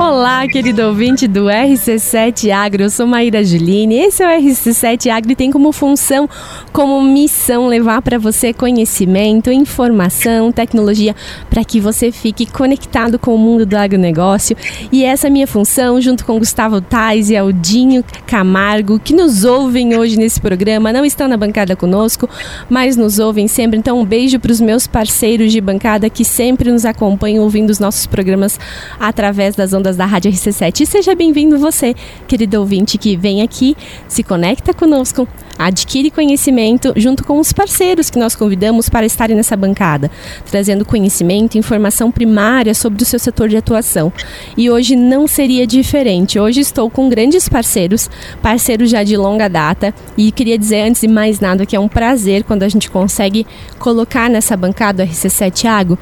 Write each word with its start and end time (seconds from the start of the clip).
Olá, 0.00 0.46
querido 0.46 0.82
ouvinte 0.82 1.26
do 1.26 1.46
RC7 1.46 2.52
Agro, 2.52 2.84
eu 2.84 2.88
sou 2.88 3.04
Maíra 3.04 3.42
Juline. 3.42 3.96
Esse 3.96 4.22
é 4.22 4.28
o 4.28 4.40
RC7 4.40 5.10
Agro 5.10 5.32
e 5.32 5.34
tem 5.34 5.50
como 5.50 5.72
função, 5.72 6.30
como 6.72 7.02
missão, 7.02 7.66
levar 7.66 8.00
para 8.00 8.16
você 8.16 8.52
conhecimento, 8.52 9.50
informação, 9.50 10.52
tecnologia, 10.52 11.16
para 11.50 11.64
que 11.64 11.80
você 11.80 12.12
fique 12.12 12.46
conectado 12.46 13.18
com 13.18 13.34
o 13.34 13.38
mundo 13.38 13.66
do 13.66 13.76
agronegócio. 13.76 14.56
E 14.92 15.04
essa 15.04 15.26
é 15.26 15.28
a 15.30 15.32
minha 15.32 15.48
função, 15.48 16.00
junto 16.00 16.24
com 16.24 16.38
Gustavo 16.38 16.80
Tais 16.80 17.28
e 17.28 17.36
Aldinho 17.36 18.04
Camargo, 18.24 19.00
que 19.00 19.12
nos 19.12 19.42
ouvem 19.42 19.96
hoje 19.96 20.16
nesse 20.16 20.40
programa, 20.40 20.92
não 20.92 21.04
estão 21.04 21.26
na 21.26 21.36
bancada 21.36 21.74
conosco, 21.74 22.30
mas 22.70 22.96
nos 22.96 23.18
ouvem 23.18 23.48
sempre. 23.48 23.76
Então, 23.76 23.98
um 23.98 24.04
beijo 24.04 24.38
para 24.38 24.52
os 24.52 24.60
meus 24.60 24.86
parceiros 24.86 25.50
de 25.50 25.60
bancada 25.60 26.08
que 26.08 26.24
sempre 26.24 26.70
nos 26.70 26.84
acompanham 26.84 27.42
ouvindo 27.42 27.70
os 27.70 27.80
nossos 27.80 28.06
programas 28.06 28.60
através 29.00 29.56
das 29.56 29.72
ondas 29.72 29.87
da 29.96 30.06
Rádio 30.06 30.30
RC7. 30.30 30.80
E 30.80 30.86
seja 30.86 31.14
bem-vindo 31.14 31.58
você, 31.58 31.94
querido 32.26 32.60
ouvinte, 32.60 32.98
que 32.98 33.16
vem 33.16 33.42
aqui, 33.42 33.76
se 34.08 34.22
conecta 34.22 34.74
conosco, 34.74 35.26
adquire 35.58 36.10
conhecimento 36.10 36.92
junto 36.96 37.24
com 37.24 37.38
os 37.38 37.52
parceiros 37.52 38.10
que 38.10 38.18
nós 38.18 38.36
convidamos 38.36 38.88
para 38.88 39.04
estarem 39.04 39.36
nessa 39.36 39.56
bancada, 39.56 40.10
trazendo 40.50 40.84
conhecimento 40.84 41.56
e 41.56 41.58
informação 41.58 42.10
primária 42.10 42.74
sobre 42.74 43.02
o 43.02 43.06
seu 43.06 43.18
setor 43.18 43.48
de 43.48 43.56
atuação. 43.56 44.12
E 44.56 44.70
hoje 44.70 44.94
não 44.94 45.26
seria 45.26 45.66
diferente. 45.66 46.38
Hoje 46.38 46.60
estou 46.60 46.88
com 46.88 47.08
grandes 47.08 47.48
parceiros, 47.48 48.08
parceiros 48.40 48.90
já 48.90 49.02
de 49.02 49.16
longa 49.16 49.48
data, 49.48 49.92
e 50.16 50.30
queria 50.30 50.58
dizer 50.58 50.82
antes 50.82 51.00
de 51.00 51.08
mais 51.08 51.40
nada 51.40 51.66
que 51.66 51.74
é 51.74 51.80
um 51.80 51.88
prazer 51.88 52.44
quando 52.44 52.62
a 52.62 52.68
gente 52.68 52.90
consegue 52.90 53.46
colocar 53.78 54.30
nessa 54.30 54.56
bancada 54.56 55.04
do 55.04 55.10
RC7 55.10 55.64
Água 55.66 55.98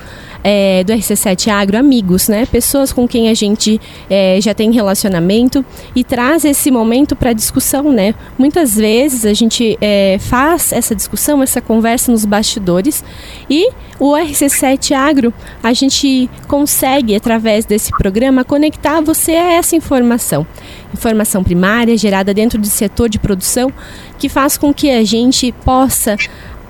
é, 0.49 0.85
do 0.85 0.93
RC7 0.93 1.49
Agro 1.49 1.77
amigos, 1.77 2.29
né? 2.29 2.47
Pessoas 2.47 2.93
com 2.93 3.09
quem 3.09 3.29
a 3.29 3.35
gente 3.35 3.81
é, 4.09 4.39
já 4.41 4.55
tem 4.55 4.71
relacionamento 4.71 5.65
e 5.95 6.05
traz 6.05 6.45
esse 6.45 6.71
momento 6.71 7.17
para 7.17 7.33
discussão, 7.33 7.91
né? 7.91 8.15
Muitas 8.39 8.77
vezes 8.77 9.27
a 9.27 9.33
gente 9.33 9.46
é, 9.81 10.19
faz 10.21 10.73
essa 10.73 10.95
discussão, 10.95 11.43
essa 11.43 11.61
conversa 11.61 12.13
nos 12.13 12.25
bastidores. 12.25 13.05
E 13.49 13.71
o 13.99 14.13
RC7 14.13 14.93
Agro 14.93 15.33
a 15.63 15.73
gente 15.73 16.29
consegue 16.47 17.15
através 17.15 17.65
desse 17.65 17.91
programa 17.97 18.45
conectar 18.45 19.01
você 19.01 19.33
a 19.33 19.53
essa 19.53 19.77
informação, 19.77 20.47
informação 20.93 21.43
primária 21.43 21.97
gerada 21.97 22.35
dentro 22.35 22.59
do 22.59 22.67
setor 22.67 23.09
de 23.09 23.19
produção 23.19 23.73
que 24.19 24.29
faz 24.29 24.57
com 24.59 24.73
que 24.73 24.91
a 24.91 25.05
gente 25.05 25.53
possa 25.65 26.17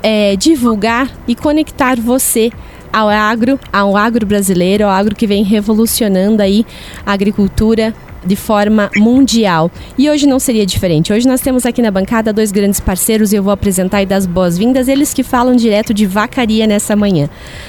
é, 0.02 0.36
divulgar 0.36 1.10
e 1.27 1.34
conectar 1.34 1.98
você 2.00 2.50
ao 2.92 3.08
agro, 3.08 3.58
ao 3.72 3.97
agro 3.97 4.24
brasileiro, 4.24 4.84
ao 4.84 4.91
agro 4.91 5.14
que 5.14 5.27
vem 5.27 5.42
revolucionando 5.42 6.41
aí 6.42 6.64
a 7.04 7.12
agricultura 7.12 7.94
de 8.27 8.36
forma 8.36 8.91
mundial. 8.96 9.70
E 9.96 10.10
hoje 10.10 10.27
não 10.27 10.38
seria 10.38 10.66
diferente. 10.66 11.12
Hoje 11.12 11.27
nós 11.27 11.41
temos 11.41 11.64
aqui 11.64 11.80
na 11.80 11.91
bancada 11.91 12.32
dois 12.32 12.50
grandes 12.50 12.80
parceiros 12.80 13.32
e 13.32 13.36
eu 13.36 13.42
vou 13.42 13.52
apresentar 13.52 14.02
e 14.02 14.06
dar 14.06 14.16
as 14.16 14.27
boas-vindas, 14.27 14.88
eles 14.88 15.14
que 15.14 15.22
falam 15.22 15.55
direto 15.55 15.94
de 15.94 16.06
vacaria 16.06 16.66
nessa 16.66 16.97
manhã. 16.97 17.28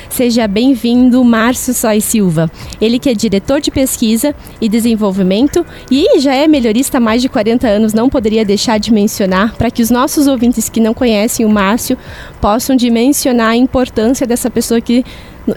Seja 0.09 0.47
bem-vindo, 0.47 1.23
Márcio 1.23 1.73
Sois 1.73 2.03
Silva. 2.03 2.49
Ele 2.81 2.99
que 2.99 3.09
é 3.09 3.13
diretor 3.13 3.61
de 3.61 3.71
pesquisa 3.71 4.33
e 4.59 4.67
desenvolvimento 4.67 5.65
e 5.91 6.19
já 6.19 6.33
é 6.33 6.47
melhorista 6.47 6.97
há 6.97 7.01
mais 7.01 7.21
de 7.21 7.29
40 7.29 7.67
anos, 7.67 7.93
não 7.93 8.09
poderia 8.09 8.43
deixar 8.43 8.79
de 8.79 8.91
mencionar 8.91 9.55
para 9.55 9.69
que 9.69 9.81
os 9.81 9.89
nossos 9.89 10.27
ouvintes 10.27 10.69
que 10.69 10.79
não 10.79 10.93
conhecem 10.93 11.45
o 11.45 11.49
Márcio 11.49 11.97
possam 12.41 12.75
dimensionar 12.75 13.49
a 13.49 13.55
importância 13.55 14.25
dessa 14.25 14.49
pessoa 14.49 14.81
que 14.81 15.05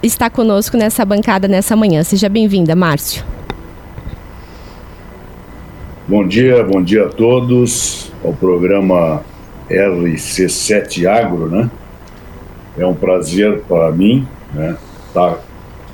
está 0.03 0.31
conosco 0.31 0.77
nessa 0.77 1.05
bancada 1.05 1.49
nessa 1.49 1.75
manhã. 1.75 2.03
Seja 2.03 2.29
bem-vinda, 2.29 2.77
Márcio. 2.77 3.40
Bom 6.11 6.27
dia, 6.27 6.65
bom 6.65 6.83
dia 6.83 7.07
a 7.07 7.09
todos 7.09 8.11
ao 8.25 8.33
programa 8.33 9.23
RC7 9.71 11.07
Agro, 11.07 11.49
né? 11.49 11.71
É 12.77 12.85
um 12.85 12.97
prazer 12.97 13.61
para 13.69 13.93
mim, 13.93 14.27
né? 14.53 14.77
Estar 15.07 15.35
tá 15.35 15.39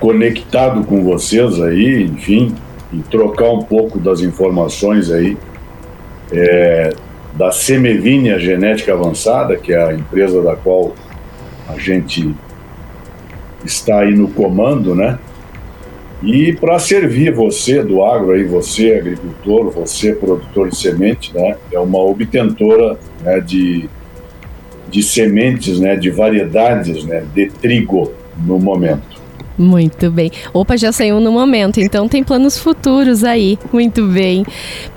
conectado 0.00 0.84
com 0.84 1.04
vocês 1.04 1.60
aí, 1.60 2.04
enfim, 2.04 2.54
e 2.94 3.00
trocar 3.00 3.50
um 3.50 3.62
pouco 3.62 3.98
das 3.98 4.22
informações 4.22 5.10
aí 5.10 5.36
é, 6.32 6.94
da 7.34 7.52
Semevinha 7.52 8.38
Genética 8.38 8.94
Avançada, 8.94 9.54
que 9.54 9.74
é 9.74 9.84
a 9.84 9.92
empresa 9.92 10.40
da 10.40 10.56
qual 10.56 10.94
a 11.68 11.78
gente 11.78 12.34
está 13.62 13.98
aí 14.00 14.16
no 14.16 14.28
comando, 14.28 14.94
né? 14.94 15.18
E 16.26 16.52
para 16.52 16.76
servir 16.80 17.32
você 17.32 17.84
do 17.84 18.04
agro, 18.04 18.32
aí, 18.32 18.42
você 18.42 18.94
agricultor, 18.94 19.70
você 19.70 20.12
produtor 20.12 20.68
de 20.68 20.76
semente, 20.76 21.32
né, 21.32 21.56
é 21.72 21.78
uma 21.78 22.00
obtentora 22.00 22.98
né, 23.22 23.38
de, 23.38 23.88
de 24.90 25.04
sementes, 25.04 25.78
né, 25.78 25.94
de 25.94 26.10
variedades 26.10 27.04
né, 27.04 27.24
de 27.32 27.46
trigo 27.46 28.12
no 28.44 28.58
momento. 28.58 29.05
Muito 29.58 30.10
bem. 30.10 30.30
Opa, 30.52 30.76
já 30.76 30.92
saiu 30.92 31.18
no 31.18 31.32
momento, 31.32 31.80
então 31.80 32.08
tem 32.08 32.22
planos 32.22 32.58
futuros 32.58 33.24
aí. 33.24 33.58
Muito 33.72 34.06
bem. 34.06 34.44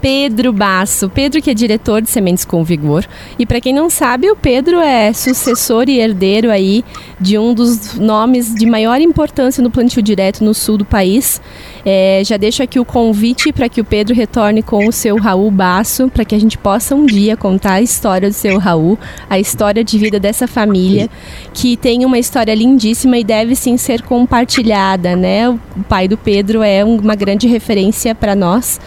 Pedro 0.02 0.52
Basso. 0.52 1.10
Pedro 1.10 1.42
que 1.42 1.50
é 1.50 1.54
diretor 1.54 2.02
de 2.02 2.10
Sementes 2.10 2.44
com 2.44 2.64
Vigor. 2.64 3.06
E 3.38 3.46
para 3.46 3.62
quem 3.62 3.74
não 3.74 3.90
sabe, 3.90 4.30
o 4.30 4.36
Pedro 4.36 4.80
é 4.80 5.14
sucessor 5.14 5.88
e 5.88 6.00
herdeiro 6.00 6.52
aí 6.52 6.84
de 7.20 7.38
um 7.38 7.54
dos 7.54 7.96
nomes 7.96 8.54
de 8.54 8.66
maior 8.66 9.00
importância 9.00 9.64
no 9.64 9.72
plantio 9.72 10.02
direto 10.02 10.44
no 10.44 10.54
sul 10.54 10.78
do 10.78 10.86
país. 10.86 11.42
É, 11.86 12.22
já 12.26 12.38
deixo 12.38 12.62
aqui 12.62 12.80
o 12.80 12.86
convite 12.86 13.52
para 13.52 13.70
que 13.70 13.80
o 13.80 13.86
Pedro 13.86 14.14
retorne 14.14 14.62
com 14.62 14.88
o 14.88 14.92
seu 14.92 15.18
Raul 15.18 15.50
Basso, 15.50 16.10
para 16.10 16.26
que 16.26 16.36
a 16.36 16.40
gente 16.40 16.58
possa 16.58 16.96
um 16.96 17.06
dia 17.06 17.38
contar 17.38 17.74
a 17.74 17.82
história 17.82 18.30
do 18.30 18.34
seu 18.34 18.58
Raul, 18.58 18.98
a 19.30 19.40
história 19.40 19.84
de 19.84 19.98
vida 19.98 20.20
dessa 20.20 20.48
família, 20.48 21.10
que 21.54 21.78
tem 21.78 22.06
uma 22.06 22.20
história 22.20 22.54
lindíssima 22.54 23.18
e 23.18 23.24
deve 23.24 23.56
sim 23.56 23.78
ser 23.78 24.02
compartilhada, 24.02 25.16
né? 25.16 25.50
O 25.50 25.60
pai 25.88 26.08
do 26.08 26.18
Pedro 26.18 26.62
é 26.62 26.84
uma 26.84 27.16
grande 27.16 27.48
referência 27.48 28.14
para 28.14 28.36
nós. 28.36 28.80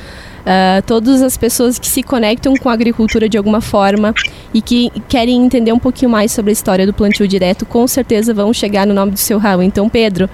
Uh, 0.43 0.83
todas 0.85 1.23
as 1.23 1.37
pessoas 1.37 1.79
que 1.79 1.87
se 1.87 2.03
conectam 2.03 2.55
com 2.57 2.69
a 2.69 2.73
agricultura 2.73 3.29
de 3.29 3.39
alguma 3.39 3.61
forma 3.61 4.13
e 4.53 4.61
que 4.61 4.91
querem 5.09 5.45
entender 5.45 5.73
um 5.73 5.79
pouquinho 5.79 6.11
mais 6.11 6.33
sobre 6.33 6.51
a 6.51 6.53
história 6.53 6.85
do 6.85 6.93
plantio 6.93 7.29
direto, 7.29 7.65
com 7.65 7.87
certeza 7.87 8.35
vão 8.35 8.53
chegar 8.53 8.85
no 8.85 8.93
nome 8.93 9.13
do 9.13 9.19
seu 9.19 9.39
Raul. 9.39 9.63
Então, 9.63 9.89
Pedro, 9.89 10.29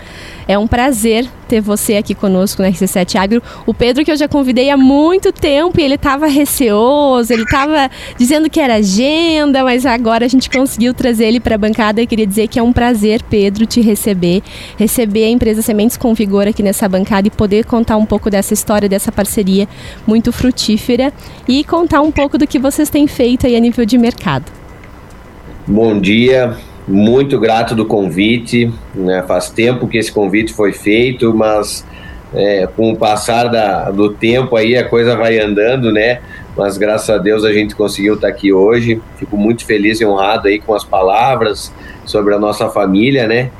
é 0.46 0.58
um 0.58 0.66
prazer 0.66 1.28
ter 1.48 1.60
você 1.60 1.96
aqui 1.96 2.14
conosco 2.14 2.62
na 2.62 2.68
RC7 2.68 3.16
Agro. 3.16 3.42
O 3.66 3.72
Pedro 3.72 4.04
que 4.04 4.12
eu 4.12 4.16
já 4.16 4.28
convidei 4.28 4.70
há 4.70 4.76
muito 4.76 5.32
tempo 5.32 5.80
e 5.80 5.82
ele 5.82 5.94
estava 5.94 6.26
receoso, 6.26 7.32
ele 7.32 7.42
estava 7.42 7.90
dizendo 8.16 8.50
que 8.50 8.60
era 8.60 8.74
agenda, 8.74 9.64
mas 9.64 9.86
agora 9.86 10.26
a 10.26 10.28
gente 10.28 10.50
conseguiu 10.50 10.92
trazer 10.92 11.24
ele 11.24 11.40
para 11.40 11.54
a 11.54 11.58
bancada 11.58 12.02
e 12.02 12.06
queria 12.06 12.26
dizer 12.26 12.48
que 12.48 12.58
é 12.58 12.62
um 12.62 12.72
prazer, 12.72 13.22
Pedro, 13.22 13.66
te 13.66 13.80
receber, 13.80 14.42
receber 14.76 15.24
a 15.24 15.30
empresa 15.30 15.62
Sementes 15.62 15.96
com 15.96 16.14
Vigor 16.14 16.46
aqui 16.46 16.62
nessa 16.62 16.88
bancada 16.88 17.26
e 17.26 17.30
poder 17.30 17.64
contar 17.64 17.96
um 17.96 18.04
pouco 18.04 18.30
dessa 18.30 18.52
história, 18.52 18.88
dessa 18.88 19.10
parceria 19.10 19.66
muito 20.06 20.30
frutífera 20.30 21.12
e 21.48 21.64
contar 21.64 22.02
um 22.02 22.12
pouco 22.12 22.36
do 22.36 22.46
que 22.46 22.58
vocês 22.58 22.90
têm 22.90 23.06
feito 23.06 23.46
aí 23.46 23.56
a 23.56 23.60
nível 23.60 23.84
de 23.84 23.96
mercado. 23.96 24.52
Bom 25.66 26.00
dia, 26.00 26.56
muito 26.88 27.38
grato 27.38 27.74
do 27.74 27.84
convite. 27.84 28.72
Né? 28.94 29.22
Faz 29.28 29.50
tempo 29.50 29.86
que 29.86 29.98
esse 29.98 30.10
convite 30.10 30.52
foi 30.52 30.72
feito, 30.72 31.34
mas 31.34 31.86
é, 32.34 32.66
com 32.66 32.92
o 32.92 32.96
passar 32.96 33.48
da, 33.48 33.90
do 33.90 34.10
tempo 34.10 34.56
aí 34.56 34.76
a 34.76 34.88
coisa 34.88 35.16
vai 35.16 35.38
andando, 35.38 35.92
né? 35.92 36.20
Mas 36.56 36.76
graças 36.76 37.08
a 37.08 37.18
Deus 37.18 37.44
a 37.44 37.52
gente 37.52 37.74
conseguiu 37.74 38.14
estar 38.14 38.28
aqui 38.28 38.52
hoje. 38.52 39.00
Fico 39.16 39.36
muito 39.36 39.64
feliz 39.64 40.00
e 40.00 40.06
honrado 40.06 40.48
aí 40.48 40.58
com 40.58 40.74
as 40.74 40.84
palavras 40.84 41.72
sobre 42.04 42.34
a 42.34 42.38
nossa 42.38 42.68
família, 42.68 43.26
né? 43.26 43.50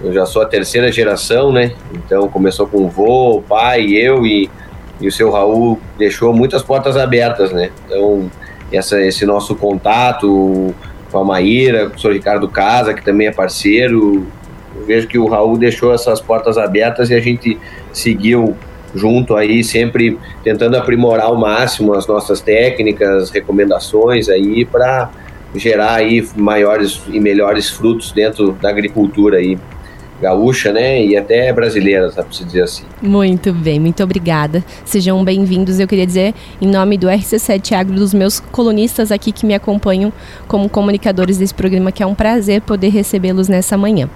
Eu 0.00 0.12
já 0.12 0.26
sou 0.26 0.42
a 0.42 0.46
terceira 0.46 0.90
geração, 0.90 1.52
né? 1.52 1.72
Então 1.92 2.28
começou 2.28 2.66
com 2.66 2.84
o 2.84 2.88
vô, 2.88 3.38
o 3.38 3.42
pai, 3.42 3.86
eu 3.90 4.26
e, 4.26 4.50
e 5.00 5.06
o 5.06 5.12
seu 5.12 5.30
Raul 5.30 5.78
deixou 5.96 6.32
muitas 6.32 6.62
portas 6.62 6.96
abertas, 6.96 7.52
né? 7.52 7.70
Então 7.86 8.30
essa, 8.72 9.00
esse 9.00 9.24
nosso 9.24 9.54
contato, 9.54 10.74
com 11.10 11.18
a 11.18 11.24
Maíra, 11.24 11.88
com 11.88 11.96
o 11.96 11.98
senhor 11.98 12.12
Ricardo 12.12 12.48
Casa, 12.48 12.94
que 12.94 13.04
também 13.04 13.26
é 13.26 13.32
parceiro. 13.32 14.26
Eu 14.76 14.84
vejo 14.84 15.06
que 15.06 15.18
o 15.18 15.26
Raul 15.26 15.56
deixou 15.56 15.92
essas 15.92 16.20
portas 16.20 16.58
abertas 16.58 17.10
e 17.10 17.14
a 17.14 17.20
gente 17.20 17.58
seguiu 17.92 18.56
junto 18.94 19.36
aí, 19.36 19.62
sempre 19.62 20.18
tentando 20.42 20.76
aprimorar 20.76 21.26
ao 21.26 21.36
máximo 21.36 21.94
as 21.94 22.06
nossas 22.06 22.40
técnicas, 22.40 23.30
recomendações 23.30 24.28
aí 24.28 24.64
para 24.64 25.10
gerar 25.54 25.94
aí 25.94 26.26
maiores 26.36 27.00
e 27.08 27.18
melhores 27.18 27.70
frutos 27.70 28.12
dentro 28.12 28.52
da 28.52 28.68
agricultura 28.68 29.38
aí. 29.38 29.58
Gaúcha, 30.20 30.72
né? 30.72 31.04
E 31.04 31.16
até 31.16 31.52
brasileira, 31.52 32.10
sabe 32.10 32.34
se 32.34 32.44
dizer 32.44 32.62
assim. 32.62 32.84
Muito 33.00 33.52
bem, 33.52 33.78
muito 33.78 34.02
obrigada. 34.02 34.64
Sejam 34.84 35.22
bem-vindos. 35.24 35.78
Eu 35.78 35.86
queria 35.86 36.06
dizer, 36.06 36.34
em 36.60 36.66
nome 36.66 36.98
do 36.98 37.06
RC7 37.06 37.72
Agro, 37.72 37.94
dos 37.94 38.12
meus 38.12 38.40
colunistas 38.40 39.12
aqui 39.12 39.32
que 39.32 39.46
me 39.46 39.54
acompanham 39.54 40.12
como 40.46 40.68
comunicadores 40.68 41.38
desse 41.38 41.54
programa, 41.54 41.92
que 41.92 42.02
é 42.02 42.06
um 42.06 42.14
prazer 42.14 42.60
poder 42.62 42.88
recebê-los 42.88 43.48
nessa 43.48 43.76
manhã. 43.76 44.08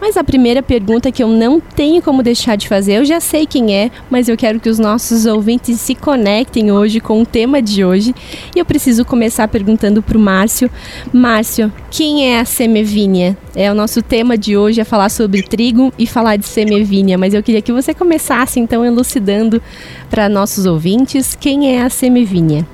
Mas 0.00 0.16
a 0.16 0.24
primeira 0.24 0.62
pergunta 0.62 1.10
que 1.10 1.22
eu 1.22 1.28
não 1.28 1.60
tenho 1.60 2.02
como 2.02 2.22
deixar 2.22 2.56
de 2.56 2.68
fazer, 2.68 2.98
eu 2.98 3.04
já 3.04 3.20
sei 3.20 3.46
quem 3.46 3.74
é, 3.74 3.90
mas 4.10 4.28
eu 4.28 4.36
quero 4.36 4.60
que 4.60 4.68
os 4.68 4.78
nossos 4.78 5.26
ouvintes 5.26 5.80
se 5.80 5.94
conectem 5.94 6.70
hoje 6.70 7.00
com 7.00 7.22
o 7.22 7.26
tema 7.26 7.62
de 7.62 7.84
hoje. 7.84 8.14
E 8.54 8.58
eu 8.58 8.64
preciso 8.64 9.04
começar 9.04 9.48
perguntando 9.48 10.02
para 10.02 10.18
o 10.18 10.20
Márcio. 10.20 10.70
Márcio, 11.12 11.72
quem 11.90 12.30
é 12.30 12.40
a 12.40 12.44
Semevinha? 12.44 13.36
É 13.58 13.72
o 13.72 13.74
nosso 13.74 14.02
tema 14.02 14.36
de 14.36 14.54
hoje, 14.54 14.82
é 14.82 14.84
falar 14.84 15.08
sobre 15.08 15.42
trigo 15.42 15.90
e 15.98 16.06
falar 16.06 16.36
de 16.36 16.44
semevinha, 16.44 17.16
mas 17.16 17.32
eu 17.32 17.42
queria 17.42 17.62
que 17.62 17.72
você 17.72 17.94
começasse 17.94 18.60
então 18.60 18.84
elucidando 18.84 19.62
para 20.10 20.28
nossos 20.28 20.66
ouvintes 20.66 21.34
quem 21.34 21.74
é 21.74 21.80
a 21.80 21.88
semevinha. 21.88 22.66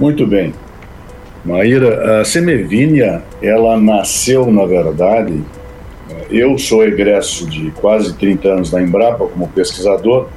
Muito 0.00 0.26
bem. 0.26 0.54
Maíra, 1.44 2.20
a 2.20 2.24
semevinha, 2.24 3.22
ela 3.42 3.78
nasceu, 3.78 4.50
na 4.50 4.64
verdade, 4.64 5.38
eu 6.30 6.56
sou 6.56 6.82
egresso 6.82 7.46
de 7.46 7.70
quase 7.72 8.14
30 8.14 8.48
anos 8.48 8.70
da 8.70 8.82
Embrapa 8.82 9.26
como 9.26 9.46
pesquisador, 9.48 10.28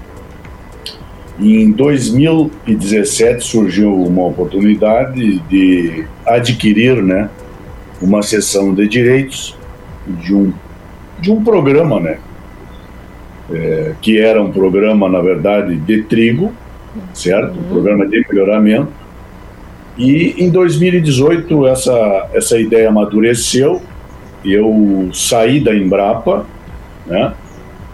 e 1.40 1.62
em 1.64 1.72
2017 1.72 3.42
surgiu 3.42 3.96
uma 3.96 4.26
oportunidade 4.26 5.40
de 5.48 6.06
adquirir 6.26 7.02
né, 7.02 7.30
uma 8.02 8.22
sessão 8.22 8.74
de 8.74 8.88
direitos 8.88 9.56
de 10.08 10.34
um 10.34 10.54
de 11.22 11.32
um 11.32 11.44
programa, 11.44 12.00
né? 12.00 12.18
É, 13.54 13.94
que 14.02 14.20
era 14.20 14.42
um 14.42 14.52
programa, 14.52 15.08
na 15.08 15.22
verdade, 15.22 15.76
de 15.76 16.02
trigo, 16.04 16.52
certo? 17.14 17.60
Um 17.60 17.64
programa 17.64 18.08
de 18.08 18.26
melhoramento. 18.28 18.92
E 19.98 20.36
em 20.38 20.50
2018 20.50 21.68
essa, 21.68 22.30
essa 22.34 22.60
ideia 22.60 22.90
amadureceu, 22.90 23.82
eu 24.44 25.10
saí 25.14 25.60
da 25.60 25.76
Embrapa, 25.76 26.46
né? 27.06 27.34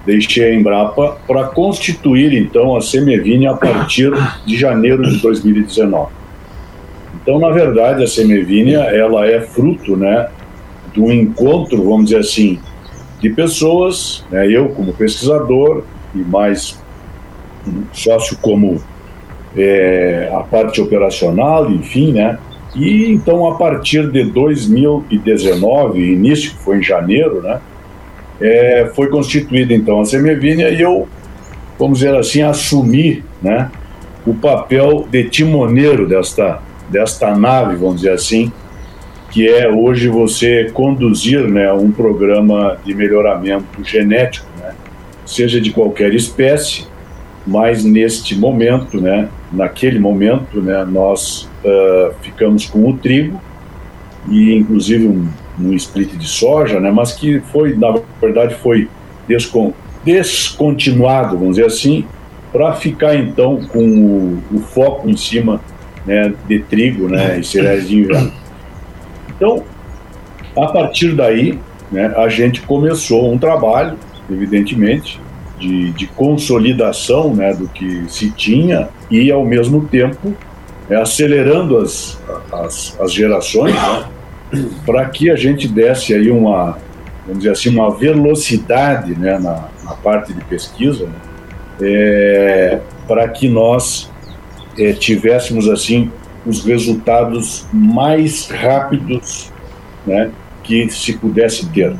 deixei 0.05 0.51
a 0.51 0.55
Embrapa 0.55 1.17
para 1.27 1.45
constituir 1.45 2.33
então 2.33 2.77
a 2.77 2.81
Semevinha 2.81 3.51
a 3.51 3.57
partir 3.57 4.11
de 4.45 4.55
janeiro 4.55 5.03
de 5.03 5.17
2019. 5.21 6.16
Então, 7.27 7.39
na 7.39 7.49
verdade, 7.49 8.01
a 8.05 8.07
Semevinha 8.07 8.79
ela 8.83 9.27
é 9.27 9.41
fruto, 9.41 9.97
né, 9.97 10.29
do 10.95 11.11
encontro, 11.11 11.83
vamos 11.83 12.05
dizer 12.05 12.19
assim, 12.19 12.57
de 13.19 13.29
pessoas, 13.31 14.23
né, 14.31 14.49
eu 14.49 14.69
como 14.69 14.93
pesquisador 14.93 15.83
e 16.15 16.19
mais 16.19 16.81
sócio 17.91 18.37
como 18.41 18.81
é, 19.57 20.31
a 20.33 20.39
parte 20.39 20.79
operacional, 20.79 21.69
enfim, 21.69 22.13
né? 22.13 22.39
E 22.73 23.11
então 23.11 23.45
a 23.45 23.55
partir 23.55 24.09
de 24.09 24.23
2019, 24.23 25.99
início 25.99 26.51
que 26.51 26.63
foi 26.63 26.77
em 26.77 26.83
janeiro, 26.83 27.41
né? 27.41 27.59
É, 28.39 28.89
foi 28.95 29.09
constituída 29.09 29.73
então 29.73 29.99
a 29.99 30.05
Semevinha 30.05 30.69
e 30.69 30.79
eu, 30.79 31.09
vamos 31.77 31.99
dizer 31.99 32.15
assim, 32.15 32.41
assumi, 32.41 33.21
né? 33.41 33.69
O 34.25 34.33
papel 34.33 35.05
de 35.11 35.25
timoneiro 35.25 36.07
desta 36.07 36.61
desta 36.89 37.35
nave, 37.35 37.75
vamos 37.75 37.97
dizer 37.97 38.11
assim, 38.11 38.51
que 39.29 39.47
é 39.47 39.69
hoje 39.69 40.07
você 40.07 40.69
conduzir 40.73 41.47
né, 41.47 41.71
um 41.73 41.91
programa 41.91 42.77
de 42.83 42.93
melhoramento 42.93 43.83
genético, 43.83 44.47
né, 44.59 44.73
seja 45.25 45.59
de 45.59 45.71
qualquer 45.71 46.13
espécie, 46.13 46.87
mas 47.45 47.83
neste 47.83 48.35
momento, 48.35 48.99
né, 48.99 49.29
naquele 49.51 49.99
momento, 49.99 50.61
né, 50.61 50.85
nós 50.85 51.49
uh, 51.63 52.13
ficamos 52.21 52.65
com 52.65 52.89
o 52.89 52.97
trigo 52.97 53.39
e 54.29 54.53
inclusive 54.55 55.07
um, 55.07 55.27
um 55.59 55.73
split 55.73 56.15
de 56.15 56.27
soja, 56.27 56.79
né, 56.79 56.91
mas 56.91 57.13
que 57.13 57.39
foi, 57.39 57.75
na 57.75 57.99
verdade, 58.21 58.55
foi 58.55 58.89
descon 59.27 59.73
descontinuado, 60.05 61.37
vamos 61.37 61.57
dizer 61.57 61.67
assim, 61.67 62.05
para 62.51 62.73
ficar 62.73 63.15
então 63.15 63.61
com 63.67 63.83
o, 63.83 64.43
o 64.55 64.59
foco 64.59 65.09
em 65.09 65.17
cima 65.17 65.59
né, 66.07 66.33
de 66.47 66.59
trigo 66.59 67.09
né, 67.09 67.37
e 67.39 67.43
cereais 67.43 67.87
de 67.87 67.99
inverno. 67.99 68.31
Então, 69.29 69.63
a 70.57 70.67
partir 70.67 71.13
daí, 71.13 71.59
né, 71.91 72.13
a 72.15 72.29
gente 72.29 72.61
começou 72.61 73.31
um 73.31 73.37
trabalho, 73.37 73.97
evidentemente, 74.31 75.19
de, 75.59 75.91
de 75.91 76.07
consolidação 76.07 77.35
né, 77.35 77.53
do 77.53 77.67
que 77.67 78.05
se 78.07 78.31
tinha 78.31 78.89
e, 79.11 79.31
ao 79.31 79.45
mesmo 79.45 79.85
tempo, 79.87 80.33
é, 80.89 80.95
acelerando 80.95 81.77
as, 81.77 82.17
as, 82.51 82.97
as 82.99 83.11
gerações 83.11 83.75
né, 83.75 84.05
para 84.85 85.05
que 85.05 85.29
a 85.29 85.35
gente 85.35 85.67
desse 85.67 86.13
aí 86.13 86.31
uma, 86.31 86.77
vamos 87.25 87.39
dizer 87.39 87.51
assim, 87.51 87.69
uma 87.69 87.91
velocidade 87.91 89.17
né, 89.19 89.37
na, 89.37 89.67
na 89.83 89.93
parte 89.93 90.33
de 90.33 90.43
pesquisa, 90.45 91.05
né, 91.05 91.13
é, 91.81 92.79
para 93.07 93.27
que 93.27 93.49
nós 93.49 94.09
é, 94.77 94.93
tivéssemos 94.93 95.69
assim 95.69 96.11
os 96.45 96.63
resultados 96.63 97.65
mais 97.73 98.47
rápidos 98.49 99.51
né, 100.05 100.31
que 100.63 100.89
se 100.89 101.13
pudesse 101.13 101.67
ter. 101.69 101.93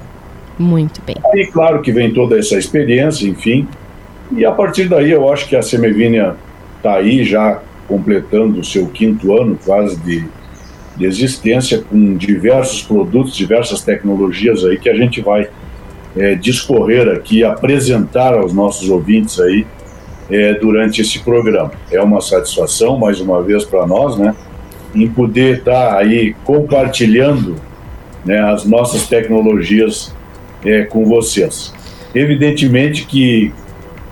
Muito 0.58 1.02
bem. 1.06 1.16
Aí, 1.34 1.46
claro 1.48 1.82
que 1.82 1.92
vem 1.92 2.14
toda 2.14 2.40
essa 2.40 2.58
experiência, 2.58 3.28
enfim, 3.28 3.68
e 4.32 4.46
a 4.46 4.52
partir 4.52 4.90
daí 4.90 5.12
eu 5.12 5.32
acho 5.32 5.48
que 5.48 5.56
a 5.56 5.62
Semevinha 5.62 6.36
está 6.78 6.96
aí 6.96 7.24
já 7.24 7.62
completando 7.88 8.60
o 8.60 8.64
seu 8.64 8.88
quinto 8.88 9.36
ano 9.36 9.58
quase 9.64 9.98
de, 9.98 10.26
de 10.98 11.06
existência, 11.06 11.82
com 11.82 12.16
diversos 12.16 12.82
produtos, 12.82 13.36
diversas 13.36 13.82
tecnologias 13.82 14.66
aí 14.66 14.78
que 14.78 14.90
a 14.90 14.96
gente 14.96 15.22
vai 15.22 15.48
é, 16.16 16.36
discorrer 16.36 17.08
aqui, 17.10 17.44
apresentar 17.44 18.34
aos 18.34 18.54
nossos 18.54 18.90
ouvintes 18.90 19.40
aí 19.40 19.66
é, 20.30 20.54
durante 20.54 21.02
esse 21.02 21.20
programa. 21.20 21.72
É 21.92 22.02
uma 22.02 22.22
satisfação, 22.22 22.98
mais 22.98 23.20
uma 23.20 23.42
vez, 23.42 23.64
para 23.64 23.86
nós, 23.86 24.18
né, 24.18 24.36
em 24.94 25.08
poder 25.08 25.60
estar 25.60 25.92
tá 25.92 25.98
aí 25.98 26.36
compartilhando 26.44 27.56
né, 28.26 28.40
as 28.40 28.66
nossas 28.66 29.08
tecnologias 29.08 30.14
é, 30.66 30.84
com 30.84 31.06
vocês. 31.06 31.74
Evidentemente 32.14 33.06
que 33.06 33.54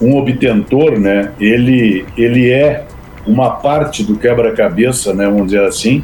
um 0.02 0.18
obtentor, 0.18 1.00
né, 1.00 1.32
ele, 1.40 2.06
ele 2.18 2.52
é 2.52 2.86
uma 3.26 3.52
parte 3.52 4.04
do 4.04 4.18
quebra-cabeça, 4.18 5.14
né, 5.14 5.26
vamos 5.26 5.48
dizer 5.48 5.64
assim, 5.64 6.04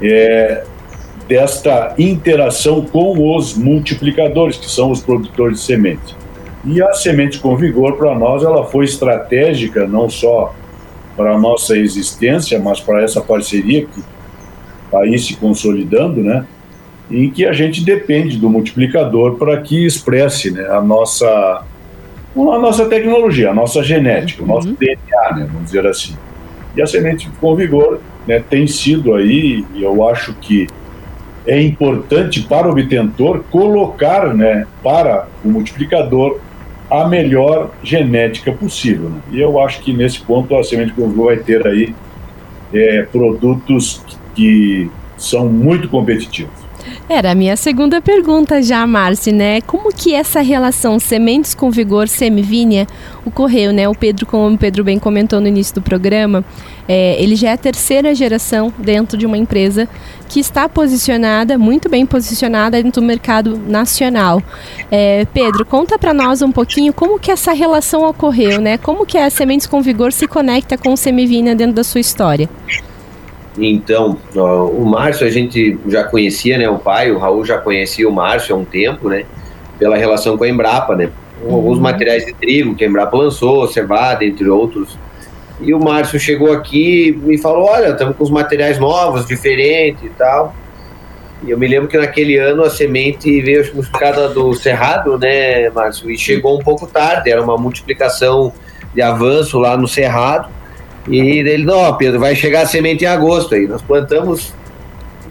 é, 0.00 0.64
desta 1.28 1.94
interação 1.98 2.82
com 2.82 3.36
os 3.36 3.54
multiplicadores, 3.54 4.56
que 4.56 4.70
são 4.70 4.90
os 4.90 5.00
produtores 5.00 5.58
de 5.58 5.64
semente. 5.64 6.16
E 6.66 6.82
a 6.82 6.92
Semente 6.92 7.38
com 7.38 7.56
Vigor, 7.56 7.96
para 7.96 8.12
nós, 8.14 8.42
ela 8.42 8.64
foi 8.64 8.84
estratégica, 8.84 9.86
não 9.86 10.10
só 10.10 10.52
para 11.16 11.34
a 11.34 11.38
nossa 11.38 11.78
existência, 11.78 12.58
mas 12.58 12.80
para 12.80 13.02
essa 13.02 13.20
parceria 13.20 13.86
que 13.86 14.02
está 14.84 14.98
aí 14.98 15.16
se 15.16 15.36
consolidando, 15.36 16.22
né? 16.22 16.44
Em 17.08 17.30
que 17.30 17.46
a 17.46 17.52
gente 17.52 17.84
depende 17.84 18.36
do 18.36 18.50
multiplicador 18.50 19.36
para 19.36 19.60
que 19.60 19.86
expresse 19.86 20.50
né, 20.50 20.66
a, 20.68 20.80
nossa, 20.80 21.28
a 22.36 22.58
nossa 22.58 22.86
tecnologia, 22.86 23.50
a 23.50 23.54
nossa 23.54 23.80
genética, 23.84 24.42
o 24.42 24.46
nosso 24.46 24.68
uhum. 24.68 24.74
DNA, 24.74 25.36
né, 25.36 25.48
vamos 25.48 25.66
dizer 25.66 25.86
assim. 25.86 26.16
E 26.76 26.82
a 26.82 26.86
Semente 26.86 27.30
com 27.40 27.54
Vigor 27.54 28.00
né, 28.26 28.42
tem 28.50 28.66
sido 28.66 29.14
aí, 29.14 29.64
e 29.72 29.84
eu 29.84 30.06
acho 30.08 30.34
que 30.34 30.66
é 31.46 31.62
importante 31.62 32.42
para 32.42 32.66
o 32.66 32.72
obtentor 32.72 33.44
colocar 33.52 34.34
né, 34.34 34.66
para 34.82 35.28
o 35.44 35.48
multiplicador 35.48 36.40
a 36.90 37.08
melhor 37.08 37.70
genética 37.82 38.52
possível. 38.52 39.10
Né? 39.10 39.20
E 39.32 39.40
eu 39.40 39.60
acho 39.60 39.80
que 39.82 39.92
nesse 39.92 40.20
ponto 40.20 40.54
a 40.56 40.62
Semente 40.62 40.92
Congo 40.92 41.24
vai 41.24 41.36
ter 41.36 41.66
aí 41.66 41.94
é, 42.72 43.02
produtos 43.02 44.02
que 44.34 44.90
são 45.16 45.48
muito 45.48 45.88
competitivos. 45.88 46.65
Era 47.08 47.30
a 47.30 47.34
minha 47.36 47.56
segunda 47.56 48.02
pergunta 48.02 48.60
já, 48.60 48.84
Márcia, 48.84 49.32
né? 49.32 49.60
Como 49.60 49.94
que 49.94 50.12
essa 50.12 50.40
relação 50.40 50.98
sementes 50.98 51.54
com 51.54 51.70
vigor 51.70 52.08
semivinha 52.08 52.84
ocorreu, 53.24 53.72
né? 53.72 53.88
O 53.88 53.94
Pedro, 53.94 54.26
como 54.26 54.52
o 54.52 54.58
Pedro 54.58 54.82
bem 54.82 54.98
comentou 54.98 55.40
no 55.40 55.46
início 55.46 55.72
do 55.76 55.80
programa, 55.80 56.44
é, 56.88 57.14
ele 57.22 57.36
já 57.36 57.50
é 57.50 57.52
a 57.52 57.56
terceira 57.56 58.12
geração 58.12 58.74
dentro 58.76 59.16
de 59.16 59.24
uma 59.24 59.38
empresa 59.38 59.88
que 60.28 60.40
está 60.40 60.68
posicionada, 60.68 61.56
muito 61.56 61.88
bem 61.88 62.04
posicionada 62.04 62.82
dentro 62.82 63.00
do 63.00 63.06
mercado 63.06 63.56
nacional. 63.56 64.42
É, 64.90 65.24
Pedro, 65.32 65.64
conta 65.64 65.96
para 65.96 66.12
nós 66.12 66.42
um 66.42 66.50
pouquinho 66.50 66.92
como 66.92 67.20
que 67.20 67.30
essa 67.30 67.52
relação 67.52 68.02
ocorreu, 68.02 68.60
né? 68.60 68.78
Como 68.78 69.06
que 69.06 69.16
a 69.16 69.30
Sementes 69.30 69.68
com 69.68 69.80
Vigor 69.80 70.12
se 70.12 70.26
conecta 70.26 70.76
com 70.76 70.92
o 70.92 70.96
Semivinha 70.96 71.54
dentro 71.54 71.76
da 71.76 71.84
sua 71.84 72.00
história? 72.00 72.50
Então, 73.58 74.18
ó, 74.36 74.66
o 74.66 74.84
Márcio 74.84 75.26
a 75.26 75.30
gente 75.30 75.78
já 75.86 76.04
conhecia, 76.04 76.58
né? 76.58 76.68
O 76.68 76.78
pai, 76.78 77.10
o 77.10 77.18
Raul 77.18 77.44
já 77.44 77.58
conhecia 77.58 78.08
o 78.08 78.12
Márcio 78.12 78.54
há 78.54 78.58
um 78.58 78.64
tempo, 78.64 79.08
né? 79.08 79.24
pela 79.78 79.96
relação 79.96 80.36
com 80.36 80.44
a 80.44 80.48
Embrapa, 80.48 80.94
né? 80.94 81.10
Alguns 81.42 81.76
uhum. 81.76 81.82
materiais 81.82 82.24
de 82.24 82.32
trigo 82.32 82.74
que 82.74 82.84
a 82.84 82.88
Embrapa 82.88 83.16
lançou, 83.16 83.68
cevada, 83.68 84.24
entre 84.24 84.48
outros. 84.48 84.98
E 85.60 85.72
o 85.72 85.78
Márcio 85.78 86.18
chegou 86.18 86.52
aqui 86.52 87.08
e 87.08 87.12
me 87.12 87.38
falou: 87.38 87.66
Olha, 87.66 87.88
estamos 87.88 88.16
com 88.16 88.24
os 88.24 88.30
materiais 88.30 88.78
novos, 88.78 89.26
diferentes 89.26 90.02
e 90.02 90.10
tal. 90.10 90.54
E 91.46 91.50
eu 91.50 91.58
me 91.58 91.68
lembro 91.68 91.88
que 91.88 91.98
naquele 91.98 92.38
ano 92.38 92.64
a 92.64 92.70
semente 92.70 93.40
veio 93.42 93.62
multiplicada 93.74 94.28
do 94.30 94.54
Cerrado, 94.54 95.18
né, 95.18 95.68
Márcio? 95.70 96.10
E 96.10 96.16
chegou 96.16 96.58
um 96.58 96.62
pouco 96.62 96.86
tarde, 96.86 97.30
era 97.30 97.42
uma 97.42 97.58
multiplicação 97.58 98.52
de 98.94 99.02
avanço 99.02 99.58
lá 99.58 99.76
no 99.76 99.86
Cerrado. 99.86 100.48
E 101.08 101.18
ele, 101.18 101.64
não, 101.64 101.94
Pedro, 101.96 102.18
vai 102.18 102.34
chegar 102.34 102.62
a 102.62 102.66
semente 102.66 103.04
em 103.04 103.06
agosto 103.06 103.54
aí. 103.54 103.66
Nós 103.66 103.82
plantamos. 103.82 104.52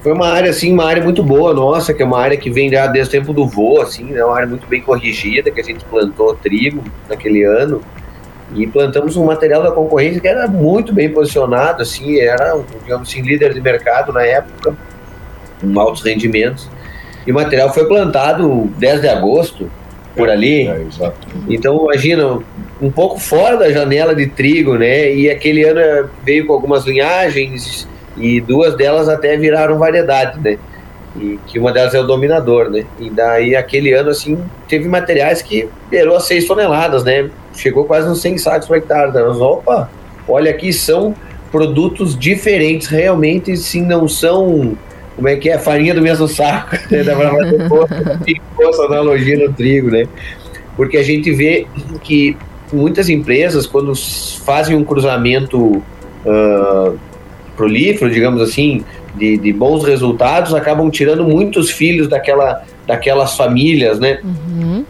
Foi 0.01 0.13
uma 0.13 0.27
área, 0.27 0.51
assim, 0.51 0.72
uma 0.72 0.86
área 0.86 1.03
muito 1.03 1.24
boa 1.24 1.53
nossa, 1.53 1.94
que 1.94 2.03
é 2.03 2.05
uma 2.05 2.20
área 2.20 2.38
que 2.38 2.50
vem 2.50 2.70
já 2.70 2.86
desde 2.86 3.10
o 3.10 3.20
tempo 3.20 3.34
do 3.34 3.48
voo, 3.48 3.82
assim, 3.82 4.03
né? 4.05 4.24
Uma 4.24 4.36
área 4.36 4.48
muito 4.48 4.67
bem 4.67 4.82
corrigida, 4.82 5.50
que 5.50 5.60
a 5.60 5.63
gente 5.63 5.84
plantou 5.86 6.36
trigo 6.36 6.84
naquele 7.10 7.44
ano. 7.44 7.82
E 8.53 8.67
plantamos 8.67 9.17
um 9.17 9.25
material 9.25 9.63
da 9.63 9.72
concorrência 9.72 10.22
que 10.22 10.27
era 10.27 10.48
muito 10.48 10.94
bem 10.94 11.10
posicionado, 11.10 11.82
assim, 11.82 12.20
era, 12.20 12.55
digamos 12.84 13.10
assim, 13.10 13.22
líder 13.22 13.53
de 13.53 13.60
mercado 13.60 14.13
na 14.13 14.22
época, 14.22 14.75
com 15.60 15.79
altos 15.79 16.03
rendimentos. 16.03 16.70
E 17.25 17.32
o 17.32 17.36
material 17.36 17.74
foi 17.74 17.88
plantado 17.88 18.70
10 18.77 19.01
de 19.01 19.08
agosto, 19.08 19.70
por 20.15 20.29
ali. 20.29 20.67
É, 20.67 20.86
então, 21.50 21.84
imagina, 21.84 22.39
um 22.82 22.91
pouco 22.91 23.20
fora 23.20 23.58
da 23.58 23.72
janela 23.72 24.13
de 24.13 24.27
trigo, 24.27 24.75
né? 24.75 25.13
E 25.13 25.29
aquele 25.29 25.63
ano 25.63 26.10
veio 26.24 26.46
com 26.46 26.53
algumas 26.53 26.86
linhagens 26.86 27.88
e 28.17 28.41
duas 28.41 28.75
delas 28.75 29.08
até 29.08 29.38
viraram 29.38 29.77
variedade, 29.77 30.39
né? 30.39 30.58
E 31.15 31.39
que 31.48 31.58
uma 31.58 31.72
delas 31.72 31.94
é 31.94 32.00
o 32.00 32.03
dominador, 32.03 32.70
né? 32.70 32.86
E 33.00 33.10
daí 33.10 33.55
aquele 33.55 33.94
ano, 33.94 34.10
assim, 34.10 34.38
teve 34.67 34.88
materiais 34.88 35.41
que 35.41 35.70
beirou 35.89 36.17
a 36.17 36.20
6 36.20 36.46
toneladas, 36.46 37.03
né? 37.03 37.29
Chegou 37.55 37.86
quase 37.86 38.10
uns 38.10 38.22
100 38.22 38.38
sacos 38.38 38.67
por 38.67 38.77
hectare. 38.77 39.12
Mas, 39.13 39.39
opa, 39.39 39.89
olha 40.27 40.51
aqui, 40.51 40.74
são 40.74 41.15
produtos 41.51 42.20
diferentes, 42.20 42.88
realmente, 42.88 43.55
sim, 43.55 43.82
não 43.82 44.10
são 44.10 44.77
como 45.15 45.29
é 45.29 45.38
que 45.38 45.50
é? 45.50 45.58
Farinha 45.58 45.94
do 45.94 46.01
mesmo 46.01 46.27
saco. 46.27 46.75
Né? 46.91 47.03
Dá 47.03 47.15
pra 47.15 47.32
fazer 47.32 48.41
essa 48.60 48.84
analogia 48.84 49.48
no 49.48 49.53
trigo, 49.53 49.89
né? 49.89 50.05
Porque 50.75 50.98
a 50.98 51.03
gente 51.03 51.32
vê 51.32 51.65
que 52.03 52.38
muitas 52.72 53.10
empresas, 53.10 53.65
quando 53.65 53.93
fazem 54.43 54.75
um 54.75 54.84
cruzamento 54.84 55.84
uh, 56.25 56.98
prolífero, 57.55 58.12
digamos 58.12 58.41
assim, 58.41 58.84
de, 59.15 59.38
de, 59.38 59.53
bons 59.53 59.84
resultados, 59.84 60.53
acabam 60.53 60.89
tirando 60.89 61.24
muitos 61.24 61.72
filhos 61.72 62.07
daquela, 62.07 62.63
daquelas 62.86 63.36
famílias, 63.36 64.00
né? 64.00 64.19
Uhum. 64.24 64.86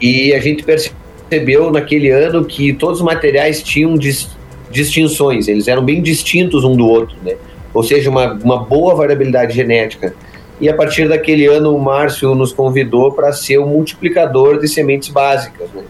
E 0.00 0.32
a 0.32 0.40
gente 0.40 0.62
percebeu 0.62 1.70
naquele 1.70 2.10
ano 2.10 2.44
que 2.44 2.72
todos 2.72 3.00
os 3.00 3.04
materiais 3.04 3.62
tinham 3.62 3.96
dis, 3.96 4.28
distinções, 4.70 5.48
eles 5.48 5.68
eram 5.68 5.84
bem 5.84 6.02
distintos 6.02 6.64
um 6.64 6.76
do 6.76 6.86
outro, 6.86 7.16
né? 7.24 7.34
ou 7.76 7.82
seja, 7.82 8.08
uma, 8.08 8.32
uma 8.32 8.64
boa 8.64 8.94
variabilidade 8.94 9.54
genética. 9.54 10.14
E 10.58 10.66
a 10.66 10.74
partir 10.74 11.06
daquele 11.08 11.44
ano, 11.44 11.76
o 11.76 11.78
Márcio 11.78 12.34
nos 12.34 12.50
convidou 12.50 13.12
para 13.12 13.30
ser 13.32 13.58
o 13.58 13.66
multiplicador 13.66 14.58
de 14.58 14.66
sementes 14.66 15.10
básicas. 15.10 15.68
Né? 15.74 15.82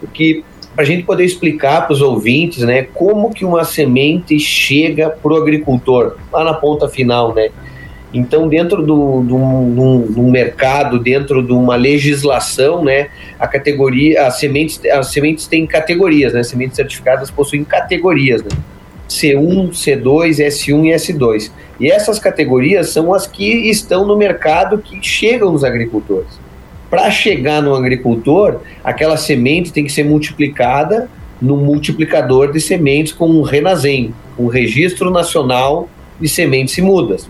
Porque 0.00 0.44
para 0.74 0.82
a 0.82 0.86
gente 0.86 1.04
poder 1.04 1.24
explicar 1.24 1.86
para 1.86 1.92
os 1.92 2.02
ouvintes 2.02 2.62
né, 2.62 2.82
como 2.94 3.32
que 3.32 3.44
uma 3.44 3.64
semente 3.64 4.38
chega 4.40 5.08
para 5.08 5.32
o 5.32 5.36
agricultor, 5.36 6.16
lá 6.32 6.42
na 6.44 6.54
ponta 6.54 6.88
final, 6.88 7.32
né? 7.34 7.50
Então, 8.12 8.46
dentro 8.46 8.80
do, 8.80 9.22
do, 9.22 9.98
do, 10.08 10.22
mercado, 10.22 11.00
dentro 11.00 11.42
de 11.42 11.52
uma 11.52 11.74
legislação, 11.74 12.84
né, 12.84 13.08
a 13.40 13.48
categoria, 13.48 14.28
as 14.28 14.38
sementes, 14.38 14.80
as 14.84 15.08
sementes 15.08 15.48
têm 15.48 15.66
categorias, 15.66 16.32
né? 16.32 16.44
Sementes 16.44 16.76
certificadas 16.76 17.28
possuem 17.28 17.64
categorias, 17.64 18.40
né? 18.40 18.50
C1, 19.08 19.70
C2, 19.70 20.38
S1 20.38 20.86
e 20.86 20.94
S2. 20.94 21.50
E 21.80 21.90
essas 21.90 22.20
categorias 22.20 22.90
são 22.90 23.12
as 23.12 23.26
que 23.26 23.68
estão 23.68 24.06
no 24.06 24.16
mercado 24.16 24.78
que 24.78 25.02
chegam 25.02 25.50
nos 25.50 25.64
agricultores. 25.64 26.43
Para 26.94 27.10
chegar 27.10 27.60
no 27.60 27.74
agricultor, 27.74 28.60
aquela 28.84 29.16
semente 29.16 29.72
tem 29.72 29.82
que 29.82 29.90
ser 29.90 30.04
multiplicada 30.04 31.10
no 31.42 31.56
multiplicador 31.56 32.52
de 32.52 32.60
sementes 32.60 33.12
com 33.12 33.28
um 33.28 33.42
RENASEM, 33.42 34.14
um 34.38 34.46
Registro 34.46 35.10
Nacional 35.10 35.88
de 36.20 36.28
Sementes 36.28 36.78
e 36.78 36.82
Mudas. 36.82 37.28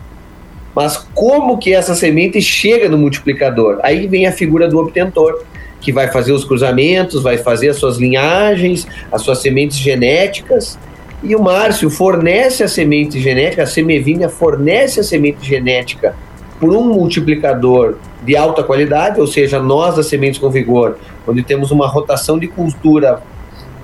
Mas 0.74 0.98
como 1.14 1.56
que 1.56 1.72
essa 1.72 1.94
semente 1.94 2.42
chega 2.42 2.90
no 2.90 2.98
multiplicador? 2.98 3.80
Aí 3.82 4.06
vem 4.06 4.26
a 4.26 4.32
figura 4.32 4.68
do 4.68 4.78
obtentor, 4.78 5.42
que 5.80 5.90
vai 5.90 6.08
fazer 6.08 6.32
os 6.32 6.44
cruzamentos, 6.44 7.22
vai 7.22 7.38
fazer 7.38 7.70
as 7.70 7.76
suas 7.76 7.96
linhagens, 7.96 8.86
as 9.10 9.22
suas 9.22 9.38
sementes 9.38 9.78
genéticas 9.78 10.78
e 11.22 11.34
o 11.34 11.42
Márcio 11.42 11.88
fornece 11.88 12.62
a 12.62 12.68
semente 12.68 13.18
genética, 13.18 13.62
a 13.62 13.66
Semevinha 13.66 14.28
fornece 14.28 15.00
a 15.00 15.02
semente 15.02 15.42
genética 15.42 16.14
por 16.58 16.70
um 16.74 16.84
multiplicador 16.84 17.96
de 18.22 18.36
alta 18.36 18.62
qualidade, 18.62 19.20
ou 19.20 19.26
seja, 19.26 19.58
nós 19.60 19.96
da 19.96 20.02
Sementes 20.02 20.40
com 20.40 20.50
Vigor, 20.50 20.96
onde 21.26 21.42
temos 21.42 21.70
uma 21.70 21.86
rotação 21.86 22.38
de 22.38 22.48
cultura 22.48 23.20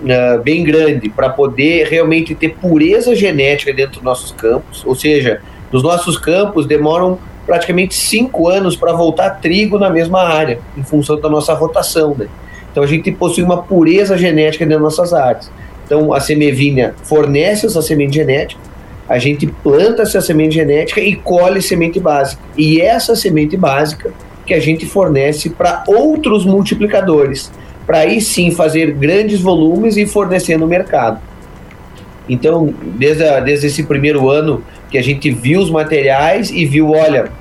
uh, 0.03 0.43
bem 0.43 0.65
grande 0.65 1.09
para 1.09 1.29
poder 1.29 1.87
realmente 1.89 2.35
ter 2.35 2.50
pureza 2.55 3.15
genética 3.15 3.73
dentro 3.73 3.95
dos 3.95 4.03
nossos 4.03 4.33
campos, 4.33 4.85
ou 4.87 4.95
seja, 4.95 5.41
nos 5.73 5.83
nossos 5.83 6.17
campos 6.17 6.67
demoram 6.67 7.19
praticamente 7.47 7.95
cinco 7.95 8.49
anos 8.49 8.77
para 8.77 8.93
voltar 8.93 9.41
trigo 9.41 9.79
na 9.79 9.91
mesma 9.91 10.23
área, 10.23 10.61
em 10.77 10.83
função 10.83 11.21
da 11.21 11.29
nossa 11.29 11.53
rotação. 11.55 12.15
Né? 12.17 12.29
Então 12.71 12.83
a 12.83 12.87
gente 12.87 13.11
possui 13.12 13.43
uma 13.43 13.62
pureza 13.62 14.17
genética 14.17 14.65
dentro 14.65 14.85
das 14.85 14.97
nossas 14.97 15.12
áreas. 15.12 15.50
Então, 15.91 16.12
a 16.12 16.21
Semevinha 16.21 16.95
fornece 17.03 17.67
essa 17.67 17.83
semente 17.83 18.15
genética, 18.15 18.61
a 19.11 19.19
gente 19.19 19.45
planta 19.45 20.02
essa 20.02 20.21
semente 20.21 20.55
genética 20.55 21.00
e 21.00 21.17
colhe 21.17 21.61
semente 21.61 21.99
básica. 21.99 22.40
E 22.57 22.81
essa 22.81 23.17
semente 23.17 23.57
básica 23.57 24.12
que 24.47 24.55
a 24.55 24.61
gente 24.61 24.87
fornece 24.87 25.50
para 25.50 25.83
outros 25.88 26.47
multiplicadores, 26.47 27.50
para 27.85 27.99
aí 27.99 28.21
sim 28.21 28.52
fazer 28.52 28.93
grandes 28.93 29.40
volumes 29.40 29.97
e 29.97 30.07
fornecer 30.07 30.57
no 30.57 30.64
mercado. 30.69 31.21
Então, 32.29 32.73
desde, 32.81 33.25
a, 33.25 33.40
desde 33.40 33.67
esse 33.67 33.83
primeiro 33.83 34.31
ano 34.31 34.62
que 34.88 34.97
a 34.97 35.02
gente 35.02 35.29
viu 35.29 35.61
os 35.61 35.71
materiais 35.73 36.49
e 36.52 36.64
viu, 36.64 36.93
olha, 36.93 37.33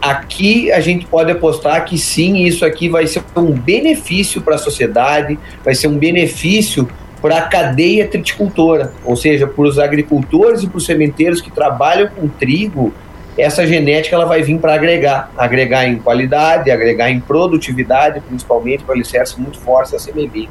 aqui 0.00 0.72
a 0.72 0.80
gente 0.80 1.04
pode 1.04 1.30
apostar 1.30 1.84
que 1.84 1.98
sim, 1.98 2.44
isso 2.44 2.64
aqui 2.64 2.88
vai 2.88 3.06
ser 3.06 3.22
um 3.36 3.52
benefício 3.52 4.40
para 4.40 4.54
a 4.54 4.58
sociedade, 4.58 5.38
vai 5.62 5.74
ser 5.74 5.88
um 5.88 5.98
benefício 5.98 6.88
para 7.26 7.38
a 7.38 7.42
cadeia 7.42 8.06
triticultora, 8.06 8.92
ou 9.04 9.16
seja, 9.16 9.48
para 9.48 9.64
os 9.64 9.80
agricultores 9.80 10.62
e 10.62 10.68
para 10.68 10.78
os 10.78 10.86
sementeiros 10.86 11.40
que 11.40 11.50
trabalham 11.50 12.08
com 12.08 12.28
trigo, 12.28 12.94
essa 13.36 13.66
genética 13.66 14.14
ela 14.14 14.26
vai 14.26 14.42
vir 14.44 14.60
para 14.60 14.74
agregar, 14.74 15.32
agregar 15.36 15.88
em 15.88 15.98
qualidade, 15.98 16.70
agregar 16.70 17.10
em 17.10 17.18
produtividade, 17.18 18.20
principalmente 18.20 18.84
para 18.84 18.94
alicerce 18.94 19.40
muito 19.40 19.58
forte 19.58 19.96
a 19.96 19.98
semevinha. 19.98 20.48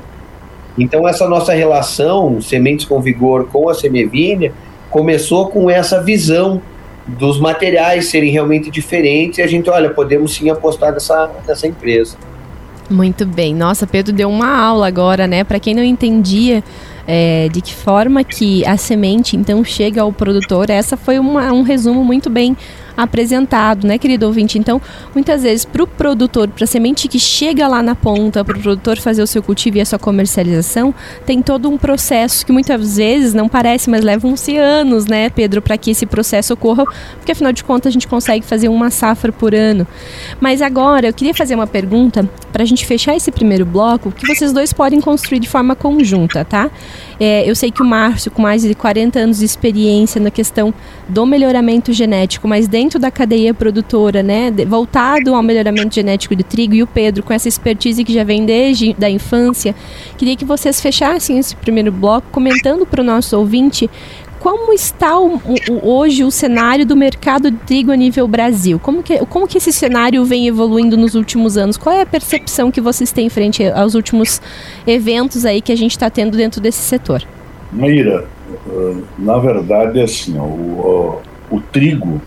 Então 0.77 1.08
essa 1.08 1.25
nossa 1.29 1.53
relação 1.53 2.41
sementes 2.41 2.86
com 2.86 3.01
vigor 3.01 3.48
com 3.48 3.70
a 3.70 3.74
semevinha 3.74 4.51
começou 4.89 5.48
com 5.48 5.70
essa 5.70 6.03
visão 6.03 6.62
dos 7.08 7.39
materiais 7.39 8.08
serem 8.08 8.32
realmente 8.32 8.70
diferentes 8.70 9.39
e 9.39 9.41
a 9.41 9.48
gente 9.48 9.70
olha 9.70 9.91
podemos 9.91 10.36
sim 10.36 10.50
apostar 10.50 10.91
nessa, 10.91 11.32
nessa 11.48 11.67
empresa. 11.67 12.17
Muito 12.89 13.25
bem. 13.25 13.54
Nossa, 13.54 13.88
Pedro 13.88 14.13
deu 14.13 14.30
uma 14.30 14.48
aula 14.48 14.88
agora, 14.88 15.25
né? 15.25 15.44
Para 15.44 15.60
quem 15.60 15.74
não 15.74 15.84
entendia 15.84 16.63
é, 17.08 17.50
de 17.51 17.62
que 17.62 17.74
forma 17.74 18.24
que 18.24 18.65
a 18.65 18.77
semente 18.77 19.36
então 19.36 19.63
chega 19.63 20.01
ao 20.01 20.12
produtor, 20.12 20.70
essa 20.70 20.96
foi 20.96 21.18
uma, 21.18 21.51
um 21.51 21.63
resumo 21.63 22.04
muito 22.04 22.30
bem 22.30 22.56
apresentado, 22.96 23.88
né, 23.88 23.98
querido 23.98 24.25
ouvinte? 24.25 24.58
Então, 24.58 24.82
muitas 25.14 25.44
vezes, 25.44 25.66
para 25.66 25.84
o 25.84 25.88
produtor, 25.88 26.48
para 26.48 26.64
a 26.64 26.68
semente 26.68 27.08
que 27.08 27.20
chega 27.20 27.68
lá 27.68 27.82
na 27.82 27.96
ponta, 27.96 28.44
para 28.44 28.58
o 28.58 28.62
produtor 28.62 28.98
fazer 28.98 29.22
o 29.22 29.28
seu 29.28 29.42
cultivo 29.44 29.78
e 29.78 29.82
a 29.82 29.86
sua 29.86 30.00
comercialização, 30.00 30.94
tem 31.25 31.42
todo 31.42 31.70
um 31.70 31.78
processo 31.78 32.46
que 32.46 32.52
muitas 32.52 32.98
vezes 32.98 33.34
não 33.34 33.48
parece, 33.48 33.90
mas 33.90 34.04
levam-se 34.04 34.58
anos, 34.58 35.06
né, 35.06 35.30
Pedro, 35.30 35.62
para 35.62 35.78
que 35.78 35.92
esse 35.92 36.06
processo 36.06 36.54
ocorra, 36.54 36.86
porque 37.18 37.32
afinal 37.32 37.52
de 37.52 37.64
contas 37.64 37.90
a 37.90 37.94
gente 37.94 38.08
consegue 38.08 38.46
fazer 38.46 38.70
uma 38.70 38.90
safra 38.90 39.32
por 39.32 39.54
ano. 39.54 39.88
Mas 40.40 40.62
agora, 40.62 41.08
eu 41.08 41.14
queria 41.14 41.34
fazer 41.34 41.56
uma 41.56 41.68
pergunta 41.68 42.30
para 42.52 42.64
a 42.64 42.66
gente 42.66 42.86
fechar 42.86 43.16
esse 43.16 43.32
primeiro 43.32 43.66
bloco, 43.66 44.12
que 44.12 44.28
vocês 44.28 44.54
dois 44.54 44.72
podem 44.72 45.02
construir 45.02 45.40
de 45.40 45.50
forma 45.50 45.75
conjunta, 45.75 46.46
tá? 46.46 46.70
É, 47.19 47.50
eu 47.50 47.55
sei 47.55 47.72
que 47.72 47.81
o 47.81 47.86
Márcio, 47.86 48.31
com 48.31 48.41
mais 48.41 48.62
de 48.62 48.75
40 48.75 49.19
anos 49.19 49.39
de 49.39 49.45
experiência 49.45 50.19
na 50.19 50.29
questão 50.29 50.74
do 51.07 51.25
melhoramento 51.25 51.93
genético, 51.93 52.48
mas 52.48 52.67
dentro 52.67 53.00
da 53.00 53.10
cadeia 53.10 53.53
produtora, 53.53 54.22
né, 54.22 54.51
voltado 54.67 55.34
ao 55.34 55.41
melhoramento 55.41 55.95
genético 55.95 56.36
de 56.36 56.43
trigo, 56.43 56.74
e 56.74 56.84
o 56.84 56.88
Pedro, 56.88 57.24
com 57.24 57.34
essa 57.34 57.48
expertise 57.48 58.03
que 58.03 58.13
já 58.13 58.24
vem 58.24 58.45
desde 58.45 58.93
da 58.93 59.10
infância, 59.10 59.75
queria 60.17 60.36
que 60.36 60.45
vocês 60.45 60.81
fechassem 60.81 61.38
esse 61.38 61.55
primeiro 61.55 61.91
bloco 61.91 62.27
comentando 62.31 62.86
para 62.86 63.01
o 63.01 63.03
nosso 63.03 63.38
ouvinte 63.38 63.89
como 64.46 64.72
está 64.74 65.18
o, 65.20 65.38
o, 65.72 65.90
hoje 65.90 66.24
o 66.24 66.30
cenário 66.30 66.86
do 66.86 66.96
mercado 66.96 67.50
de 67.50 67.58
trigo 67.58 67.92
a 67.92 67.96
nível 67.96 68.28
Brasil? 68.28 68.78
Como 68.78 69.02
que, 69.02 69.18
como 69.25 69.48
que 69.48 69.58
esse 69.58 69.74
cenário 69.74 70.24
vem 70.24 70.48
evoluindo 70.48 70.96
nos 70.96 71.16
últimos 71.16 71.58
anos? 71.58 71.78
Qual 71.78 71.96
é 71.96 72.02
a 72.02 72.06
percepção 72.06 72.70
que 72.70 72.80
vocês 72.80 73.12
têm 73.12 73.28
frente 73.28 73.66
aos 73.66 73.96
últimos 73.96 74.40
eventos 74.86 75.46
aí 75.46 75.62
que 75.62 75.72
a 75.72 75.75
gente 75.75 75.94
está 75.94 76.12
tendo 76.12 76.38
dentro 76.38 76.62
desse 76.62 76.78
setor? 76.78 77.24
Maíra, 77.72 78.25
eh, 78.70 78.96
na 79.18 79.40
verdade, 79.40 80.00
assim, 80.00 80.38
o, 80.38 80.44
o, 81.50 81.56
o 81.56 81.60
trigo, 81.60 82.22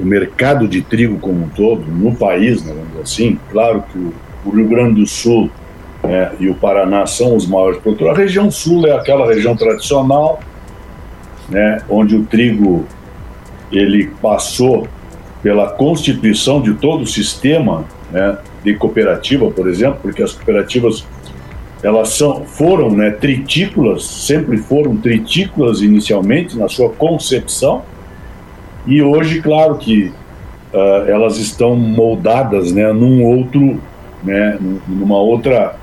o 0.00 0.06
mercado 0.06 0.66
de 0.66 0.80
trigo 0.80 1.18
como 1.18 1.44
um 1.44 1.48
todo, 1.50 1.84
no 1.84 2.16
país, 2.16 2.64
né, 2.64 2.74
assim, 3.02 3.38
claro 3.50 3.84
que 3.92 3.98
o, 3.98 4.14
o 4.46 4.50
Rio 4.56 4.68
Grande 4.68 5.02
do 5.02 5.06
Sul 5.06 5.50
né, 6.02 6.32
e 6.40 6.48
o 6.48 6.54
Paraná 6.54 7.04
são 7.04 7.36
os 7.36 7.46
maiores 7.46 7.78
produtores. 7.78 8.14
A 8.14 8.18
região 8.18 8.50
sul 8.50 8.86
é 8.86 8.92
aquela 8.92 9.26
região 9.26 9.54
tradicional, 9.54 10.40
né, 11.48 11.80
onde 11.88 12.16
o 12.16 12.24
trigo 12.24 12.84
ele 13.70 14.10
passou 14.20 14.86
pela 15.42 15.70
constituição 15.70 16.60
de 16.60 16.74
todo 16.74 17.02
o 17.02 17.06
sistema 17.06 17.84
né, 18.10 18.38
de 18.64 18.74
cooperativa, 18.74 19.50
por 19.50 19.68
exemplo, 19.68 19.98
porque 20.02 20.22
as 20.22 20.32
cooperativas 20.32 21.06
elas 21.82 22.10
são, 22.10 22.44
foram 22.44 22.90
né, 22.90 23.10
tritículas, 23.10 24.04
sempre 24.04 24.56
foram 24.56 24.96
tritículas 24.96 25.80
inicialmente 25.80 26.58
na 26.58 26.68
sua 26.68 26.90
concepção, 26.90 27.82
e 28.86 29.02
hoje, 29.02 29.40
claro 29.42 29.76
que 29.76 30.12
uh, 30.72 31.08
elas 31.08 31.38
estão 31.38 31.76
moldadas 31.76 32.72
né, 32.72 32.92
num 32.92 33.22
outro, 33.22 33.80
né, 34.24 34.58
numa 34.88 35.18
outra 35.18 35.76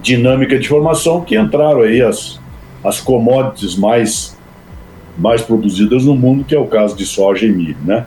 dinâmica 0.00 0.58
de 0.58 0.68
formação 0.68 1.22
que 1.22 1.36
entraram 1.36 1.82
aí 1.82 2.00
as, 2.00 2.40
as 2.84 3.00
commodities 3.00 3.76
mais, 3.76 4.31
mais 5.16 5.42
produzidas 5.42 6.04
no 6.04 6.14
mundo, 6.14 6.44
que 6.44 6.54
é 6.54 6.58
o 6.58 6.66
caso 6.66 6.96
de 6.96 7.04
soja 7.04 7.46
e 7.46 7.52
milho, 7.52 7.76
né? 7.84 8.06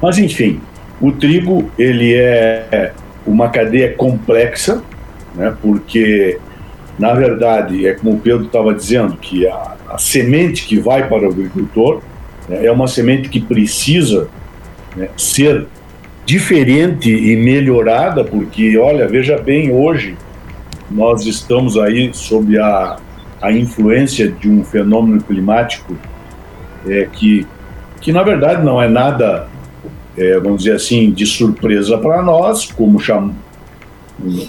Mas 0.00 0.18
enfim, 0.18 0.60
o 1.00 1.12
trigo 1.12 1.70
ele 1.78 2.14
é 2.14 2.92
uma 3.26 3.48
cadeia 3.48 3.92
complexa, 3.94 4.82
né? 5.34 5.54
Porque 5.60 6.38
na 6.98 7.14
verdade 7.14 7.86
é 7.86 7.94
como 7.94 8.12
o 8.12 8.18
Pedro 8.18 8.46
estava 8.46 8.74
dizendo 8.74 9.16
que 9.16 9.46
a, 9.46 9.76
a, 9.88 9.98
semente 9.98 10.66
que 10.66 10.78
vai 10.78 11.08
para 11.08 11.26
o 11.26 11.30
agricultor 11.30 12.02
né, 12.48 12.66
é 12.66 12.70
uma 12.70 12.86
semente 12.86 13.28
que 13.28 13.40
precisa 13.40 14.28
né, 14.94 15.08
ser 15.16 15.66
diferente 16.26 17.10
e 17.10 17.36
melhorada, 17.36 18.22
porque 18.22 18.76
olha 18.76 19.08
veja 19.08 19.38
bem 19.38 19.72
hoje 19.72 20.16
nós 20.90 21.24
estamos 21.24 21.78
aí 21.78 22.10
sob 22.12 22.58
a, 22.58 22.98
a 23.40 23.50
influência 23.50 24.30
de 24.30 24.48
um 24.48 24.62
fenômeno 24.64 25.22
climático 25.22 25.96
é, 26.86 27.08
que, 27.10 27.46
que, 28.00 28.12
na 28.12 28.22
verdade, 28.22 28.62
não 28.64 28.80
é 28.80 28.88
nada, 28.88 29.48
é, 30.16 30.38
vamos 30.38 30.64
dizer 30.64 30.76
assim, 30.76 31.10
de 31.10 31.26
surpresa 31.26 31.96
para 31.98 32.22
nós, 32.22 32.70
como 32.70 32.98
cham, 33.00 33.34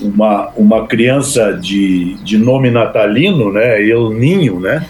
uma, 0.02 0.50
uma 0.58 0.88
criança 0.88 1.54
de, 1.54 2.16
de 2.24 2.38
nome 2.38 2.70
natalino, 2.70 3.52
né, 3.54 3.82
El 3.82 4.10
Ninho, 4.12 4.60
né, 4.60 4.86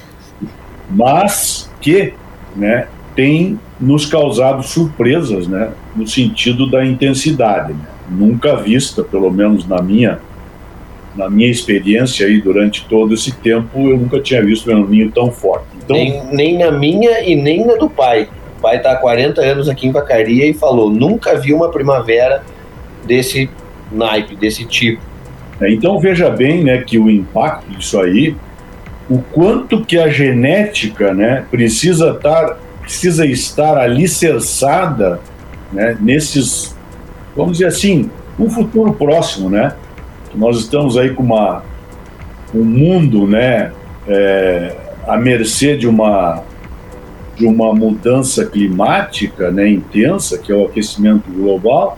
mas 0.90 1.70
que 1.80 2.14
né, 2.56 2.88
tem 3.16 3.60
nos 3.80 4.06
causado 4.06 4.64
surpresas 4.64 5.48
né, 5.48 5.72
no 5.96 6.08
sentido 6.08 6.70
da 6.70 6.84
intensidade, 6.84 7.74
né, 7.74 7.86
nunca 8.10 8.56
vista, 8.56 9.04
pelo 9.04 9.32
menos 9.32 9.68
na 9.68 9.82
minha 9.82 10.20
na 11.16 11.30
minha 11.30 11.50
experiência 11.50 12.26
aí 12.26 12.42
durante 12.42 12.86
todo 12.86 13.14
esse 13.14 13.32
tempo, 13.32 13.90
eu 13.90 13.98
nunca 13.98 14.20
tinha 14.20 14.44
visto 14.44 14.72
um 14.72 14.94
El 14.94 15.12
tão 15.12 15.32
forte. 15.32 15.66
Então, 15.78 15.96
nem, 15.96 16.24
nem 16.32 16.58
na 16.58 16.72
minha 16.72 17.22
e 17.22 17.36
nem 17.36 17.66
na 17.66 17.76
do 17.76 17.90
pai. 17.90 18.30
O 18.58 18.62
pai 18.62 18.78
está 18.78 18.92
há 18.92 18.96
40 18.96 19.42
anos 19.42 19.68
aqui 19.68 19.88
em 19.88 19.92
Vacaria 19.92 20.46
e 20.46 20.54
falou: 20.54 20.90
nunca 20.90 21.36
vi 21.36 21.54
uma 21.54 21.70
primavera 21.70 22.44
desse 23.06 23.50
naipe, 23.92 24.36
desse 24.36 24.66
tipo. 24.66 25.02
É, 25.60 25.72
então 25.72 26.00
veja 26.00 26.30
bem 26.30 26.64
né, 26.64 26.80
que 26.80 26.98
o 26.98 27.10
impacto 27.10 27.70
disso 27.70 28.00
aí, 28.00 28.36
o 29.10 29.20
quanto 29.20 29.84
que 29.86 29.98
a 29.98 30.08
genética 30.08 31.14
né, 31.14 31.46
precisa, 31.52 32.14
tar, 32.16 32.58
precisa 32.82 33.26
estar 33.26 33.78
alicerçada 33.78 35.20
né, 35.72 35.98
nesses, 36.00 36.76
vamos 37.36 37.54
dizer 37.54 37.68
assim, 37.68 38.10
um 38.40 38.50
futuro 38.50 38.94
próximo, 38.94 39.50
né? 39.50 39.76
Nós 40.36 40.58
estamos 40.58 40.98
aí 40.98 41.14
com 41.14 41.24
uma, 41.24 41.64
um 42.54 42.64
mundo 42.64 43.28
né, 43.28 43.72
é, 44.08 44.76
à 45.08 45.18
mercê 45.18 45.76
de 45.76 45.88
uma, 45.88 46.44
de 47.36 47.46
uma 47.46 47.74
mudança 47.74 48.46
climática 48.46 49.52
né, 49.52 49.70
intensa, 49.70 50.38
que 50.38 50.52
é 50.52 50.56
o 50.56 50.66
aquecimento 50.66 51.30
global, 51.32 51.98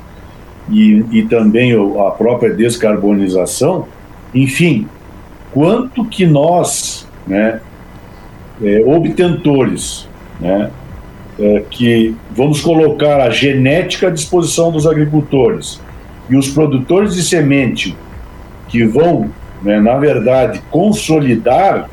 e, 0.70 1.06
e 1.12 1.24
também 1.24 1.74
a 1.74 2.12
própria 2.12 2.54
descarbonização. 2.54 3.88
Enfim, 4.34 4.88
quanto 5.52 6.06
que 6.06 6.26
nós, 6.26 7.08
né, 7.28 7.60
é, 8.64 8.84
obtentores, 8.86 10.08
né, 10.40 10.72
é, 11.40 11.64
que 11.70 12.16
vamos 12.32 12.62
colocar 12.62 13.22
a 13.22 13.30
genética 13.30 14.08
à 14.08 14.10
disposição 14.10 14.72
dos 14.72 14.86
agricultores 14.86 15.82
e 16.30 16.36
os 16.36 16.48
produtores 16.50 17.16
de 17.16 17.24
semente 17.24 17.96
que 18.74 18.84
vão, 18.84 19.30
né, 19.62 19.80
na 19.80 20.00
verdade, 20.00 20.60
consolidar 20.72 21.88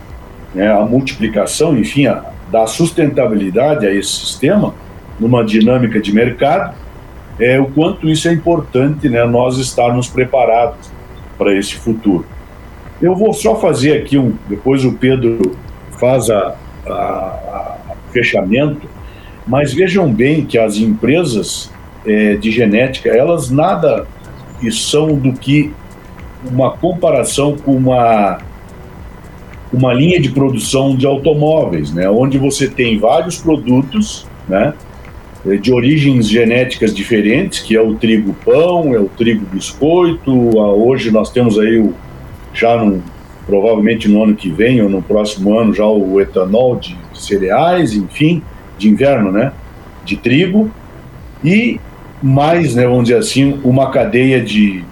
né, 0.55 0.73
a 0.73 0.81
multiplicação, 0.81 1.77
enfim, 1.77 2.07
a, 2.07 2.25
dar 2.51 2.67
sustentabilidade 2.67 3.87
a 3.87 3.95
esse 3.95 4.11
sistema 4.11 4.75
numa 5.21 5.45
dinâmica 5.45 6.01
de 6.01 6.11
mercado, 6.11 6.75
é 7.39 7.61
o 7.61 7.67
quanto 7.67 8.09
isso 8.09 8.29
é 8.29 8.33
importante, 8.33 9.11
né, 9.11 9.23
nós 9.27 9.59
estarmos 9.59 10.09
preparados 10.09 10.91
para 11.37 11.55
esse 11.55 11.75
futuro. 11.75 12.25
Eu 13.01 13.15
vou 13.15 13.35
só 13.35 13.57
fazer 13.57 13.99
aqui 13.99 14.17
um, 14.17 14.33
depois 14.49 14.83
o 14.83 14.95
Pedro 14.95 15.55
faz 16.01 16.31
a, 16.31 16.57
a, 16.87 16.93
a 16.93 17.95
fechamento, 18.11 18.89
mas 19.47 19.75
vejam 19.75 20.11
bem 20.11 20.47
que 20.47 20.57
as 20.57 20.79
empresas 20.79 21.71
é, 22.07 22.37
de 22.37 22.51
genética 22.51 23.11
elas 23.11 23.51
nada 23.51 24.07
são 24.71 25.15
do 25.15 25.35
que 25.35 25.75
uma 26.45 26.71
comparação 26.71 27.57
com 27.57 27.73
uma 27.73 28.39
uma 29.73 29.95
linha 29.95 30.21
de 30.21 30.31
produção 30.31 30.97
de 30.97 31.07
automóveis, 31.07 31.93
né, 31.93 32.11
onde 32.11 32.39
você 32.39 32.69
tem 32.69 32.99
vários 32.99 33.39
produtos, 33.39 34.27
né, 34.49 34.75
de 35.63 35.73
origens 35.73 36.29
genéticas 36.29 36.95
diferentes, 36.95 37.61
que 37.61 37.77
é 37.77 37.81
o 37.81 37.95
trigo 37.95 38.35
pão, 38.45 38.95
é 38.95 38.99
o 38.99 39.09
trigo 39.09 39.47
biscoito. 39.47 40.59
Hoje 40.59 41.11
nós 41.11 41.31
temos 41.31 41.59
aí 41.59 41.79
o, 41.79 41.95
já 42.53 42.77
no, 42.77 43.03
provavelmente 43.47 44.07
no 44.07 44.23
ano 44.23 44.35
que 44.35 44.51
vem 44.51 44.83
ou 44.83 44.89
no 44.89 45.01
próximo 45.01 45.59
ano 45.59 45.73
já 45.73 45.87
o 45.87 46.21
etanol 46.21 46.77
de, 46.77 46.95
de 47.13 47.23
cereais, 47.23 47.95
enfim, 47.95 48.43
de 48.77 48.89
inverno, 48.89 49.33
né, 49.33 49.53
de 50.05 50.17
trigo 50.17 50.71
e 51.43 51.81
mais, 52.23 52.75
né, 52.75 52.87
vamos 52.87 53.05
dizer 53.05 53.19
assim, 53.19 53.59
uma 53.65 53.91
cadeia 53.91 54.43
de, 54.43 54.85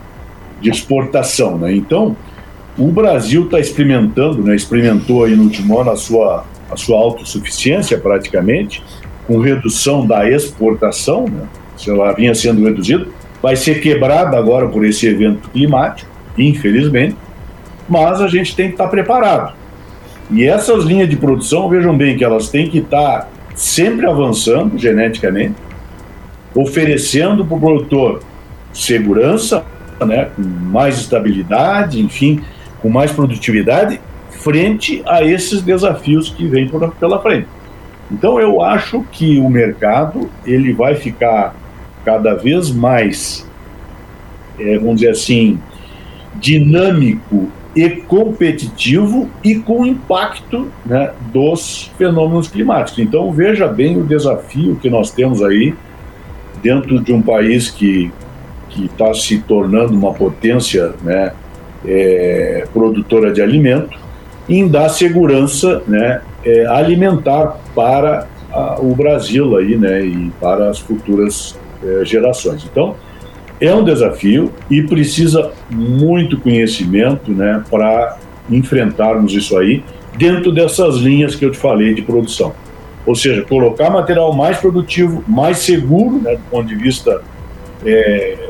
de 0.61 0.71
exportação. 0.71 1.59
Né? 1.59 1.75
Então, 1.75 2.17
o 2.77 2.93
Brasil 2.93 3.45
está 3.45 3.59
experimentando, 3.59 4.43
né, 4.43 4.55
experimentou 4.55 5.25
aí 5.25 5.35
no 5.35 5.45
último 5.45 5.79
ano 5.79 5.91
a 5.91 5.97
sua, 5.97 6.45
a 6.71 6.77
sua 6.77 6.99
autossuficiência 6.99 7.99
praticamente, 7.99 8.83
com 9.27 9.39
redução 9.39 10.07
da 10.07 10.29
exportação, 10.29 11.27
né? 11.27 11.47
se 11.77 11.91
ela 11.91 12.13
vinha 12.13 12.35
sendo 12.35 12.65
reduzida, 12.65 13.07
vai 13.43 13.57
ser 13.57 13.81
quebrada 13.81 14.37
agora 14.37 14.69
por 14.69 14.85
esse 14.85 15.07
evento 15.07 15.49
climático, 15.51 16.11
infelizmente, 16.37 17.17
mas 17.89 18.21
a 18.21 18.29
gente 18.29 18.55
tem 18.55 18.69
que 18.69 18.75
estar 18.75 18.85
tá 18.85 18.91
preparado. 18.91 19.55
E 20.31 20.45
essas 20.45 20.85
linhas 20.85 21.09
de 21.09 21.17
produção, 21.17 21.69
vejam 21.69 21.97
bem 21.97 22.17
que 22.17 22.25
elas 22.25 22.49
têm 22.49 22.69
que 22.69 22.79
estar 22.79 23.21
tá 23.21 23.29
sempre 23.55 24.07
avançando 24.07 24.79
geneticamente, 24.79 25.55
oferecendo 26.55 27.45
para 27.45 27.57
o 27.57 27.61
produtor 27.61 28.23
segurança, 28.73 29.65
né, 30.07 30.31
com 30.35 30.43
mais 30.43 30.99
estabilidade, 30.99 32.01
enfim, 32.01 32.41
com 32.81 32.89
mais 32.89 33.13
produtividade, 33.13 34.01
frente 34.31 35.03
a 35.07 35.25
esses 35.25 35.63
desafios 35.63 36.31
que 36.31 36.47
vêm 36.47 36.71
pela 36.99 37.21
frente. 37.21 37.49
Então 38.11 38.41
eu 38.41 38.63
acho 38.63 39.05
que 39.13 39.39
o 39.39 39.51
mercado 39.51 40.31
ele 40.47 40.73
vai 40.73 40.95
ficar 40.95 41.55
cada 42.05 42.35
vez 42.35 42.71
mais, 42.71 43.47
é, 44.59 44.79
vamos 44.79 44.97
dizer 44.97 45.11
assim, 45.11 45.59
dinâmico 46.37 47.49
e 47.77 47.89
competitivo 47.91 49.29
e 49.45 49.57
com 49.57 49.85
impacto 49.85 50.69
né, 50.87 51.13
dos 51.33 51.91
fenômenos 51.99 52.49
climáticos. 52.49 52.99
Então 52.99 53.31
veja 53.31 53.69
bem 53.69 53.99
o 53.99 54.05
desafio 54.05 54.77
que 54.77 54.89
nós 54.89 55.11
temos 55.11 55.43
aí 55.43 55.75
dentro 56.63 57.01
de 57.01 57.13
um 57.13 57.21
país 57.21 57.71
que 57.71 58.11
que 58.79 58.87
está 58.87 59.13
se 59.13 59.41
tornando 59.41 59.93
uma 59.95 60.15
potência 60.15 60.93
né, 61.03 61.33
é, 61.85 62.65
produtora 62.73 63.33
de 63.33 63.43
alimento, 63.43 63.99
em 64.49 64.69
dar 64.69 64.89
segurança 64.89 65.83
né, 65.87 66.23
é, 66.45 66.65
alimentar 66.67 67.59
para 67.75 68.29
a, 68.53 68.79
o 68.81 68.95
Brasil 68.95 69.57
aí, 69.57 69.77
né, 69.77 70.05
e 70.05 70.31
para 70.41 70.71
as 70.71 70.79
futuras 70.79 71.59
é, 71.85 72.05
gerações. 72.05 72.65
Então, 72.71 72.95
é 73.61 73.75
um 73.75 73.83
desafio 73.83 74.53
e 74.71 74.83
precisa 74.83 75.51
muito 75.69 76.39
conhecimento 76.39 77.33
né, 77.33 77.63
para 77.69 78.17
enfrentarmos 78.49 79.35
isso 79.35 79.59
aí 79.59 79.83
dentro 80.17 80.53
dessas 80.53 80.97
linhas 80.97 81.35
que 81.35 81.45
eu 81.45 81.51
te 81.51 81.59
falei 81.59 81.95
de 81.95 82.03
produção. 82.03 82.53
Ou 83.05 83.15
seja, 83.15 83.43
colocar 83.43 83.91
material 83.91 84.33
mais 84.33 84.59
produtivo, 84.59 85.25
mais 85.27 85.59
seguro, 85.59 86.21
né, 86.23 86.37
do 86.37 86.43
ponto 86.51 86.69
de 86.69 86.77
vista 86.77 87.21
é, 87.85 88.48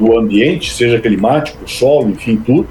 do 0.00 0.18
ambiente, 0.18 0.72
seja 0.72 0.98
climático, 0.98 1.68
solo, 1.68 2.08
enfim, 2.08 2.36
tudo, 2.36 2.66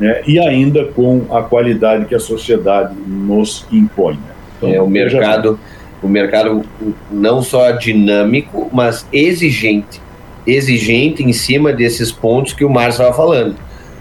né, 0.00 0.22
e 0.26 0.40
ainda 0.40 0.86
com 0.86 1.24
a 1.30 1.40
qualidade 1.40 2.06
que 2.06 2.14
a 2.16 2.18
sociedade 2.18 2.94
nos 3.06 3.64
impõe. 3.70 4.14
Né? 4.14 4.34
Então, 4.58 4.74
é, 4.74 4.82
o 4.82 4.88
mercado, 4.88 5.58
o 6.02 6.08
mercado 6.08 6.62
não 7.10 7.42
só 7.42 7.70
dinâmico, 7.70 8.68
mas 8.72 9.06
exigente, 9.12 10.00
exigente 10.44 11.22
em 11.22 11.32
cima 11.32 11.72
desses 11.72 12.10
pontos 12.10 12.52
que 12.52 12.64
o 12.64 12.68
Márcio 12.68 13.02
estava 13.02 13.14
falando, 13.16 13.54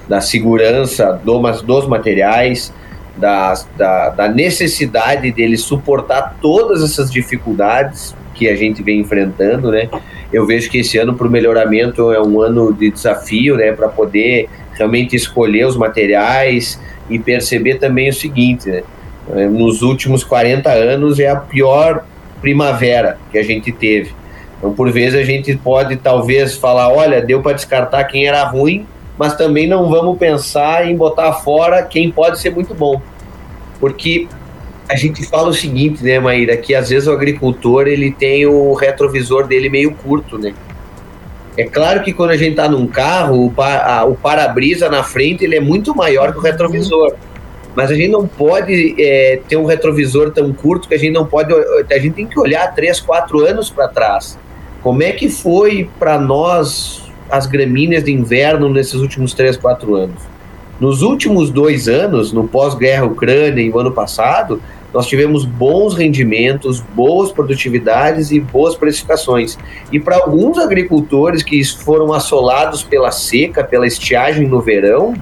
da 0.09 0.19
segurança 0.19 1.21
do, 1.23 1.39
dos 1.61 1.87
materiais, 1.87 2.73
da, 3.15 3.53
da, 3.77 4.09
da 4.09 4.27
necessidade 4.27 5.31
dele 5.31 5.57
suportar 5.57 6.37
todas 6.41 6.83
essas 6.83 7.11
dificuldades 7.11 8.15
que 8.33 8.49
a 8.49 8.55
gente 8.55 8.81
vem 8.81 8.99
enfrentando, 8.99 9.71
né? 9.71 9.89
Eu 10.31 10.45
vejo 10.45 10.69
que 10.69 10.79
esse 10.79 10.97
ano 10.97 11.13
para 11.13 11.27
o 11.27 11.29
melhoramento 11.29 12.11
é 12.11 12.21
um 12.21 12.41
ano 12.41 12.73
de 12.73 12.89
desafio, 12.89 13.55
né? 13.55 13.71
Para 13.71 13.87
poder 13.87 14.49
realmente 14.73 15.15
escolher 15.15 15.65
os 15.65 15.77
materiais 15.77 16.79
e 17.09 17.19
perceber 17.19 17.75
também 17.75 18.09
o 18.09 18.13
seguinte, 18.13 18.69
né? 18.69 18.83
É, 19.35 19.47
nos 19.47 19.81
últimos 19.81 20.23
40 20.23 20.69
anos 20.69 21.19
é 21.19 21.29
a 21.29 21.35
pior 21.35 22.03
primavera 22.41 23.17
que 23.31 23.37
a 23.37 23.43
gente 23.43 23.71
teve. 23.71 24.11
Então, 24.57 24.73
por 24.73 24.91
vezes, 24.91 25.19
a 25.19 25.23
gente 25.23 25.55
pode 25.55 25.95
talvez 25.97 26.55
falar: 26.55 26.89
olha, 26.91 27.21
deu 27.21 27.41
para 27.41 27.53
descartar 27.53 28.03
quem 28.05 28.27
era 28.27 28.43
ruim, 28.43 28.85
mas 29.17 29.35
também 29.35 29.67
não 29.67 29.89
vamos 29.89 30.17
pensar 30.17 30.89
em 30.89 30.95
botar 30.95 31.33
fora 31.33 31.83
quem 31.83 32.11
pode 32.11 32.39
ser 32.39 32.49
muito 32.49 32.73
bom. 32.73 33.01
Porque 33.79 34.27
a 34.93 34.95
gente 34.95 35.25
fala 35.25 35.49
o 35.49 35.53
seguinte, 35.53 36.03
né, 36.03 36.19
Maíra, 36.19 36.55
que 36.55 36.75
às 36.75 36.89
vezes 36.89 37.07
o 37.07 37.11
agricultor 37.11 37.87
ele 37.87 38.11
tem 38.11 38.45
o 38.45 38.73
retrovisor 38.73 39.47
dele 39.47 39.67
meio 39.67 39.91
curto, 39.95 40.37
né? 40.37 40.53
É 41.57 41.63
claro 41.63 42.03
que 42.03 42.13
quando 42.13 42.29
a 42.29 42.37
gente 42.37 42.51
está 42.51 42.69
num 42.69 42.85
carro, 42.85 43.37
o, 43.37 43.47
o 43.47 44.15
para-brisa 44.15 44.89
na 44.89 45.01
frente 45.01 45.43
ele 45.43 45.55
é 45.55 45.59
muito 45.59 45.95
maior 45.95 46.31
que 46.31 46.37
o 46.37 46.41
retrovisor. 46.41 47.15
Mas 47.75 47.89
a 47.89 47.95
gente 47.95 48.09
não 48.09 48.27
pode 48.27 48.95
é, 49.01 49.39
ter 49.47 49.57
um 49.57 49.65
retrovisor 49.65 50.29
tão 50.29 50.53
curto 50.53 50.87
que 50.87 50.93
a 50.93 50.97
gente 50.97 51.11
não 51.11 51.25
pode. 51.25 51.51
A 51.53 51.97
gente 51.97 52.13
tem 52.13 52.27
que 52.27 52.39
olhar 52.39 52.71
três, 52.75 52.99
quatro 52.99 53.43
anos 53.43 53.71
para 53.71 53.87
trás. 53.87 54.37
Como 54.83 55.01
é 55.01 55.11
que 55.11 55.27
foi 55.27 55.89
para 55.97 56.19
nós 56.19 57.03
as 57.31 57.47
gramíneas 57.47 58.03
de 58.03 58.11
inverno 58.11 58.69
nesses 58.69 58.95
últimos 58.95 59.33
três, 59.33 59.57
quatro 59.57 59.95
anos? 59.95 60.21
Nos 60.79 61.01
últimos 61.01 61.49
dois 61.49 61.87
anos, 61.87 62.31
no 62.31 62.47
pós-guerra 62.47 63.05
Ucrânia 63.05 63.61
e 63.61 63.69
o 63.71 63.79
ano 63.79 63.91
passado, 63.91 64.61
nós 64.93 65.07
tivemos 65.07 65.43
bons 65.43 65.95
rendimentos, 65.95 66.79
boas 66.79 67.31
produtividades 67.31 68.31
e 68.31 68.39
boas 68.39 68.75
precificações. 68.75 69.57
E 69.91 69.99
para 69.99 70.17
alguns 70.17 70.57
agricultores 70.57 71.41
que 71.41 71.63
foram 71.63 72.13
assolados 72.13 72.83
pela 72.83 73.11
seca, 73.11 73.63
pela 73.63 73.87
estiagem 73.87 74.47
no 74.47 74.61
verão, 74.61 75.13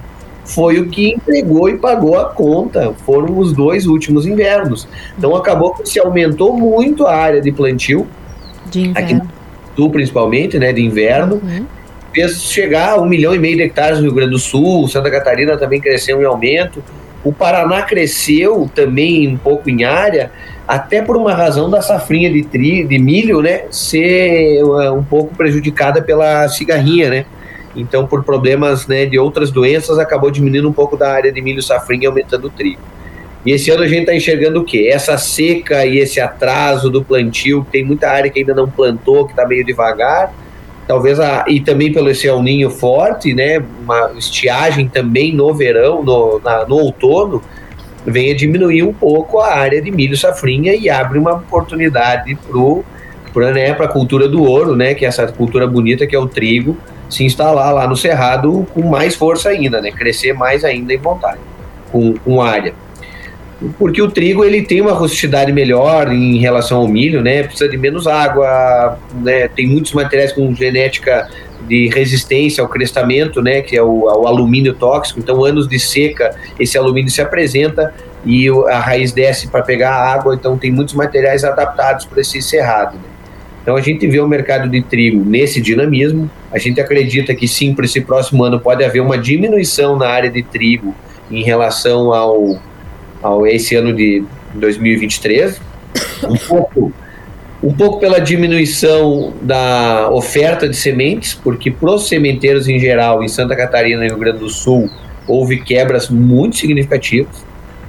foi 0.44 0.78
o 0.78 0.88
que 0.88 1.08
entregou 1.08 1.68
e 1.68 1.78
pagou 1.78 2.18
a 2.18 2.26
conta. 2.26 2.92
Foram 3.06 3.38
os 3.38 3.52
dois 3.52 3.86
últimos 3.86 4.26
invernos. 4.26 4.86
Então 5.16 5.34
acabou 5.34 5.72
que 5.72 5.88
se 5.88 5.98
aumentou 5.98 6.52
muito 6.56 7.06
a 7.06 7.14
área 7.14 7.40
de 7.40 7.50
plantio. 7.50 8.06
De 8.70 8.80
inverno. 8.80 9.22
Aqui 9.22 9.42
principalmente, 9.90 10.58
né, 10.58 10.72
de 10.72 10.82
inverno. 10.82 11.36
Uhum. 11.36 11.66
Fez 12.14 12.42
chegar 12.42 12.90
a 12.92 13.00
um 13.00 13.06
milhão 13.06 13.34
e 13.34 13.38
meio 13.38 13.56
de 13.56 13.62
hectares 13.62 13.98
no 13.98 14.04
Rio 14.04 14.14
Grande 14.14 14.32
do 14.32 14.38
Sul, 14.38 14.86
Santa 14.86 15.10
Catarina 15.10 15.56
também 15.56 15.80
cresceu 15.80 16.20
em 16.20 16.26
aumento. 16.26 16.82
O 17.24 17.32
Paraná 17.32 17.82
cresceu 17.82 18.70
também 18.74 19.28
um 19.28 19.36
pouco 19.36 19.70
em 19.70 19.84
área, 19.84 20.32
até 20.66 21.00
por 21.02 21.16
uma 21.16 21.34
razão 21.34 21.70
da 21.70 21.80
safrinha 21.80 22.30
de, 22.32 22.42
tri, 22.42 22.84
de 22.84 22.98
milho, 22.98 23.40
né, 23.40 23.64
ser 23.70 24.58
eh, 24.58 24.90
um 24.90 25.04
pouco 25.04 25.34
prejudicada 25.36 26.02
pela 26.02 26.48
cigarrinha, 26.48 27.10
né. 27.10 27.26
Então, 27.76 28.06
por 28.06 28.24
problemas 28.24 28.86
né, 28.86 29.06
de 29.06 29.18
outras 29.18 29.50
doenças, 29.50 29.98
acabou 29.98 30.30
diminuindo 30.30 30.68
um 30.68 30.72
pouco 30.72 30.96
da 30.96 31.10
área 31.12 31.32
de 31.32 31.40
milho 31.40 31.62
safrinha 31.62 32.04
e 32.04 32.06
aumentando 32.06 32.46
o 32.46 32.50
trigo. 32.50 32.80
E 33.44 33.50
esse 33.50 33.70
ano 33.70 33.82
a 33.82 33.88
gente 33.88 34.00
está 34.00 34.14
enxergando 34.14 34.60
o 34.60 34.64
quê? 34.64 34.88
Essa 34.92 35.18
seca 35.18 35.84
e 35.84 35.98
esse 35.98 36.20
atraso 36.20 36.90
do 36.90 37.02
plantio, 37.02 37.66
tem 37.72 37.84
muita 37.84 38.08
área 38.08 38.30
que 38.30 38.38
ainda 38.38 38.54
não 38.54 38.68
plantou, 38.68 39.24
que 39.26 39.32
está 39.32 39.46
meio 39.46 39.64
devagar. 39.64 40.32
Talvez 40.86 41.20
a, 41.20 41.44
e 41.48 41.60
também 41.60 41.92
pelo 41.92 42.10
esse 42.10 42.26
El 42.26 42.42
Ninho 42.42 42.70
forte, 42.70 43.34
né? 43.34 43.62
Uma 43.82 44.12
estiagem 44.16 44.88
também 44.88 45.34
no 45.34 45.54
verão, 45.54 46.02
no, 46.02 46.40
na, 46.40 46.66
no 46.66 46.76
outono, 46.76 47.42
venha 48.04 48.34
diminuir 48.34 48.82
um 48.82 48.92
pouco 48.92 49.38
a 49.38 49.54
área 49.54 49.80
de 49.80 49.90
milho 49.90 50.16
safrinha 50.16 50.74
e 50.74 50.90
abre 50.90 51.18
uma 51.18 51.34
oportunidade 51.34 52.36
para 53.32 53.52
né, 53.52 53.70
a 53.70 53.88
cultura 53.88 54.28
do 54.28 54.42
ouro, 54.42 54.74
né? 54.74 54.94
Que 54.94 55.04
é 55.04 55.08
essa 55.08 55.26
cultura 55.28 55.66
bonita 55.66 56.06
que 56.06 56.16
é 56.16 56.18
o 56.18 56.26
trigo, 56.26 56.76
se 57.08 57.24
instalar 57.24 57.72
lá 57.72 57.86
no 57.86 57.96
cerrado 57.96 58.66
com 58.74 58.82
mais 58.82 59.14
força 59.14 59.50
ainda, 59.50 59.80
né? 59.80 59.92
Crescer 59.92 60.32
mais 60.32 60.64
ainda 60.64 60.92
em 60.92 60.98
vontade, 60.98 61.38
com, 61.90 62.14
com 62.14 62.42
área. 62.42 62.74
Porque 63.78 64.00
o 64.02 64.10
trigo 64.10 64.44
ele 64.44 64.62
tem 64.62 64.80
uma 64.80 64.92
rusticidade 64.92 65.52
melhor 65.52 66.12
em 66.12 66.38
relação 66.38 66.78
ao 66.78 66.88
milho, 66.88 67.22
né? 67.22 67.42
Precisa 67.42 67.68
de 67.68 67.76
menos 67.76 68.06
água, 68.06 68.98
né? 69.14 69.48
Tem 69.48 69.66
muitos 69.66 69.92
materiais 69.92 70.32
com 70.32 70.54
genética 70.54 71.28
de 71.68 71.88
resistência 71.88 72.62
ao 72.62 72.68
crestamento, 72.68 73.40
né? 73.40 73.62
Que 73.62 73.76
é 73.76 73.82
o, 73.82 74.26
alumínio 74.26 74.74
tóxico. 74.74 75.20
Então, 75.20 75.44
anos 75.44 75.68
de 75.68 75.78
seca, 75.78 76.34
esse 76.58 76.76
alumínio 76.76 77.10
se 77.10 77.20
apresenta 77.20 77.94
e 78.24 78.48
a 78.68 78.78
raiz 78.78 79.12
desce 79.12 79.48
para 79.48 79.62
pegar 79.62 79.90
a 79.90 80.12
água. 80.12 80.34
Então, 80.34 80.58
tem 80.58 80.70
muitos 80.70 80.94
materiais 80.94 81.44
adaptados 81.44 82.04
para 82.06 82.20
esse 82.20 82.42
cerrado. 82.42 82.94
Né? 82.94 83.12
Então 83.62 83.76
a 83.76 83.80
gente 83.80 84.06
vê 84.08 84.18
o 84.18 84.26
mercado 84.26 84.68
de 84.68 84.82
trigo 84.82 85.24
nesse 85.24 85.60
dinamismo. 85.60 86.28
A 86.50 86.58
gente 86.58 86.80
acredita 86.80 87.32
que 87.32 87.46
sim, 87.46 87.72
para 87.72 87.84
esse 87.84 88.00
próximo 88.00 88.42
ano 88.42 88.58
pode 88.58 88.82
haver 88.84 89.00
uma 89.00 89.16
diminuição 89.16 89.96
na 89.96 90.08
área 90.08 90.28
de 90.28 90.42
trigo 90.42 90.92
em 91.30 91.44
relação 91.44 92.12
ao, 92.12 92.60
ao 93.22 93.46
esse 93.46 93.74
ano 93.74 93.94
de 93.94 94.24
2023. 94.54 95.60
Um 96.24 96.36
pouco, 96.36 96.92
um 97.62 97.72
pouco 97.72 98.00
pela 98.00 98.18
diminuição 98.18 99.32
da 99.42 100.10
oferta 100.10 100.68
de 100.68 100.76
sementes, 100.76 101.34
porque 101.34 101.70
para 101.70 101.92
os 101.92 102.08
sementeiros 102.08 102.68
em 102.68 102.78
geral, 102.78 103.22
em 103.22 103.28
Santa 103.28 103.54
Catarina 103.54 104.04
e 104.04 104.08
Rio 104.08 104.18
Grande 104.18 104.38
do 104.38 104.48
Sul, 104.48 104.90
houve 105.26 105.60
quebras 105.60 106.08
muito 106.08 106.56
significativas. 106.56 107.44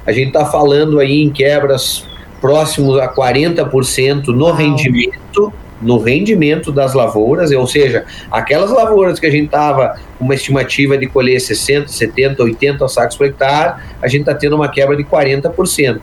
A 0.06 0.12
gente 0.12 0.28
está 0.28 0.46
falando 0.46 1.00
aí 1.00 1.22
em 1.22 1.30
quebras 1.30 2.06
próximos 2.42 3.00
a 3.00 3.08
40% 3.08 4.28
no 4.28 4.52
rendimento 4.52 5.54
no 5.84 5.98
rendimento 5.98 6.72
das 6.72 6.94
lavouras, 6.94 7.52
ou 7.52 7.68
seja, 7.68 8.06
aquelas 8.32 8.72
lavouras 8.72 9.20
que 9.20 9.26
a 9.26 9.32
gente 9.32 9.46
estava 9.46 9.96
com 10.18 10.26
uma 10.26 10.34
estimativa 10.34 10.98
de 10.98 11.08
colher 11.08 11.40
60, 11.40 11.90
70, 11.90 12.42
80 12.42 12.88
sacos 12.88 13.18
por 13.18 13.28
hectare, 13.28 13.82
a 14.02 14.08
gente 14.08 14.22
está 14.22 14.34
tendo 14.34 14.56
uma 14.56 14.70
quebra 14.70 14.96
de 14.96 15.04
40%. 15.04 16.00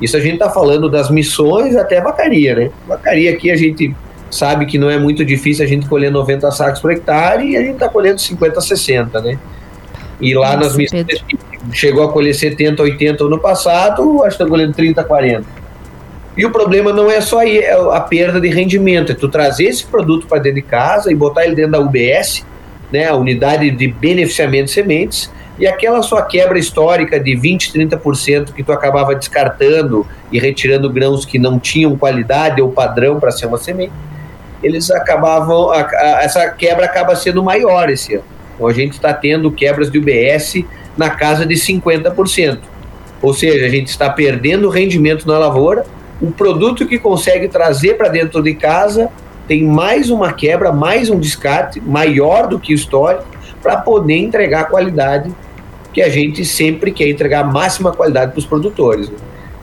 Isso 0.00 0.16
a 0.16 0.20
gente 0.20 0.34
está 0.34 0.50
falando 0.50 0.90
das 0.90 1.10
missões 1.10 1.76
até 1.76 2.00
vacaria, 2.00 2.54
né? 2.54 2.70
Vacaria 2.86 3.30
aqui 3.32 3.50
a 3.50 3.56
gente 3.56 3.94
sabe 4.30 4.66
que 4.66 4.76
não 4.76 4.90
é 4.90 4.98
muito 4.98 5.24
difícil 5.24 5.64
a 5.64 5.68
gente 5.68 5.88
colher 5.88 6.10
90 6.10 6.50
sacos 6.50 6.80
por 6.80 6.90
hectare 6.90 7.50
e 7.50 7.56
a 7.56 7.60
gente 7.60 7.74
está 7.74 7.88
colhendo 7.88 8.20
50, 8.20 8.60
60, 8.60 9.20
né? 9.22 9.38
E 10.20 10.34
lá 10.34 10.56
Nossa, 10.56 10.68
nas 10.68 10.76
missões 10.76 11.06
chegou 11.72 12.04
a 12.04 12.12
colher 12.12 12.34
70, 12.34 12.82
80 12.82 13.24
no 13.24 13.38
passado, 13.38 14.22
acho 14.24 14.36
que 14.36 14.42
está 14.42 14.46
colhendo 14.46 14.74
30, 14.74 15.02
40. 15.02 15.63
E 16.36 16.44
o 16.44 16.50
problema 16.50 16.92
não 16.92 17.10
é 17.10 17.20
só 17.20 17.42
é 17.42 17.70
a 17.92 18.00
perda 18.00 18.40
de 18.40 18.48
rendimento, 18.48 19.12
é 19.12 19.14
tu 19.14 19.28
trazer 19.28 19.64
esse 19.64 19.84
produto 19.84 20.26
para 20.26 20.38
dentro 20.38 20.56
de 20.56 20.62
casa 20.62 21.12
e 21.12 21.14
botar 21.14 21.44
ele 21.44 21.54
dentro 21.54 21.72
da 21.72 21.80
UBS, 21.80 22.44
né, 22.90 23.06
a 23.08 23.14
unidade 23.14 23.70
de 23.70 23.88
beneficiamento 23.88 24.64
de 24.64 24.72
sementes, 24.72 25.30
e 25.58 25.66
aquela 25.66 26.02
sua 26.02 26.22
quebra 26.22 26.58
histórica 26.58 27.20
de 27.20 27.36
20, 27.36 27.72
30% 27.72 28.52
que 28.52 28.64
tu 28.64 28.72
acabava 28.72 29.14
descartando 29.14 30.04
e 30.32 30.40
retirando 30.40 30.90
grãos 30.90 31.24
que 31.24 31.38
não 31.38 31.60
tinham 31.60 31.96
qualidade 31.96 32.60
ou 32.60 32.72
padrão 32.72 33.20
para 33.20 33.30
ser 33.30 33.46
uma 33.46 33.58
semente, 33.58 33.92
eles 34.60 34.90
acabavam, 34.90 35.70
a, 35.70 35.82
a, 35.82 36.22
essa 36.24 36.48
quebra 36.50 36.86
acaba 36.86 37.14
sendo 37.14 37.42
maior 37.42 37.88
esse 37.88 38.14
ano. 38.14 38.24
Então 38.54 38.66
a 38.66 38.72
gente 38.72 38.94
está 38.94 39.12
tendo 39.12 39.52
quebras 39.52 39.90
de 39.90 39.98
UBS 39.98 40.64
na 40.96 41.10
casa 41.10 41.46
de 41.46 41.54
50%. 41.54 42.58
Ou 43.22 43.32
seja, 43.32 43.64
a 43.64 43.68
gente 43.68 43.88
está 43.88 44.10
perdendo 44.10 44.68
rendimento 44.68 45.26
na 45.26 45.38
lavoura, 45.38 45.84
o 46.20 46.30
produto 46.30 46.86
que 46.86 46.98
consegue 46.98 47.48
trazer 47.48 47.94
para 47.96 48.08
dentro 48.08 48.42
de 48.42 48.54
casa 48.54 49.10
tem 49.46 49.64
mais 49.64 50.10
uma 50.10 50.32
quebra, 50.32 50.72
mais 50.72 51.10
um 51.10 51.18
descarte 51.18 51.80
maior 51.80 52.46
do 52.46 52.58
que 52.58 52.72
o 52.72 52.76
histórico 52.76 53.26
para 53.62 53.76
poder 53.76 54.16
entregar 54.16 54.68
qualidade 54.68 55.32
que 55.92 56.02
a 56.02 56.08
gente 56.08 56.44
sempre 56.44 56.90
quer 56.90 57.08
entregar 57.08 57.40
a 57.40 57.44
máxima 57.44 57.92
qualidade 57.92 58.32
para 58.32 58.38
os 58.38 58.46
produtores. 58.46 59.08
Né? 59.08 59.16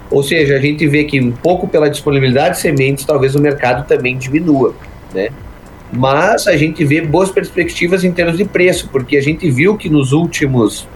Ou 0.09 0.23
seja, 0.23 0.55
a 0.55 0.59
gente 0.59 0.87
vê 0.87 1.03
que 1.03 1.19
um 1.19 1.31
pouco 1.31 1.67
pela 1.67 1.89
disponibilidade 1.89 2.55
de 2.55 2.61
sementes, 2.61 3.05
talvez 3.05 3.35
o 3.35 3.41
mercado 3.41 3.87
também 3.87 4.17
diminua, 4.17 4.73
né? 5.13 5.29
Mas 5.91 6.47
a 6.47 6.55
gente 6.55 6.85
vê 6.85 7.01
boas 7.01 7.31
perspectivas 7.31 8.03
em 8.03 8.11
termos 8.11 8.37
de 8.37 8.45
preço, 8.45 8.89
porque 8.89 9.17
a 9.17 9.21
gente 9.21 9.49
viu 9.49 9.77
que 9.77 9.89
nos 9.89 10.13
últimos 10.13 10.87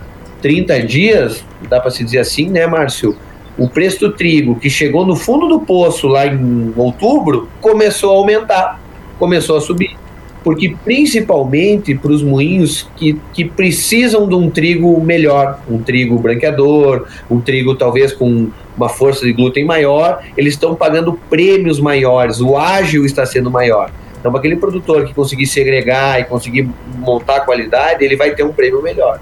30 0.42 0.82
dias, 0.82 1.44
dá 1.70 1.82
para 1.82 1.92
se 1.92 2.04
dizer 2.04 2.20
assim, 2.20 2.50
né, 2.50 2.66
Márcio? 2.66 3.16
O 3.58 3.70
preço 3.70 4.00
do 4.00 4.12
trigo, 4.12 4.56
que 4.56 4.70
chegou 4.70 5.06
no 5.06 5.16
fundo 5.16 5.48
do 5.48 5.60
poço 5.62 6.08
lá 6.08 6.26
em 6.28 6.74
outubro, 6.76 7.48
começou 7.62 8.12
a 8.12 8.18
aumentar, 8.18 8.82
começou 9.18 9.58
a 9.58 9.62
subir 9.62 9.98
porque 10.46 10.76
principalmente 10.86 11.96
para 11.96 12.12
os 12.12 12.22
moinhos 12.22 12.88
que, 12.96 13.20
que 13.34 13.44
precisam 13.44 14.30
de 14.30 14.36
um 14.36 14.48
trigo 14.48 15.02
melhor, 15.02 15.60
um 15.68 15.80
trigo 15.80 16.20
branqueador, 16.20 17.08
um 17.28 17.42
trigo 17.42 17.74
talvez 17.74 18.14
com 18.14 18.50
uma 18.78 18.88
força 18.88 19.26
de 19.26 19.34
glúten 19.34 19.66
maior, 19.66 20.24
eles 20.38 20.54
estão 20.54 20.76
pagando 20.76 21.20
prêmios 21.32 21.80
maiores, 21.80 22.42
o 22.42 22.56
ágil 22.56 23.08
está 23.08 23.26
sendo 23.26 23.50
maior. 23.50 23.90
Então, 24.20 24.36
aquele 24.36 24.56
produtor 24.56 25.06
que 25.06 25.16
conseguir 25.16 25.48
segregar 25.48 26.22
e 26.22 26.26
conseguir 26.26 26.70
montar 27.00 27.40
qualidade, 27.40 28.06
ele 28.06 28.16
vai 28.16 28.36
ter 28.36 28.44
um 28.44 28.54
prêmio 28.54 28.84
melhor. 28.84 29.20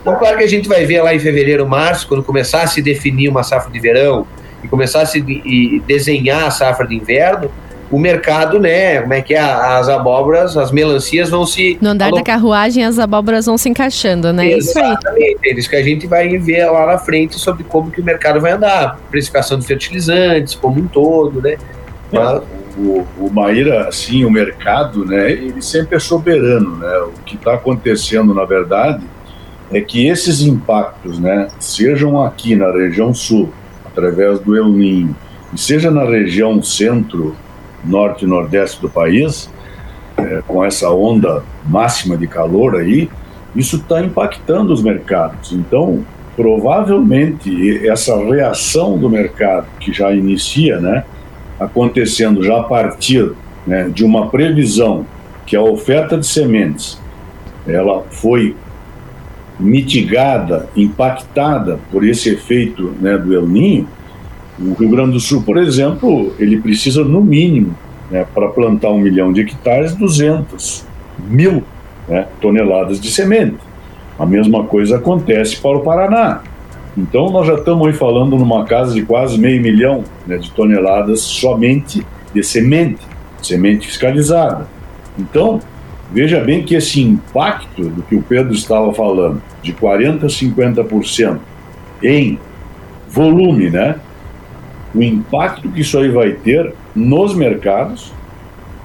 Então, 0.00 0.16
claro 0.16 0.38
que 0.38 0.44
a 0.44 0.48
gente 0.48 0.68
vai 0.68 0.84
ver 0.86 1.02
lá 1.02 1.14
em 1.14 1.18
fevereiro, 1.18 1.68
março, 1.68 2.06
quando 2.06 2.22
começar 2.22 2.62
a 2.62 2.66
se 2.66 2.80
definir 2.80 3.28
uma 3.28 3.42
safra 3.42 3.70
de 3.70 3.80
verão 3.80 4.26
e 4.62 4.68
começar 4.68 5.02
a 5.02 5.06
se 5.06 5.20
de, 5.20 5.82
desenhar 5.86 6.46
a 6.46 6.50
safra 6.50 6.86
de 6.86 6.94
inverno, 6.94 7.50
o 7.90 7.98
mercado, 7.98 8.58
né? 8.58 9.00
Como 9.00 9.14
é 9.14 9.22
que 9.22 9.34
é? 9.34 9.40
As 9.40 9.88
abóboras, 9.88 10.56
as 10.56 10.70
melancias 10.70 11.30
vão 11.30 11.46
se. 11.46 11.78
No 11.80 11.90
andar 11.90 12.10
da 12.10 12.22
carruagem, 12.22 12.84
as 12.84 12.98
abóboras 12.98 13.46
vão 13.46 13.56
se 13.56 13.68
encaixando, 13.68 14.32
né? 14.32 14.52
Exatamente. 14.52 15.30
Isso, 15.30 15.38
é 15.44 15.52
isso 15.52 15.70
que 15.70 15.76
a 15.76 15.82
gente 15.82 16.06
vai 16.06 16.28
ver 16.36 16.66
lá 16.66 16.86
na 16.86 16.98
frente 16.98 17.38
sobre 17.38 17.64
como 17.64 17.90
que 17.90 18.00
o 18.00 18.04
mercado 18.04 18.40
vai 18.40 18.52
andar. 18.52 18.98
Precificação 19.10 19.58
de 19.58 19.66
fertilizantes, 19.66 20.54
como 20.54 20.80
um 20.80 20.86
todo, 20.86 21.40
né? 21.40 21.56
Mas... 22.12 22.42
O, 22.76 23.04
o 23.18 23.30
Maíra, 23.32 23.88
assim, 23.88 24.24
o 24.24 24.30
mercado, 24.30 25.04
né? 25.04 25.32
Ele 25.32 25.60
sempre 25.60 25.96
é 25.96 25.98
soberano, 25.98 26.76
né? 26.76 26.98
O 26.98 27.12
que 27.24 27.34
está 27.34 27.54
acontecendo, 27.54 28.32
na 28.32 28.44
verdade, 28.44 29.02
é 29.70 29.80
que 29.80 30.06
esses 30.06 30.42
impactos, 30.42 31.18
né? 31.18 31.48
Sejam 31.58 32.22
aqui 32.22 32.56
na 32.56 32.70
região 32.70 33.12
sul, 33.12 33.50
através 33.84 34.40
do 34.40 34.56
El 34.56 34.68
Ninho, 34.68 35.14
e 35.52 35.58
seja 35.58 35.90
na 35.90 36.04
região 36.04 36.62
centro 36.62 37.34
norte 37.84 38.24
e 38.24 38.28
nordeste 38.28 38.80
do 38.80 38.88
país, 38.88 39.50
é, 40.16 40.42
com 40.46 40.64
essa 40.64 40.90
onda 40.90 41.42
máxima 41.66 42.16
de 42.16 42.26
calor 42.26 42.76
aí, 42.76 43.08
isso 43.54 43.76
está 43.76 44.00
impactando 44.00 44.72
os 44.72 44.82
mercados. 44.82 45.52
Então, 45.52 46.04
provavelmente, 46.36 47.86
essa 47.86 48.16
reação 48.16 48.98
do 48.98 49.08
mercado, 49.08 49.66
que 49.80 49.92
já 49.92 50.12
inicia, 50.12 50.78
né, 50.80 51.04
acontecendo 51.58 52.42
já 52.42 52.60
a 52.60 52.62
partir 52.62 53.32
né, 53.66 53.88
de 53.88 54.04
uma 54.04 54.28
previsão 54.28 55.06
que 55.44 55.56
a 55.56 55.62
oferta 55.62 56.16
de 56.16 56.26
sementes 56.26 57.00
ela 57.66 58.04
foi 58.10 58.54
mitigada, 59.58 60.68
impactada 60.76 61.78
por 61.90 62.06
esse 62.06 62.30
efeito 62.30 62.94
né, 63.00 63.18
do 63.18 63.34
El 63.34 63.46
Ninho, 63.46 63.88
o 64.60 64.74
Rio 64.74 64.88
Grande 64.88 65.12
do 65.12 65.20
Sul, 65.20 65.42
por 65.42 65.56
exemplo, 65.56 66.32
ele 66.38 66.60
precisa, 66.60 67.04
no 67.04 67.22
mínimo, 67.22 67.76
né, 68.10 68.26
para 68.34 68.48
plantar 68.48 68.90
um 68.90 68.98
milhão 68.98 69.32
de 69.32 69.42
hectares, 69.42 69.94
200 69.94 70.84
mil 71.28 71.62
né, 72.08 72.26
toneladas 72.40 73.00
de 73.00 73.10
semente. 73.10 73.56
A 74.18 74.26
mesma 74.26 74.64
coisa 74.64 74.96
acontece 74.96 75.60
para 75.60 75.76
o 75.76 75.80
Paraná. 75.80 76.42
Então, 76.96 77.30
nós 77.30 77.46
já 77.46 77.54
estamos 77.54 77.86
aí 77.86 77.92
falando 77.92 78.36
numa 78.36 78.64
casa 78.64 78.92
de 78.92 79.02
quase 79.02 79.38
meio 79.38 79.62
milhão 79.62 80.02
né, 80.26 80.38
de 80.38 80.50
toneladas 80.50 81.20
somente 81.20 82.04
de 82.34 82.42
semente, 82.42 83.00
semente 83.40 83.86
fiscalizada. 83.86 84.66
Então, 85.16 85.60
veja 86.12 86.40
bem 86.40 86.62
que 86.62 86.74
esse 86.74 87.00
impacto 87.00 87.88
do 87.88 88.02
que 88.02 88.16
o 88.16 88.22
Pedro 88.22 88.52
estava 88.52 88.92
falando, 88.92 89.42
de 89.62 89.72
40% 89.72 90.24
a 90.24 90.26
50% 90.26 91.38
em 92.02 92.38
volume, 93.08 93.70
né? 93.70 93.96
o 94.94 95.02
impacto 95.02 95.68
que 95.68 95.80
isso 95.80 95.98
aí 95.98 96.08
vai 96.08 96.32
ter 96.32 96.72
nos 96.94 97.34
mercados, 97.34 98.12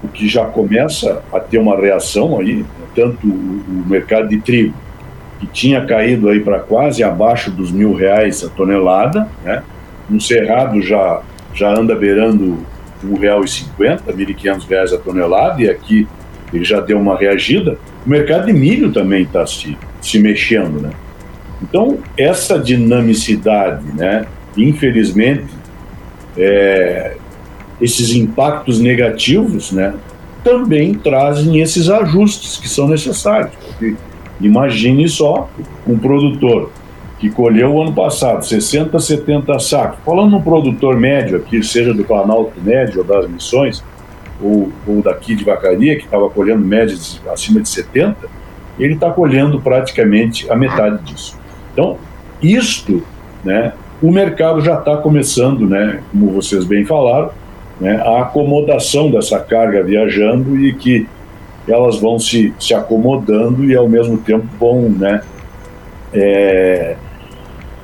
o 0.03 0.07
que 0.07 0.27
já 0.27 0.45
começa 0.45 1.23
a 1.31 1.39
ter 1.39 1.57
uma 1.57 1.77
reação 1.77 2.39
aí, 2.39 2.65
tanto 2.95 3.25
o, 3.25 3.83
mercado 3.87 4.27
de 4.27 4.39
trigo, 4.39 4.73
que 5.39 5.47
tinha 5.47 5.85
caído 5.85 6.29
aí 6.29 6.39
para 6.39 6.59
quase 6.59 7.03
abaixo 7.03 7.51
dos 7.51 7.71
mil 7.71 7.93
reais 7.93 8.43
a 8.43 8.49
tonelada, 8.49 9.27
né? 9.43 9.63
No 10.09 10.19
Cerrado 10.19 10.81
já, 10.81 11.21
já 11.53 11.73
anda 11.73 11.95
beirando 11.95 12.59
mil 13.01 14.29
e 14.29 14.33
quinhentos 14.33 14.65
reais 14.65 14.93
a 14.93 14.97
tonelada, 14.97 15.61
e 15.61 15.69
aqui 15.69 16.07
ele 16.53 16.63
já 16.63 16.79
deu 16.79 16.99
uma 16.99 17.17
reagida. 17.17 17.77
O 18.05 18.09
mercado 18.09 18.45
de 18.45 18.53
milho 18.53 18.91
também 18.91 19.23
está 19.23 19.45
se, 19.45 19.77
se 20.01 20.19
mexendo, 20.19 20.81
né? 20.81 20.91
Então, 21.61 21.97
essa 22.17 22.59
dinamicidade, 22.59 23.83
né? 23.95 24.25
Infelizmente, 24.57 25.45
é, 26.37 27.15
esses 27.81 28.13
impactos 28.13 28.79
negativos, 28.79 29.71
né, 29.71 29.93
também 30.43 30.93
trazem 30.93 31.59
esses 31.59 31.89
ajustes 31.89 32.57
que 32.57 32.67
são 32.67 32.87
necessários. 32.87 33.51
Porque 33.65 33.95
imagine 34.41 35.07
só 35.07 35.49
um 35.87 35.97
produtor 35.97 36.71
que 37.19 37.29
colheu 37.29 37.73
o 37.73 37.81
ano 37.81 37.93
passado 37.93 38.45
60, 38.45 38.99
70 38.99 39.57
sacos, 39.59 39.99
falando 40.05 40.31
num 40.31 40.41
produtor 40.41 40.99
médio 40.99 41.37
aqui, 41.37 41.63
seja 41.63 41.93
do 41.93 42.03
Planalto 42.03 42.59
Médio 42.61 42.99
ou 42.99 43.03
das 43.05 43.29
Missões, 43.29 43.83
ou, 44.41 44.71
ou 44.87 45.01
daqui 45.01 45.35
de 45.35 45.43
Vacaria, 45.43 45.97
que 45.97 46.05
estava 46.05 46.29
colhendo 46.29 46.65
médias 46.65 47.21
acima 47.31 47.61
de 47.61 47.69
70, 47.69 48.27
ele 48.79 48.95
está 48.95 49.11
colhendo 49.11 49.61
praticamente 49.61 50.49
a 50.51 50.55
metade 50.55 51.03
disso. 51.03 51.39
Então, 51.71 51.97
isto 52.41 53.03
né, 53.43 53.73
o 54.01 54.11
mercado 54.11 54.61
já 54.61 54.77
está 54.79 54.97
começando, 54.97 55.67
né, 55.67 56.01
como 56.11 56.31
vocês 56.31 56.65
bem 56.65 56.85
falaram, 56.85 57.31
né, 57.79 58.01
a 58.05 58.21
acomodação 58.21 59.11
dessa 59.11 59.39
carga 59.39 59.83
viajando 59.83 60.57
e 60.59 60.73
que 60.73 61.07
elas 61.67 61.99
vão 61.99 62.19
se, 62.19 62.53
se 62.59 62.73
acomodando 62.73 63.63
e 63.63 63.75
ao 63.75 63.87
mesmo 63.87 64.17
tempo 64.17 64.45
vão, 64.59 64.89
né, 64.89 65.21
é, 66.13 66.95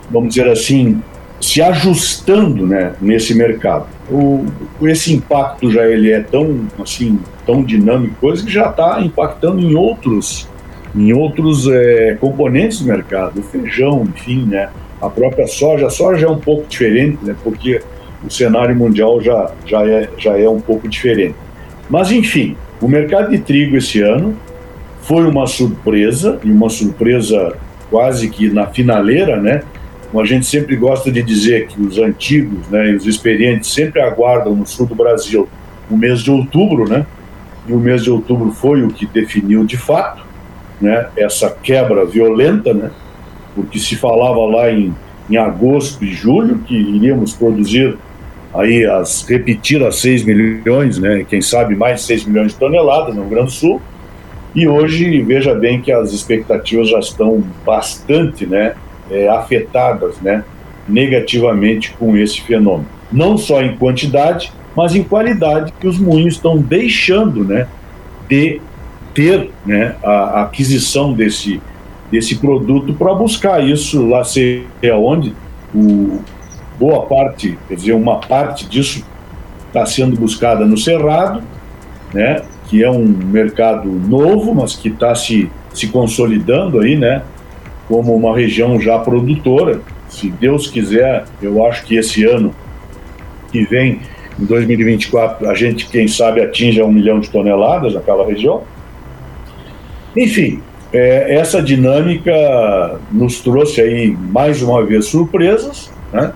vamos 0.09 0.29
dizer 0.29 0.49
assim, 0.49 1.01
se 1.39 1.61
ajustando 1.61 2.67
né, 2.67 2.93
nesse 3.01 3.33
mercado. 3.33 3.87
O, 4.11 4.45
esse 4.81 5.13
impacto 5.13 5.71
já 5.71 5.85
ele 5.85 6.11
é 6.11 6.19
tão 6.21 6.67
assim 6.81 7.19
tão 7.45 7.63
dinâmico 7.63 8.15
coisa 8.19 8.43
que 8.43 8.51
já 8.51 8.69
está 8.69 8.99
impactando 9.01 9.59
em 9.59 9.75
outros 9.75 10.47
em 10.95 11.13
outros 11.13 11.67
é, 11.67 12.17
componentes 12.19 12.81
do 12.81 12.87
mercado, 12.87 13.39
o 13.39 13.43
feijão, 13.43 14.03
enfim, 14.03 14.45
né, 14.45 14.69
a 15.01 15.09
própria 15.09 15.47
soja. 15.47 15.87
A 15.87 15.89
soja 15.89 16.25
é 16.25 16.29
um 16.29 16.39
pouco 16.39 16.67
diferente, 16.67 17.19
né, 17.23 17.35
porque 17.43 17.81
o 18.25 18.29
cenário 18.29 18.75
mundial 18.75 19.21
já, 19.21 19.51
já, 19.65 19.85
é, 19.87 20.09
já 20.17 20.37
é 20.37 20.49
um 20.49 20.59
pouco 20.59 20.87
diferente. 20.87 21.35
Mas, 21.89 22.11
enfim, 22.11 22.55
o 22.81 22.87
mercado 22.87 23.29
de 23.29 23.39
trigo 23.39 23.77
esse 23.77 24.01
ano 24.01 24.35
foi 25.01 25.25
uma 25.25 25.47
surpresa, 25.47 26.39
e 26.43 26.51
uma 26.51 26.69
surpresa 26.69 27.55
quase 27.89 28.29
que 28.29 28.49
na 28.49 28.67
finaleira, 28.67 29.37
né? 29.37 29.63
Como 30.11 30.23
a 30.23 30.25
gente 30.25 30.45
sempre 30.45 30.75
gosta 30.75 31.11
de 31.11 31.21
dizer 31.21 31.67
que 31.67 31.81
os 31.81 31.97
antigos 31.97 32.67
né, 32.69 32.91
e 32.91 32.95
os 32.95 33.05
experientes 33.05 33.71
sempre 33.71 34.01
aguardam 34.01 34.55
no 34.55 34.65
sul 34.65 34.85
do 34.85 34.95
Brasil 34.95 35.47
o 35.89 35.97
mês 35.97 36.21
de 36.21 36.31
outubro, 36.31 36.87
né? 36.87 37.05
E 37.67 37.73
o 37.73 37.79
mês 37.79 38.03
de 38.03 38.11
outubro 38.11 38.51
foi 38.51 38.83
o 38.83 38.89
que 38.89 39.05
definiu 39.05 39.63
de 39.63 39.77
fato 39.77 40.23
né, 40.79 41.07
essa 41.17 41.49
quebra 41.49 42.05
violenta, 42.05 42.73
né? 42.73 42.91
porque 43.55 43.79
se 43.79 43.95
falava 43.95 44.39
lá 44.45 44.71
em, 44.71 44.93
em 45.29 45.37
agosto 45.37 46.03
e 46.03 46.13
julho 46.13 46.59
que 46.59 46.75
iríamos 46.75 47.33
produzir 47.33 47.97
aí 48.53 48.85
as 48.85 49.27
repetir 49.27 49.83
as 49.83 49.99
6 49.99 50.23
milhões, 50.23 50.97
né, 50.97 51.25
quem 51.27 51.41
sabe 51.41 51.75
mais 51.75 52.01
de 52.01 52.07
6 52.07 52.25
milhões 52.25 52.53
de 52.53 52.57
toneladas 52.57 53.13
no 53.13 53.21
Rio 53.21 53.29
Grande 53.29 53.45
do 53.47 53.51
Sul. 53.51 53.81
E 54.55 54.67
hoje, 54.67 55.21
veja 55.21 55.53
bem 55.53 55.79
que 55.79 55.91
as 55.91 56.11
expectativas 56.11 56.89
já 56.89 56.99
estão 56.99 57.43
bastante, 57.63 58.45
né, 58.45 58.73
é, 59.09 59.27
afetadas, 59.27 60.17
né, 60.21 60.43
negativamente 60.87 61.93
com 61.97 62.15
esse 62.17 62.41
fenômeno. 62.41 62.87
Não 63.11 63.37
só 63.37 63.61
em 63.61 63.75
quantidade, 63.75 64.51
mas 64.75 64.95
em 64.95 65.03
qualidade 65.03 65.73
que 65.79 65.87
os 65.87 65.99
moinhos 65.99 66.35
estão 66.35 66.57
deixando, 66.57 67.43
né, 67.43 67.67
de 68.27 68.61
ter, 69.13 69.49
né, 69.65 69.95
a, 70.03 70.11
a 70.11 70.41
aquisição 70.43 71.13
desse 71.13 71.61
desse 72.11 72.35
produto 72.35 72.93
para 72.93 73.13
buscar 73.13 73.63
isso 73.63 74.07
lá 74.07 74.23
sei 74.23 74.65
aonde. 74.91 75.33
O, 75.73 76.21
boa 76.79 77.05
parte, 77.05 77.57
quer 77.67 77.75
dizer, 77.75 77.93
uma 77.93 78.19
parte 78.19 78.65
disso 78.67 79.05
está 79.67 79.85
sendo 79.85 80.19
buscada 80.19 80.65
no 80.65 80.77
Cerrado, 80.77 81.43
né, 82.13 82.41
que 82.67 82.83
é 82.83 82.89
um 82.89 83.05
mercado 83.05 83.87
novo, 83.87 84.55
mas 84.55 84.75
que 84.75 84.89
está 84.89 85.13
se, 85.13 85.49
se 85.73 85.87
consolidando 85.87 86.79
aí, 86.79 86.95
né, 86.95 87.21
como 87.89 88.15
uma 88.15 88.35
região 88.35 88.79
já 88.79 88.99
produtora. 88.99 89.81
Se 90.07 90.29
Deus 90.29 90.67
quiser, 90.67 91.25
eu 91.41 91.65
acho 91.65 91.83
que 91.85 91.95
esse 91.97 92.23
ano 92.23 92.53
que 93.51 93.63
vem, 93.65 93.99
em 94.39 94.45
2024, 94.45 95.49
a 95.49 95.55
gente, 95.55 95.89
quem 95.89 96.07
sabe, 96.07 96.39
atinja 96.39 96.85
um 96.85 96.91
milhão 96.91 97.19
de 97.19 97.29
toneladas 97.29 97.95
naquela 97.95 98.25
região. 98.25 98.61
Enfim, 100.15 100.61
é, 100.93 101.35
essa 101.35 101.61
dinâmica 101.61 102.31
nos 103.11 103.41
trouxe 103.41 103.81
aí 103.81 104.07
mais 104.11 104.61
uma 104.61 104.85
vez 104.85 105.07
surpresas, 105.07 105.91
né? 106.13 106.31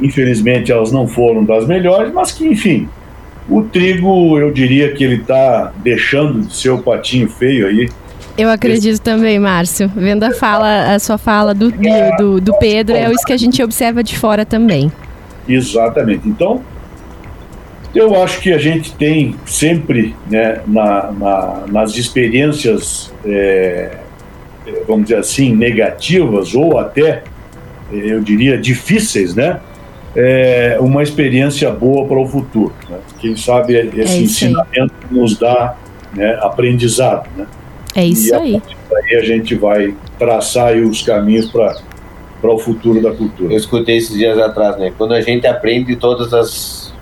Infelizmente 0.00 0.72
elas 0.72 0.90
não 0.90 1.06
foram 1.06 1.44
das 1.44 1.66
melhores, 1.66 2.12
mas 2.12 2.32
que 2.32 2.46
enfim, 2.46 2.88
o 3.48 3.62
trigo 3.62 4.38
eu 4.38 4.50
diria 4.50 4.92
que 4.92 5.04
ele 5.04 5.16
está 5.16 5.72
deixando 5.82 6.40
de 6.42 6.54
ser 6.54 6.70
o 6.70 6.82
patinho 6.82 7.28
feio 7.28 7.66
aí. 7.66 7.88
Eu 8.36 8.50
acredito 8.50 9.00
também, 9.00 9.38
Márcio. 9.38 9.90
Vendo 9.94 10.24
a 10.24 10.32
fala, 10.32 10.94
a 10.94 10.98
sua 10.98 11.18
fala 11.18 11.54
do, 11.54 11.70
do, 12.18 12.40
do, 12.40 12.58
Pedro, 12.58 12.96
é 12.96 13.10
isso 13.12 13.24
que 13.26 13.32
a 13.32 13.36
gente 13.36 13.62
observa 13.62 14.02
de 14.02 14.16
fora 14.18 14.44
também. 14.44 14.90
Exatamente. 15.48 16.28
Então, 16.28 16.62
eu 17.94 18.22
acho 18.22 18.40
que 18.40 18.52
a 18.52 18.58
gente 18.58 18.94
tem 18.94 19.34
sempre, 19.44 20.14
né, 20.30 20.60
na, 20.66 21.12
na, 21.12 21.64
nas 21.68 21.96
experiências, 21.96 23.12
é, 23.24 23.98
vamos 24.86 25.04
dizer 25.04 25.18
assim, 25.18 25.54
negativas 25.54 26.54
ou 26.54 26.78
até, 26.78 27.22
eu 27.92 28.20
diria, 28.20 28.56
difíceis, 28.56 29.34
né, 29.34 29.60
é, 30.16 30.78
uma 30.80 31.02
experiência 31.02 31.70
boa 31.70 32.06
para 32.06 32.18
o 32.18 32.26
futuro. 32.26 32.74
Né? 32.88 32.98
Quem 33.18 33.36
sabe 33.36 33.74
esse 33.96 34.18
é 34.18 34.22
ensinamento 34.22 34.94
nos 35.10 35.38
dá 35.38 35.76
né, 36.14 36.38
aprendizado. 36.40 37.28
Né? 37.36 37.46
É 37.94 38.04
isso 38.04 38.30
e 38.30 38.34
aí. 38.34 38.62
Aí 38.94 39.16
a 39.16 39.24
gente 39.24 39.54
vai 39.54 39.94
traçar 40.18 40.74
os 40.76 41.02
caminhos 41.02 41.50
para 41.50 41.76
para 42.42 42.52
o 42.52 42.58
futuro 42.58 43.00
da 43.00 43.12
cultura. 43.12 43.54
Eu 43.54 43.56
escutei 43.56 43.96
esses 43.96 44.18
dias 44.18 44.36
atrás, 44.36 44.76
né? 44.76 44.92
Quando 44.98 45.14
a 45.14 45.20
gente 45.20 45.46
aprende 45.46 45.94
todas 45.94 46.34
as 46.34 46.92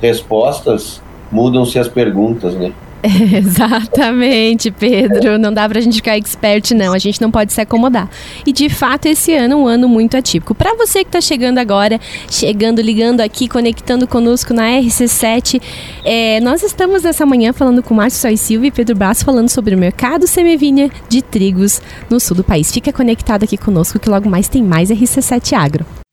respostas, 0.00 1.02
mudam-se 1.30 1.78
as 1.78 1.86
perguntas, 1.86 2.54
né? 2.54 2.72
Exatamente, 3.36 4.70
Pedro. 4.70 5.38
Não 5.38 5.52
dá 5.52 5.68
pra 5.68 5.80
gente 5.80 5.96
ficar 5.96 6.16
expert, 6.16 6.72
não. 6.72 6.92
A 6.92 6.98
gente 6.98 7.20
não 7.20 7.30
pode 7.30 7.52
se 7.52 7.60
acomodar. 7.60 8.08
E 8.46 8.52
de 8.52 8.68
fato, 8.68 9.06
esse 9.06 9.34
ano 9.34 9.54
é 9.54 9.56
um 9.56 9.66
ano 9.66 9.88
muito 9.88 10.16
atípico. 10.16 10.54
Para 10.54 10.74
você 10.74 11.04
que 11.04 11.10
tá 11.10 11.20
chegando 11.20 11.58
agora, 11.58 12.00
chegando, 12.30 12.80
ligando 12.80 13.20
aqui, 13.20 13.48
conectando 13.48 14.06
conosco 14.06 14.52
na 14.52 14.64
RC7, 14.64 15.60
é, 16.04 16.40
nós 16.40 16.62
estamos 16.62 17.04
essa 17.04 17.26
manhã 17.26 17.52
falando 17.52 17.82
com 17.82 17.94
Márcio 17.94 18.20
Sois 18.20 18.40
Silva 18.40 18.66
e 18.66 18.70
Pedro 18.70 18.96
Braço 18.96 19.24
falando 19.24 19.48
sobre 19.48 19.74
o 19.74 19.78
mercado 19.78 20.26
semivinha 20.26 20.90
de 21.08 21.22
trigos 21.22 21.80
no 22.10 22.18
sul 22.18 22.36
do 22.36 22.44
país. 22.44 22.72
Fica 22.72 22.92
conectado 22.92 23.44
aqui 23.44 23.56
conosco 23.56 23.98
que 23.98 24.08
logo 24.08 24.28
mais 24.28 24.48
tem 24.48 24.62
mais 24.62 24.90
RC7 24.90 25.52
Agro. 25.52 26.05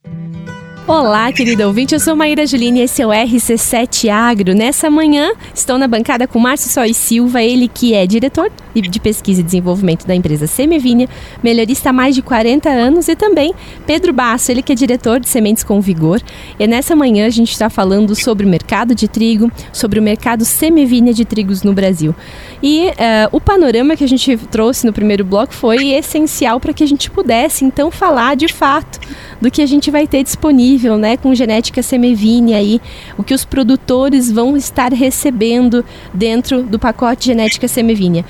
Olá, 0.85 1.31
querido 1.31 1.63
ouvinte, 1.63 1.95
eu 1.95 1.99
sou 1.99 2.13
Maíra 2.13 2.45
Juline 2.45 2.81
e 2.81 2.83
esse 2.83 3.01
é 3.01 3.07
o 3.07 3.09
RC7 3.09 4.09
Agro. 4.09 4.53
Nessa 4.53 4.89
manhã, 4.89 5.31
estou 5.55 5.77
na 5.77 5.87
bancada 5.87 6.27
com 6.27 6.37
Márcio 6.39 6.69
Sois 6.69 6.97
Silva, 6.97 7.41
ele 7.41 7.69
que 7.69 7.93
é 7.93 8.05
diretor 8.05 8.51
de 8.81 8.99
pesquisa 8.99 9.41
e 9.41 9.43
desenvolvimento 9.43 10.05
da 10.05 10.15
empresa 10.15 10.47
Semivinha, 10.47 11.07
melhorista 11.41 11.89
há 11.89 11.93
mais 11.93 12.15
de 12.15 12.21
40 12.21 12.69
anos, 12.69 13.07
e 13.07 13.15
também 13.15 13.53
Pedro 13.85 14.13
Basso, 14.13 14.51
ele 14.51 14.61
que 14.61 14.71
é 14.71 14.75
diretor 14.75 15.19
de 15.19 15.27
Sementes 15.27 15.63
com 15.63 15.79
Vigor. 15.81 16.21
E 16.59 16.67
nessa 16.67 16.95
manhã 16.95 17.25
a 17.27 17.29
gente 17.29 17.51
está 17.51 17.69
falando 17.69 18.15
sobre 18.15 18.45
o 18.45 18.49
mercado 18.49 18.95
de 18.95 19.07
trigo, 19.07 19.51
sobre 19.71 19.99
o 19.99 20.03
mercado 20.03 20.45
Semivinha 20.45 21.13
de 21.13 21.25
trigos 21.25 21.63
no 21.63 21.73
Brasil. 21.73 22.15
E 22.61 22.87
uh, 22.87 22.93
o 23.31 23.41
panorama 23.41 23.95
que 23.95 24.03
a 24.03 24.07
gente 24.07 24.37
trouxe 24.49 24.85
no 24.85 24.93
primeiro 24.93 25.25
bloco 25.25 25.53
foi 25.53 25.89
essencial 25.89 26.59
para 26.59 26.73
que 26.73 26.83
a 26.83 26.87
gente 26.87 27.11
pudesse, 27.11 27.65
então, 27.65 27.91
falar 27.91 28.35
de 28.35 28.47
fato 28.47 28.99
do 29.41 29.51
que 29.51 29.61
a 29.61 29.65
gente 29.65 29.91
vai 29.91 30.07
ter 30.07 30.23
disponível, 30.23 30.97
né, 30.97 31.17
com 31.17 31.35
genética 31.35 31.83
semivine 31.83 32.53
aí, 32.53 32.81
o 33.17 33.23
que 33.23 33.33
os 33.33 33.43
produtores 33.43 34.31
vão 34.31 34.55
estar 34.55 34.93
recebendo 34.93 35.83
dentro 36.13 36.63
do 36.63 36.79
pacote 36.79 37.25
genética 37.25 37.67
semivinha. 37.67 38.25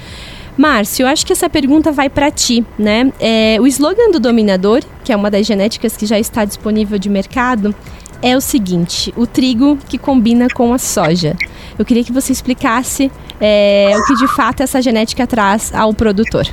Márcio, 0.57 1.07
acho 1.07 1.25
que 1.25 1.33
essa 1.33 1.49
pergunta 1.49 1.91
vai 1.91 2.09
para 2.09 2.29
ti, 2.29 2.63
né? 2.77 3.11
É, 3.19 3.57
o 3.59 3.65
slogan 3.65 4.11
do 4.11 4.19
Dominador, 4.19 4.81
que 5.03 5.11
é 5.11 5.15
uma 5.15 5.31
das 5.31 5.45
genéticas 5.45 5.97
que 5.97 6.05
já 6.05 6.19
está 6.19 6.45
disponível 6.45 6.99
de 6.99 7.09
mercado, 7.09 7.73
é 8.21 8.37
o 8.37 8.41
seguinte: 8.41 9.13
o 9.17 9.25
trigo 9.25 9.77
que 9.89 9.97
combina 9.97 10.47
com 10.53 10.73
a 10.73 10.77
soja. 10.77 11.35
Eu 11.77 11.83
queria 11.83 12.03
que 12.03 12.11
você 12.11 12.31
explicasse 12.31 13.11
é, 13.41 13.93
o 13.95 14.05
que 14.05 14.15
de 14.15 14.27
fato 14.27 14.61
essa 14.61 14.81
genética 14.81 15.25
traz 15.25 15.73
ao 15.73 15.93
produtor. 15.93 16.47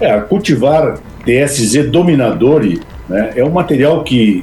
É, 0.00 0.18
cultivar 0.20 0.98
TSZ 1.24 1.90
Dominador 1.90 2.62
né, 3.08 3.32
é 3.36 3.44
um 3.44 3.50
material 3.50 4.02
que 4.02 4.42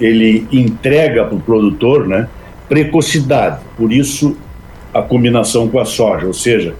ele 0.00 0.46
entrega 0.50 1.24
para 1.24 1.36
o 1.36 1.40
produtor 1.40 2.08
né, 2.08 2.28
precocidade, 2.68 3.60
por 3.76 3.92
isso 3.92 4.36
a 4.94 5.02
combinação 5.02 5.68
com 5.68 5.78
a 5.78 5.84
soja, 5.84 6.26
ou 6.26 6.32
seja, 6.32 6.74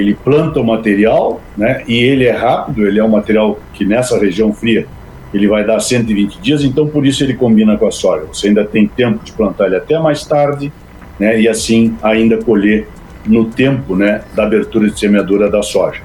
ele 0.00 0.14
planta 0.14 0.60
o 0.60 0.64
material 0.64 1.40
né, 1.56 1.82
e 1.86 1.96
ele 1.96 2.24
é 2.24 2.32
rápido, 2.32 2.86
ele 2.86 2.98
é 2.98 3.04
um 3.04 3.08
material 3.08 3.58
que 3.72 3.84
nessa 3.84 4.18
região 4.18 4.52
fria 4.52 4.86
ele 5.32 5.48
vai 5.48 5.64
dar 5.64 5.80
120 5.80 6.40
dias, 6.40 6.64
então 6.64 6.86
por 6.86 7.06
isso 7.06 7.22
ele 7.24 7.34
combina 7.34 7.76
com 7.76 7.86
a 7.86 7.90
soja. 7.90 8.26
Você 8.32 8.48
ainda 8.48 8.64
tem 8.64 8.86
tempo 8.86 9.24
de 9.24 9.32
plantar 9.32 9.66
ele 9.66 9.76
até 9.76 9.98
mais 9.98 10.24
tarde 10.24 10.72
né, 11.18 11.40
e 11.40 11.48
assim 11.48 11.94
ainda 12.02 12.36
colher 12.38 12.86
no 13.26 13.46
tempo 13.46 13.96
né, 13.96 14.22
da 14.34 14.44
abertura 14.44 14.88
de 14.88 14.98
semeadura 14.98 15.50
da 15.50 15.62
soja. 15.62 16.00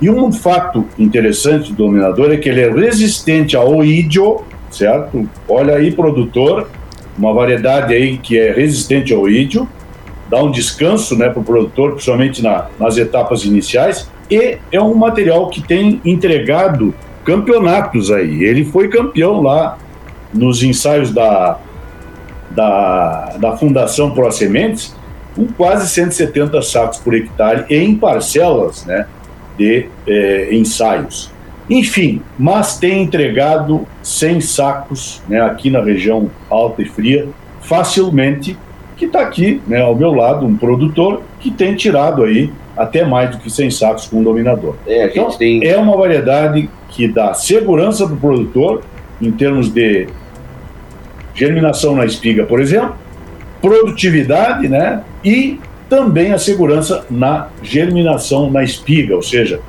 E 0.00 0.10
um 0.10 0.30
fato 0.30 0.84
interessante 0.98 1.70
do 1.70 1.76
dominador 1.76 2.30
é 2.30 2.36
que 2.36 2.48
ele 2.48 2.60
é 2.60 2.70
resistente 2.70 3.56
ao 3.56 3.74
oídio, 3.74 4.42
certo? 4.70 5.28
Olha 5.48 5.76
aí, 5.76 5.90
produtor, 5.90 6.68
uma 7.16 7.32
variedade 7.32 7.94
aí 7.94 8.18
que 8.18 8.38
é 8.38 8.52
resistente 8.52 9.14
ao 9.14 9.20
oídio, 9.22 9.66
dá 10.28 10.42
um 10.42 10.50
descanso 10.50 11.16
né, 11.16 11.28
para 11.28 11.40
o 11.40 11.44
produtor, 11.44 11.92
principalmente 11.92 12.42
na, 12.42 12.66
nas 12.78 12.96
etapas 12.96 13.44
iniciais, 13.44 14.10
e 14.30 14.58
é 14.72 14.80
um 14.80 14.94
material 14.94 15.48
que 15.48 15.62
tem 15.62 16.00
entregado 16.04 16.94
campeonatos 17.24 18.10
aí. 18.10 18.44
Ele 18.44 18.64
foi 18.64 18.88
campeão 18.88 19.40
lá 19.40 19.78
nos 20.32 20.62
ensaios 20.62 21.12
da, 21.12 21.58
da, 22.50 23.36
da 23.38 23.56
Fundação 23.56 24.10
Pro 24.10 24.30
Sementes, 24.30 24.94
com 25.34 25.46
quase 25.46 25.88
170 25.88 26.60
sacos 26.62 26.98
por 26.98 27.14
hectare 27.14 27.64
em 27.68 27.94
parcelas, 27.94 28.84
né? 28.84 29.06
de 29.56 29.86
eh, 30.06 30.48
ensaios. 30.52 31.30
Enfim, 31.68 32.22
mas 32.38 32.78
tem 32.78 33.02
entregado 33.02 33.86
100 34.02 34.40
sacos 34.40 35.22
né, 35.28 35.40
aqui 35.40 35.70
na 35.70 35.82
região 35.82 36.30
alta 36.48 36.82
e 36.82 36.84
fria, 36.84 37.28
facilmente, 37.60 38.56
que 38.96 39.04
está 39.04 39.20
aqui 39.20 39.60
né, 39.66 39.80
ao 39.80 39.94
meu 39.94 40.12
lado, 40.12 40.46
um 40.46 40.56
produtor 40.56 41.22
que 41.40 41.50
tem 41.50 41.74
tirado 41.74 42.22
aí 42.24 42.50
até 42.76 43.04
mais 43.04 43.30
do 43.30 43.38
que 43.38 43.50
100 43.50 43.70
sacos 43.70 44.06
com 44.06 44.18
um 44.18 44.22
dominador. 44.22 44.74
É, 44.86 45.06
então, 45.06 45.30
tem... 45.30 45.66
é 45.66 45.76
uma 45.76 45.96
variedade 45.96 46.68
que 46.90 47.08
dá 47.08 47.34
segurança 47.34 48.06
para 48.06 48.14
o 48.14 48.18
produtor 48.18 48.82
em 49.20 49.30
termos 49.30 49.68
de 49.68 50.06
germinação 51.34 51.94
na 51.94 52.04
espiga, 52.04 52.44
por 52.44 52.60
exemplo, 52.60 52.94
produtividade 53.60 54.68
né, 54.68 55.02
e 55.24 55.58
também 55.88 56.32
a 56.32 56.38
segurança 56.38 57.04
na 57.10 57.48
germinação 57.62 58.50
na 58.50 58.62
espiga, 58.62 59.14
ou 59.14 59.22
seja, 59.22 59.60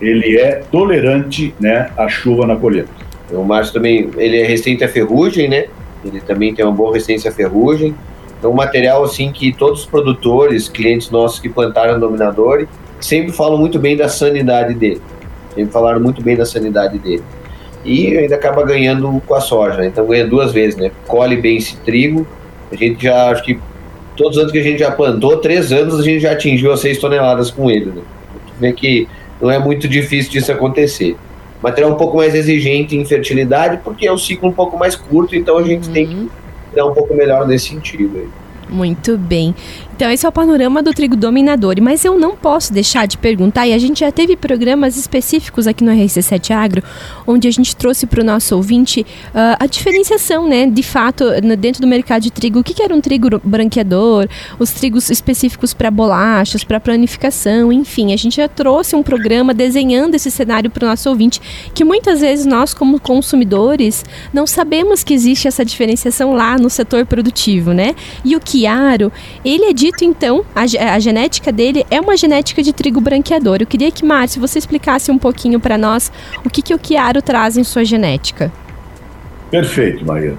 ele 0.00 0.36
é 0.36 0.62
tolerante 0.70 1.54
né, 1.60 1.90
à 1.96 2.08
chuva 2.08 2.46
na 2.46 2.56
colheita. 2.56 2.90
O 3.30 3.42
Márcio 3.42 3.74
também 3.74 4.08
ele 4.16 4.38
é 4.38 4.46
resistente 4.46 4.84
à 4.84 4.88
ferrugem, 4.88 5.48
né? 5.48 5.66
Ele 6.04 6.20
também 6.20 6.54
tem 6.54 6.64
uma 6.64 6.74
boa 6.74 6.92
resistência 6.92 7.30
à 7.30 7.34
ferrugem. 7.34 7.94
Um 8.44 8.52
material 8.52 9.02
assim 9.02 9.32
que 9.32 9.52
todos 9.52 9.80
os 9.80 9.86
produtores, 9.86 10.68
clientes 10.68 11.10
nossos 11.10 11.40
que 11.40 11.48
plantaram 11.48 11.98
dominador, 11.98 12.66
sempre 13.00 13.32
falam 13.32 13.58
muito 13.58 13.78
bem 13.78 13.96
da 13.96 14.08
sanidade 14.08 14.74
dele. 14.74 15.00
Sempre 15.54 15.72
falaram 15.72 16.00
muito 16.00 16.22
bem 16.22 16.36
da 16.36 16.44
sanidade 16.44 16.98
dele. 16.98 17.22
E 17.84 18.16
ainda 18.16 18.34
acaba 18.34 18.64
ganhando 18.64 19.22
com 19.26 19.34
a 19.34 19.40
soja, 19.40 19.78
né? 19.78 19.86
então 19.86 20.06
ganha 20.06 20.26
duas 20.26 20.52
vezes, 20.52 20.76
né? 20.76 20.90
Colhe 21.06 21.36
bem 21.36 21.56
esse 21.56 21.76
trigo. 21.78 22.26
A 22.70 22.76
gente 22.76 23.04
já 23.04 23.30
acho 23.30 23.44
que 23.44 23.58
todos 24.16 24.36
os 24.36 24.42
anos 24.42 24.52
que 24.52 24.58
a 24.58 24.62
gente 24.62 24.78
já 24.78 24.90
plantou, 24.90 25.36
três 25.38 25.72
anos 25.72 26.00
a 26.00 26.02
gente 26.02 26.20
já 26.20 26.32
atingiu 26.32 26.72
as 26.72 26.80
seis 26.80 26.98
toneladas 26.98 27.50
com 27.50 27.70
ele. 27.70 27.86
Né? 27.86 28.02
Vê 28.58 28.72
que 28.72 29.08
não 29.40 29.50
é 29.50 29.58
muito 29.58 29.86
difícil 29.86 30.32
disso 30.32 30.50
acontecer. 30.50 31.16
Material 31.62 31.92
um 31.92 31.96
pouco 31.96 32.16
mais 32.16 32.34
exigente 32.34 32.96
em 32.96 33.04
fertilidade, 33.04 33.80
porque 33.82 34.06
é 34.06 34.12
um 34.12 34.18
ciclo 34.18 34.48
um 34.48 34.52
pouco 34.52 34.76
mais 34.76 34.96
curto, 34.96 35.36
então 35.36 35.56
a 35.56 35.62
gente 35.62 35.88
uhum. 35.88 35.94
tem 35.94 36.06
que 36.06 36.30
dar 36.76 36.86
um 36.86 36.94
pouco 36.94 37.14
melhor 37.14 37.46
nesse 37.46 37.68
sentido. 37.68 38.18
Aí. 38.18 38.28
Muito 38.68 39.16
bem. 39.16 39.54
Então, 39.96 40.10
esse 40.10 40.26
é 40.26 40.28
o 40.28 40.32
panorama 40.32 40.82
do 40.82 40.92
trigo 40.92 41.16
dominador. 41.16 41.76
Mas 41.80 42.04
eu 42.04 42.18
não 42.18 42.36
posso 42.36 42.70
deixar 42.70 43.06
de 43.06 43.16
perguntar, 43.16 43.66
e 43.66 43.72
a 43.72 43.78
gente 43.78 44.00
já 44.00 44.12
teve 44.12 44.36
programas 44.36 44.94
específicos 44.94 45.66
aqui 45.66 45.82
no 45.82 45.90
RC7 45.90 46.50
Agro, 46.50 46.82
onde 47.26 47.48
a 47.48 47.50
gente 47.50 47.74
trouxe 47.74 48.04
para 48.04 48.20
o 48.20 48.24
nosso 48.24 48.54
ouvinte 48.54 49.00
uh, 49.00 49.56
a 49.58 49.66
diferenciação, 49.66 50.46
né, 50.46 50.66
de 50.66 50.82
fato, 50.82 51.24
dentro 51.58 51.80
do 51.80 51.86
mercado 51.86 52.22
de 52.22 52.30
trigo, 52.30 52.60
o 52.60 52.64
que, 52.64 52.74
que 52.74 52.82
era 52.82 52.94
um 52.94 53.00
trigo 53.00 53.40
branqueador, 53.42 54.28
os 54.58 54.70
trigos 54.70 55.08
específicos 55.08 55.72
para 55.72 55.90
bolachas, 55.90 56.62
para 56.62 56.78
planificação, 56.78 57.72
enfim. 57.72 58.12
A 58.12 58.16
gente 58.16 58.36
já 58.36 58.48
trouxe 58.48 58.94
um 58.94 59.02
programa 59.02 59.54
desenhando 59.54 60.14
esse 60.14 60.30
cenário 60.30 60.70
para 60.70 60.84
o 60.84 60.88
nosso 60.88 61.08
ouvinte, 61.08 61.40
que 61.72 61.84
muitas 61.84 62.20
vezes 62.20 62.44
nós, 62.44 62.74
como 62.74 63.00
consumidores, 63.00 64.04
não 64.30 64.46
sabemos 64.46 65.02
que 65.02 65.14
existe 65.14 65.48
essa 65.48 65.64
diferenciação 65.64 66.34
lá 66.34 66.58
no 66.58 66.68
setor 66.68 67.06
produtivo, 67.06 67.72
né? 67.72 67.94
E 68.22 68.36
o 68.36 68.40
Chiaro, 68.44 69.10
ele 69.42 69.64
é 69.64 69.72
de 69.72 69.85
dito 69.86 70.04
então, 70.04 70.44
a, 70.54 70.62
a, 70.94 70.98
genética 70.98 71.52
dele 71.52 71.86
é 71.90 72.00
uma 72.00 72.16
genética 72.16 72.62
de 72.62 72.72
trigo 72.72 73.00
branqueador. 73.00 73.58
Eu 73.60 73.66
queria 73.66 73.90
que, 73.90 74.04
Márcio, 74.04 74.40
você 74.40 74.58
explicasse 74.58 75.10
um 75.10 75.18
pouquinho 75.18 75.60
para 75.60 75.78
nós 75.78 76.10
o 76.44 76.50
que, 76.50 76.60
que 76.60 76.74
o 76.74 76.80
Chiaro 76.82 77.22
traz 77.22 77.56
em 77.56 77.62
sua 77.62 77.84
genética. 77.84 78.52
Perfeito, 79.50 80.04
Maria. 80.04 80.34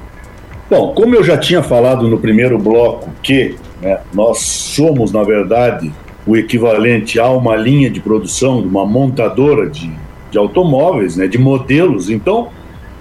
Bom, 0.70 0.93
como 0.93 1.16
eu 1.16 1.24
já 1.24 1.38
tinha 1.38 1.64
falado 1.64 2.08
no 2.10 2.20
primeiro 2.20 2.58
bloco 2.58 3.10
que 3.24 3.56
né, 3.82 4.00
nós 4.14 4.39
somos, 4.39 5.14
na 5.14 5.24
verdade, 5.24 5.91
o 6.26 6.36
equivalente 6.36 7.18
a 7.20 7.30
uma 7.30 7.56
linha 7.56 7.89
de 7.89 8.02
produção 8.02 8.62
de 8.62 8.68
uma 8.68 8.86
montadora 8.86 9.70
de, 9.70 9.89
de 10.30 10.38
automóveis, 10.38 11.16
né, 11.16 11.26
de 11.26 11.38
modelos, 11.38 12.10
então 12.10 12.50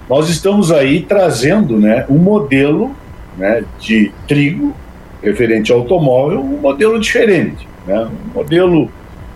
nós 0.09 0.29
estamos 0.29 0.71
aí 0.71 1.01
trazendo 1.01 1.77
né, 1.77 2.05
um 2.09 2.17
modelo 2.17 2.91
né, 3.37 3.65
de 3.79 4.13
trigo 4.25 4.73
referente 5.21 5.71
ao 5.71 5.79
automóvel, 5.79 6.39
um 6.39 6.57
modelo 6.57 6.99
diferente. 6.99 7.67
Né? 7.85 8.07
Um 8.29 8.37
modelo 8.37 8.89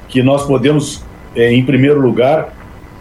que 0.07 0.21
nós 0.21 0.45
podemos, 0.45 1.03
é, 1.36 1.51
em 1.51 1.63
primeiro 1.65 1.99
lugar, 1.99 2.53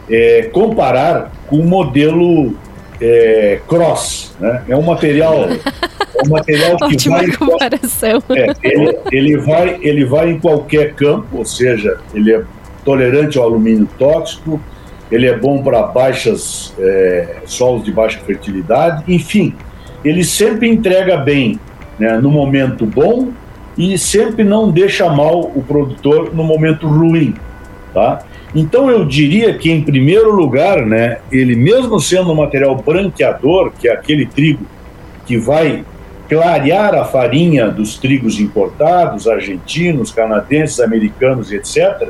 é, 0.08 0.48
comparar 0.52 1.32
com 1.46 1.56
o 1.56 1.64
modelo 1.64 2.54
é, 3.00 3.60
cross. 3.66 4.34
Né? 4.38 4.64
É 4.68 4.76
um 4.76 4.82
material, 4.82 5.44
é 5.44 6.26
um 6.26 6.30
material 6.30 6.76
que 6.76 6.84
Ótima 6.84 7.16
vai. 7.18 7.32
comparação. 7.32 8.22
É, 8.30 8.54
ele, 8.62 8.98
ele, 9.12 9.36
vai, 9.38 9.78
ele 9.82 10.04
vai 10.04 10.30
em 10.30 10.38
qualquer 10.38 10.94
campo, 10.94 11.38
ou 11.38 11.44
seja, 11.44 11.98
ele 12.14 12.32
é 12.32 12.42
tolerante 12.84 13.38
ao 13.38 13.44
alumínio 13.44 13.88
tóxico, 13.98 14.60
ele 15.10 15.26
é 15.26 15.36
bom 15.36 15.62
para 15.62 15.82
baixas 15.82 16.72
é, 16.78 17.36
solos 17.44 17.84
de 17.84 17.92
baixa 17.92 18.20
fertilidade, 18.20 19.04
enfim, 19.12 19.54
ele 20.04 20.24
sempre 20.24 20.68
entrega 20.68 21.16
bem 21.16 21.58
né, 22.01 22.18
no 22.18 22.30
momento 22.30 22.86
bom 22.86 23.28
e 23.76 23.96
sempre 23.98 24.42
não 24.42 24.70
deixa 24.70 25.09
mal 25.09 25.40
o 25.55 25.62
produtor 25.62 26.34
no 26.34 26.42
momento 26.42 26.88
ruim, 26.88 27.34
tá? 27.92 28.24
Então 28.55 28.90
eu 28.90 29.05
diria 29.05 29.57
que 29.57 29.70
em 29.70 29.82
primeiro 29.82 30.34
lugar, 30.34 30.84
né, 30.84 31.18
ele 31.30 31.55
mesmo 31.55 32.01
sendo 32.01 32.32
um 32.32 32.34
material 32.34 32.74
branqueador, 32.74 33.70
que 33.78 33.86
é 33.86 33.92
aquele 33.92 34.26
trigo 34.26 34.64
que 35.26 35.38
vai 35.38 35.84
clarear 36.28 36.94
a 36.94 37.05
farinha 37.05 37.68
dos 37.68 37.98
trigos 37.98 38.40
importados, 38.40 39.28
argentinos, 39.28 40.11
canadenses, 40.11 40.80
americanos, 40.80 41.53
etc., 41.53 42.09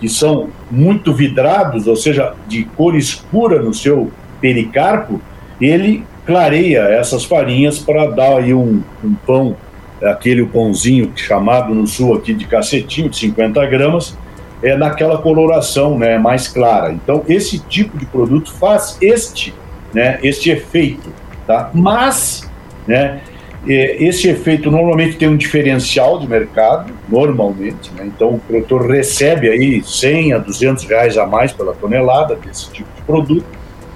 que 0.00 0.08
são 0.08 0.48
muito 0.70 1.12
vidrados, 1.12 1.86
ou 1.86 1.96
seja, 1.96 2.34
de 2.46 2.64
cor 2.64 2.96
escura 2.96 3.60
no 3.60 3.74
seu 3.74 4.10
pericarpo, 4.40 5.20
ele 5.60 6.04
clareia 6.28 6.80
essas 6.90 7.24
farinhas 7.24 7.78
para 7.78 8.06
dar 8.08 8.36
aí 8.36 8.52
um, 8.52 8.82
um 9.02 9.14
pão, 9.14 9.56
aquele 10.02 10.44
pãozinho 10.44 11.10
chamado 11.16 11.74
no 11.74 11.86
sul 11.86 12.14
aqui 12.14 12.34
de 12.34 12.44
cacetinho, 12.44 13.08
de 13.08 13.16
50 13.16 13.64
gramas, 13.64 14.14
é 14.62 14.76
naquela 14.76 15.16
coloração 15.22 15.98
né, 15.98 16.18
mais 16.18 16.46
clara. 16.46 16.92
Então, 16.92 17.24
esse 17.26 17.60
tipo 17.60 17.96
de 17.96 18.04
produto 18.04 18.52
faz 18.52 18.98
este, 19.00 19.54
né, 19.94 20.18
este 20.22 20.50
efeito. 20.50 21.10
Tá? 21.46 21.70
Mas, 21.72 22.46
né, 22.86 23.22
esse 23.66 24.28
efeito 24.28 24.70
normalmente 24.70 25.16
tem 25.16 25.28
um 25.28 25.36
diferencial 25.36 26.18
de 26.18 26.28
mercado, 26.28 26.92
normalmente. 27.08 27.90
Né? 27.94 28.04
Então, 28.04 28.34
o 28.34 28.38
produtor 28.38 28.86
recebe 28.86 29.48
aí 29.48 29.82
100 29.82 30.34
a 30.34 30.38
200 30.38 30.84
reais 30.84 31.16
a 31.16 31.26
mais 31.26 31.52
pela 31.52 31.72
tonelada 31.72 32.34
desse 32.34 32.70
tipo 32.70 32.88
de 32.94 33.00
produto. 33.00 33.46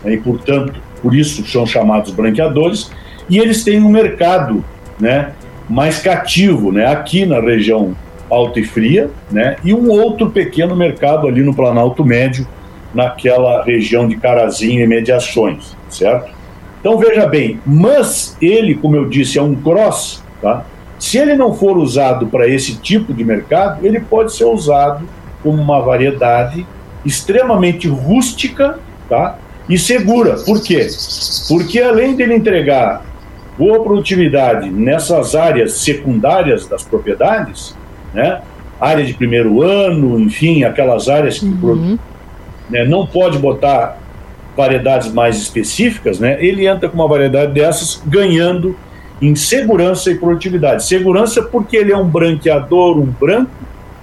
Né? 0.02 0.14
E, 0.14 0.16
portanto, 0.16 0.80
por 1.02 1.14
isso 1.14 1.44
são 1.46 1.66
chamados 1.66 2.12
branqueadores, 2.12 2.90
e 3.28 3.38
eles 3.38 3.64
têm 3.64 3.82
um 3.82 3.88
mercado 3.88 4.64
né, 4.98 5.32
mais 5.68 5.98
cativo, 6.00 6.70
né, 6.70 6.86
aqui 6.86 7.26
na 7.26 7.40
região 7.40 7.96
alta 8.30 8.60
e 8.60 8.64
fria, 8.64 9.10
né, 9.30 9.56
e 9.64 9.74
um 9.74 9.90
outro 9.90 10.30
pequeno 10.30 10.76
mercado 10.76 11.26
ali 11.26 11.42
no 11.42 11.54
Planalto 11.54 12.04
Médio, 12.04 12.46
naquela 12.94 13.62
região 13.64 14.06
de 14.06 14.16
Carazinho 14.16 14.82
e 14.82 14.86
mediações, 14.86 15.76
certo? 15.88 16.30
Então 16.80 16.98
veja 16.98 17.26
bem, 17.26 17.60
mas 17.64 18.36
ele, 18.40 18.74
como 18.74 18.96
eu 18.96 19.08
disse, 19.08 19.38
é 19.38 19.42
um 19.42 19.54
cross, 19.54 20.22
tá? 20.42 20.64
Se 20.98 21.18
ele 21.18 21.34
não 21.34 21.54
for 21.54 21.78
usado 21.78 22.26
para 22.26 22.46
esse 22.46 22.76
tipo 22.76 23.12
de 23.14 23.24
mercado, 23.24 23.84
ele 23.84 23.98
pode 23.98 24.34
ser 24.34 24.44
usado 24.44 25.08
como 25.42 25.60
uma 25.60 25.80
variedade 25.80 26.66
extremamente 27.04 27.88
rústica, 27.88 28.78
tá? 29.08 29.38
E 29.68 29.78
segura. 29.78 30.36
Por 30.36 30.62
quê? 30.62 30.88
Porque 31.48 31.80
além 31.80 32.14
dele 32.14 32.34
entregar 32.34 33.04
boa 33.58 33.82
produtividade 33.82 34.70
nessas 34.70 35.34
áreas 35.34 35.74
secundárias 35.74 36.66
das 36.66 36.82
propriedades, 36.82 37.76
né? 38.12 38.40
área 38.80 39.04
de 39.04 39.14
primeiro 39.14 39.62
ano, 39.62 40.18
enfim, 40.18 40.64
aquelas 40.64 41.08
áreas 41.08 41.38
que 41.38 41.46
uhum. 41.46 41.98
né, 42.68 42.84
não 42.84 43.06
pode 43.06 43.38
botar 43.38 43.98
variedades 44.56 45.12
mais 45.12 45.36
específicas, 45.36 46.18
né? 46.18 46.36
ele 46.44 46.66
entra 46.66 46.88
com 46.88 46.96
uma 46.96 47.08
variedade 47.08 47.52
dessas 47.52 48.02
ganhando 48.04 48.76
em 49.20 49.36
segurança 49.36 50.10
e 50.10 50.16
produtividade. 50.16 50.84
Segurança 50.84 51.42
porque 51.42 51.76
ele 51.76 51.92
é 51.92 51.96
um 51.96 52.08
branqueador, 52.08 52.98
um 52.98 53.06
branco, 53.06 53.52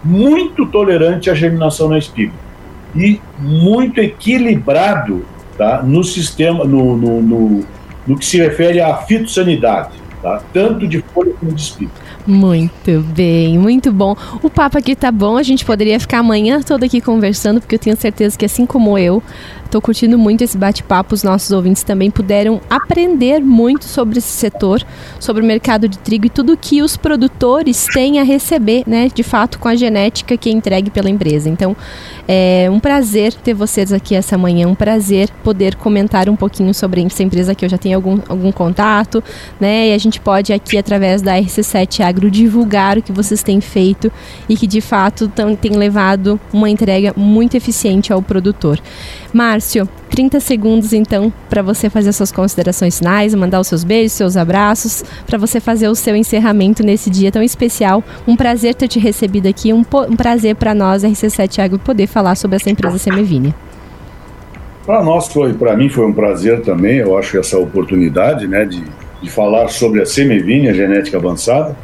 muito 0.02 0.66
tolerante 0.66 1.30
à 1.30 1.34
germinação 1.34 1.90
na 1.90 1.98
espiga 1.98 2.32
e 2.96 3.20
muito 3.38 4.00
equilibrado 4.00 5.26
tá? 5.60 5.84
no 5.84 6.04
sistema, 6.06 6.64
no, 6.64 6.96
no, 6.98 7.22
no, 7.22 7.66
no 8.08 8.18
que 8.18 8.26
se 8.26 8.38
refere 8.38 8.80
à 8.80 8.96
fitossanidade, 8.96 9.92
tá? 10.24 10.42
tanto 10.54 10.88
de 10.88 11.04
folha 11.14 11.34
como 11.38 11.52
de 11.52 11.62
espiga. 11.62 11.92
Muito 12.26 13.02
bem, 13.14 13.58
muito 13.58 13.92
bom. 13.92 14.16
O 14.42 14.50
papo 14.50 14.78
aqui 14.78 14.96
tá 14.96 15.12
bom, 15.12 15.36
a 15.36 15.44
gente 15.44 15.66
poderia 15.66 16.00
ficar 16.00 16.20
amanhã 16.20 16.62
toda 16.62 16.86
aqui 16.86 17.02
conversando, 17.02 17.60
porque 17.60 17.76
eu 17.76 17.80
tenho 17.80 17.98
certeza 17.98 18.38
que 18.38 18.46
assim 18.46 18.66
como 18.66 18.98
eu, 18.98 19.22
Estou 19.70 19.84
curtindo 19.84 20.18
muito 20.18 20.44
esse 20.44 20.58
bate-papo. 20.58 21.14
Os 21.14 21.22
nossos 21.22 21.52
ouvintes 21.52 21.84
também 21.84 22.10
puderam 22.10 22.60
aprender 22.68 23.40
muito 23.40 23.86
sobre 23.86 24.18
esse 24.18 24.28
setor, 24.28 24.84
sobre 25.20 25.44
o 25.44 25.46
mercado 25.46 25.88
de 25.88 26.00
trigo 26.00 26.26
e 26.26 26.30
tudo 26.30 26.58
que 26.58 26.82
os 26.82 26.98
produtores 26.98 27.86
têm 27.94 28.20
a 28.20 28.24
receber, 28.24 28.82
né, 28.88 29.12
de 29.14 29.22
fato, 29.22 29.60
com 29.60 29.68
a 29.68 29.76
genética 29.76 30.36
que 30.36 30.50
é 30.50 30.52
entregue 30.52 30.90
pela 30.90 31.08
empresa. 31.08 31.48
Então, 31.50 31.78
é 32.28 32.68
um 32.72 32.80
prazer 32.80 33.32
ter 33.32 33.54
vocês 33.54 33.94
aqui 33.94 34.16
essa 34.16 34.36
manhã, 34.40 34.68
um 34.68 34.74
prazer 34.74 35.30
poder 35.44 35.76
comentar 35.76 36.30
um 36.30 36.36
pouquinho 36.36 36.74
sobre 36.74 37.04
essa 37.04 37.22
empresa 37.22 37.54
que 37.54 37.64
eu 37.64 37.70
já 37.70 37.78
tenho 37.78 37.96
algum, 37.96 38.20
algum 38.28 38.52
contato, 38.52 39.24
né, 39.60 39.90
e 39.90 39.94
a 39.94 39.98
gente 40.00 40.20
pode 40.20 40.52
aqui, 40.52 40.80
através 40.80 41.22
da 41.22 41.36
RC7 41.36 42.04
Agro, 42.04 42.32
divulgar 42.32 42.98
o 42.98 43.04
que 43.04 43.12
vocês 43.12 43.44
têm 43.44 43.62
feito 43.62 44.12
e 44.50 44.58
que, 44.58 44.66
de 44.66 44.82
fato, 44.82 45.28
tão, 45.28 45.56
tem 45.56 45.74
levado 45.74 46.40
uma 46.52 46.72
entrega 46.72 47.14
muito 47.16 47.56
eficiente 47.56 48.12
ao 48.12 48.20
produtor. 48.20 48.82
Márcio, 49.34 49.88
30 50.10 50.40
segundos 50.40 50.92
então 50.92 51.32
para 51.50 51.62
você 51.62 51.90
fazer 51.90 52.12
suas 52.14 52.32
considerações 52.32 52.98
finais, 52.98 53.36
mandar 53.36 53.60
os 53.60 53.68
seus 53.68 53.84
beijos, 53.84 54.14
seus 54.14 54.36
abraços, 54.36 55.04
para 55.26 55.38
você 55.38 55.60
fazer 55.60 55.88
o 55.88 55.96
seu 55.96 56.16
encerramento 56.16 56.84
nesse 56.84 57.10
dia 57.10 57.32
tão 57.32 57.44
especial. 57.44 58.04
Um 58.28 58.36
prazer 58.36 58.76
ter 58.76 58.88
te 58.88 59.00
recebido 59.00 59.48
aqui, 59.48 59.72
um, 59.72 59.84
um 60.10 60.16
prazer 60.16 60.56
para 60.56 60.74
nós, 60.74 61.04
RC7 61.04 61.60
Agro, 61.60 61.80
poder 61.80 62.08
falar 62.08 62.36
sobre 62.36 62.56
essa 62.56 62.70
empresa 62.70 62.98
Semevine. 62.98 63.54
Para 64.86 65.04
nós 65.04 65.28
foi, 65.28 65.54
para 65.54 65.78
mim 65.78 65.88
foi 65.88 66.06
um 66.06 66.14
prazer 66.14 66.62
também, 66.62 66.98
eu 66.98 67.18
acho 67.18 67.38
essa 67.38 67.58
oportunidade, 67.60 68.48
né, 68.48 68.66
de, 68.66 68.84
de 69.22 69.30
falar 69.30 69.68
sobre 69.68 70.02
a 70.02 70.06
Semevine, 70.06 70.68
a 70.68 70.74
genética 70.74 71.18
avançada, 71.18 71.78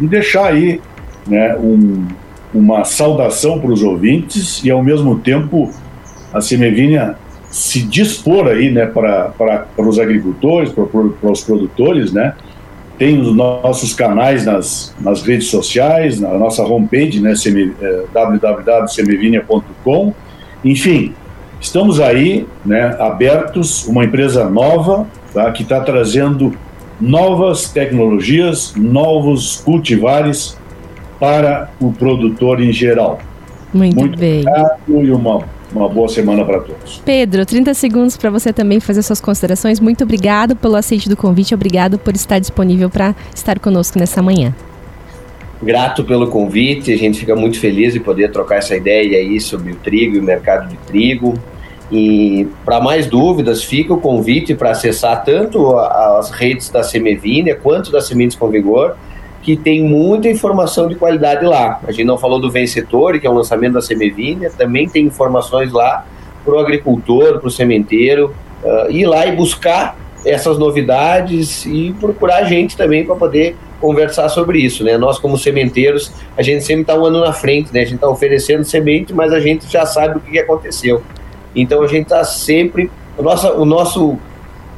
e 0.00 0.06
deixar 0.06 0.46
aí, 0.46 0.80
né, 1.26 1.56
um, 1.56 2.04
uma 2.52 2.82
saudação 2.84 3.60
para 3.60 3.70
os 3.70 3.82
ouvintes 3.82 4.62
e 4.64 4.70
ao 4.70 4.82
mesmo 4.82 5.20
tempo 5.20 5.72
a 6.32 6.40
Semevinha 6.40 7.16
se 7.50 7.82
dispor 7.82 8.46
aí, 8.48 8.70
né, 8.70 8.86
para 8.86 9.66
os 9.76 9.98
agricultores, 9.98 10.72
para 10.72 10.84
os 11.30 11.44
produtores, 11.44 12.10
né, 12.12 12.34
tem 12.98 13.20
os 13.20 13.34
nossos 13.34 13.92
canais 13.92 14.46
nas, 14.46 14.94
nas 15.00 15.22
redes 15.22 15.48
sociais, 15.48 16.20
na 16.20 16.38
nossa 16.38 16.62
homepage, 16.62 17.20
né, 17.20 17.34
é, 17.80 18.04
www.semevinha.com, 18.12 20.14
enfim, 20.64 21.12
estamos 21.60 22.00
aí, 22.00 22.46
né, 22.64 22.96
abertos, 22.98 23.86
uma 23.86 24.04
empresa 24.04 24.48
nova, 24.48 25.06
tá, 25.34 25.52
que 25.52 25.62
está 25.62 25.80
trazendo 25.80 26.54
novas 27.00 27.68
tecnologias, 27.68 28.74
novos 28.76 29.56
cultivares 29.56 30.56
para 31.18 31.70
o 31.80 31.90
produtor 31.92 32.62
em 32.62 32.72
geral. 32.72 33.18
Muito, 33.74 33.96
Muito 33.96 34.18
bem. 34.18 34.40
Obrigado 34.40 34.78
e 34.88 35.10
uma, 35.10 35.44
uma 35.74 35.88
boa 35.88 36.08
semana 36.08 36.44
para 36.44 36.60
todos. 36.60 37.00
Pedro, 37.04 37.44
30 37.44 37.74
segundos 37.74 38.16
para 38.16 38.30
você 38.30 38.52
também 38.52 38.80
fazer 38.80 39.02
suas 39.02 39.20
considerações. 39.20 39.80
Muito 39.80 40.04
obrigado 40.04 40.54
pelo 40.54 40.76
aceite 40.76 41.08
do 41.08 41.16
convite, 41.16 41.54
obrigado 41.54 41.98
por 41.98 42.14
estar 42.14 42.38
disponível 42.38 42.88
para 42.90 43.14
estar 43.34 43.58
conosco 43.58 43.98
nessa 43.98 44.22
manhã. 44.22 44.54
Grato 45.62 46.02
pelo 46.04 46.26
convite, 46.26 46.92
a 46.92 46.98
gente 46.98 47.20
fica 47.20 47.36
muito 47.36 47.58
feliz 47.60 47.92
de 47.92 48.00
poder 48.00 48.32
trocar 48.32 48.56
essa 48.56 48.74
ideia 48.74 49.18
aí 49.18 49.40
sobre 49.40 49.72
o 49.72 49.76
trigo 49.76 50.16
e 50.16 50.18
o 50.18 50.22
mercado 50.22 50.68
de 50.68 50.76
trigo. 50.78 51.34
E 51.90 52.48
para 52.64 52.80
mais 52.80 53.06
dúvidas, 53.06 53.62
fica 53.62 53.94
o 53.94 54.00
convite 54.00 54.54
para 54.54 54.70
acessar 54.70 55.22
tanto 55.24 55.76
as 55.78 56.30
redes 56.30 56.68
da 56.68 56.82
Semevínia 56.82 57.54
quanto 57.54 57.92
da 57.92 58.00
Sementes 58.00 58.36
com 58.36 58.48
Vigor, 58.48 58.96
que 59.42 59.56
tem 59.56 59.82
muita 59.82 60.28
informação 60.28 60.88
de 60.88 60.94
qualidade 60.94 61.44
lá. 61.44 61.80
A 61.86 61.90
gente 61.90 62.04
não 62.04 62.16
falou 62.16 62.40
do 62.40 62.50
Vencedor, 62.50 63.18
que 63.18 63.26
é 63.26 63.30
o 63.30 63.34
lançamento 63.34 63.74
da 63.74 63.82
Semevínia, 63.82 64.50
também 64.56 64.88
tem 64.88 65.04
informações 65.04 65.72
lá 65.72 66.06
para 66.44 66.54
o 66.54 66.58
agricultor, 66.58 67.38
para 67.38 67.48
o 67.48 67.50
sementeiro, 67.50 68.34
uh, 68.62 68.90
ir 68.90 69.06
lá 69.06 69.26
e 69.26 69.34
buscar 69.34 69.96
essas 70.24 70.58
novidades 70.58 71.66
e 71.66 71.94
procurar 71.98 72.38
a 72.38 72.44
gente 72.44 72.76
também 72.76 73.04
para 73.04 73.16
poder 73.16 73.56
conversar 73.80 74.28
sobre 74.28 74.60
isso, 74.60 74.84
né? 74.84 74.96
Nós 74.96 75.18
como 75.18 75.36
sementeiros, 75.36 76.12
a 76.36 76.42
gente 76.42 76.62
sempre 76.62 76.82
está 76.82 76.94
um 76.94 77.04
ano 77.04 77.20
na 77.20 77.32
frente, 77.32 77.74
né? 77.74 77.80
A 77.80 77.84
gente 77.84 77.96
está 77.96 78.08
oferecendo 78.08 78.62
semente, 78.64 79.12
mas 79.12 79.32
a 79.32 79.40
gente 79.40 79.70
já 79.70 79.84
sabe 79.84 80.18
o 80.18 80.20
que 80.20 80.38
aconteceu. 80.38 81.02
Então 81.54 81.82
a 81.82 81.88
gente 81.88 82.04
está 82.04 82.22
sempre. 82.22 82.90
O 83.18 83.22
nosso, 83.22 83.48
o 83.48 83.64
nosso. 83.64 84.18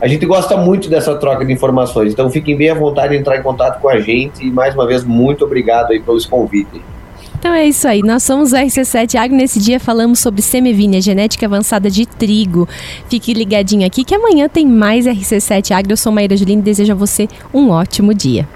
A 0.01 0.07
gente 0.07 0.27
gosta 0.27 0.57
muito 0.57 0.89
dessa 0.89 1.15
troca 1.17 1.45
de 1.45 1.53
informações. 1.53 2.13
Então 2.13 2.31
fiquem 2.31 2.57
bem 2.57 2.71
à 2.71 2.75
vontade 2.75 3.15
de 3.15 3.21
entrar 3.21 3.39
em 3.39 3.43
contato 3.43 3.81
com 3.81 3.89
a 3.89 4.01
gente. 4.01 4.47
E 4.47 4.51
mais 4.51 4.75
uma 4.75 4.87
vez, 4.87 5.05
muito 5.05 5.45
obrigado 5.45 5.93
aí 5.93 6.01
pelos 6.01 6.27
convites. 6.27 6.81
Então 7.39 7.53
é 7.53 7.67
isso 7.67 7.87
aí, 7.87 8.03
nós 8.03 8.23
somos 8.23 8.53
o 8.53 8.57
RC7 8.57 9.17
Agro. 9.17 9.37
Nesse 9.37 9.61
dia 9.61 9.79
falamos 9.79 10.19
sobre 10.19 10.41
semivinha, 10.41 10.99
genética 11.01 11.45
avançada 11.45 11.91
de 11.91 12.07
trigo. 12.07 12.67
Fique 13.11 13.35
ligadinho 13.35 13.87
aqui 13.87 14.03
que 14.03 14.15
amanhã 14.15 14.49
tem 14.49 14.67
mais 14.67 15.05
RC7 15.05 15.73
Agro. 15.73 15.93
Eu 15.93 15.97
sou 15.99 16.11
Maíra 16.11 16.37
Juline 16.37 16.63
e 16.63 16.65
desejo 16.65 16.93
a 16.93 16.97
você 16.97 17.29
um 17.53 17.69
ótimo 17.69 18.15
dia. 18.15 18.49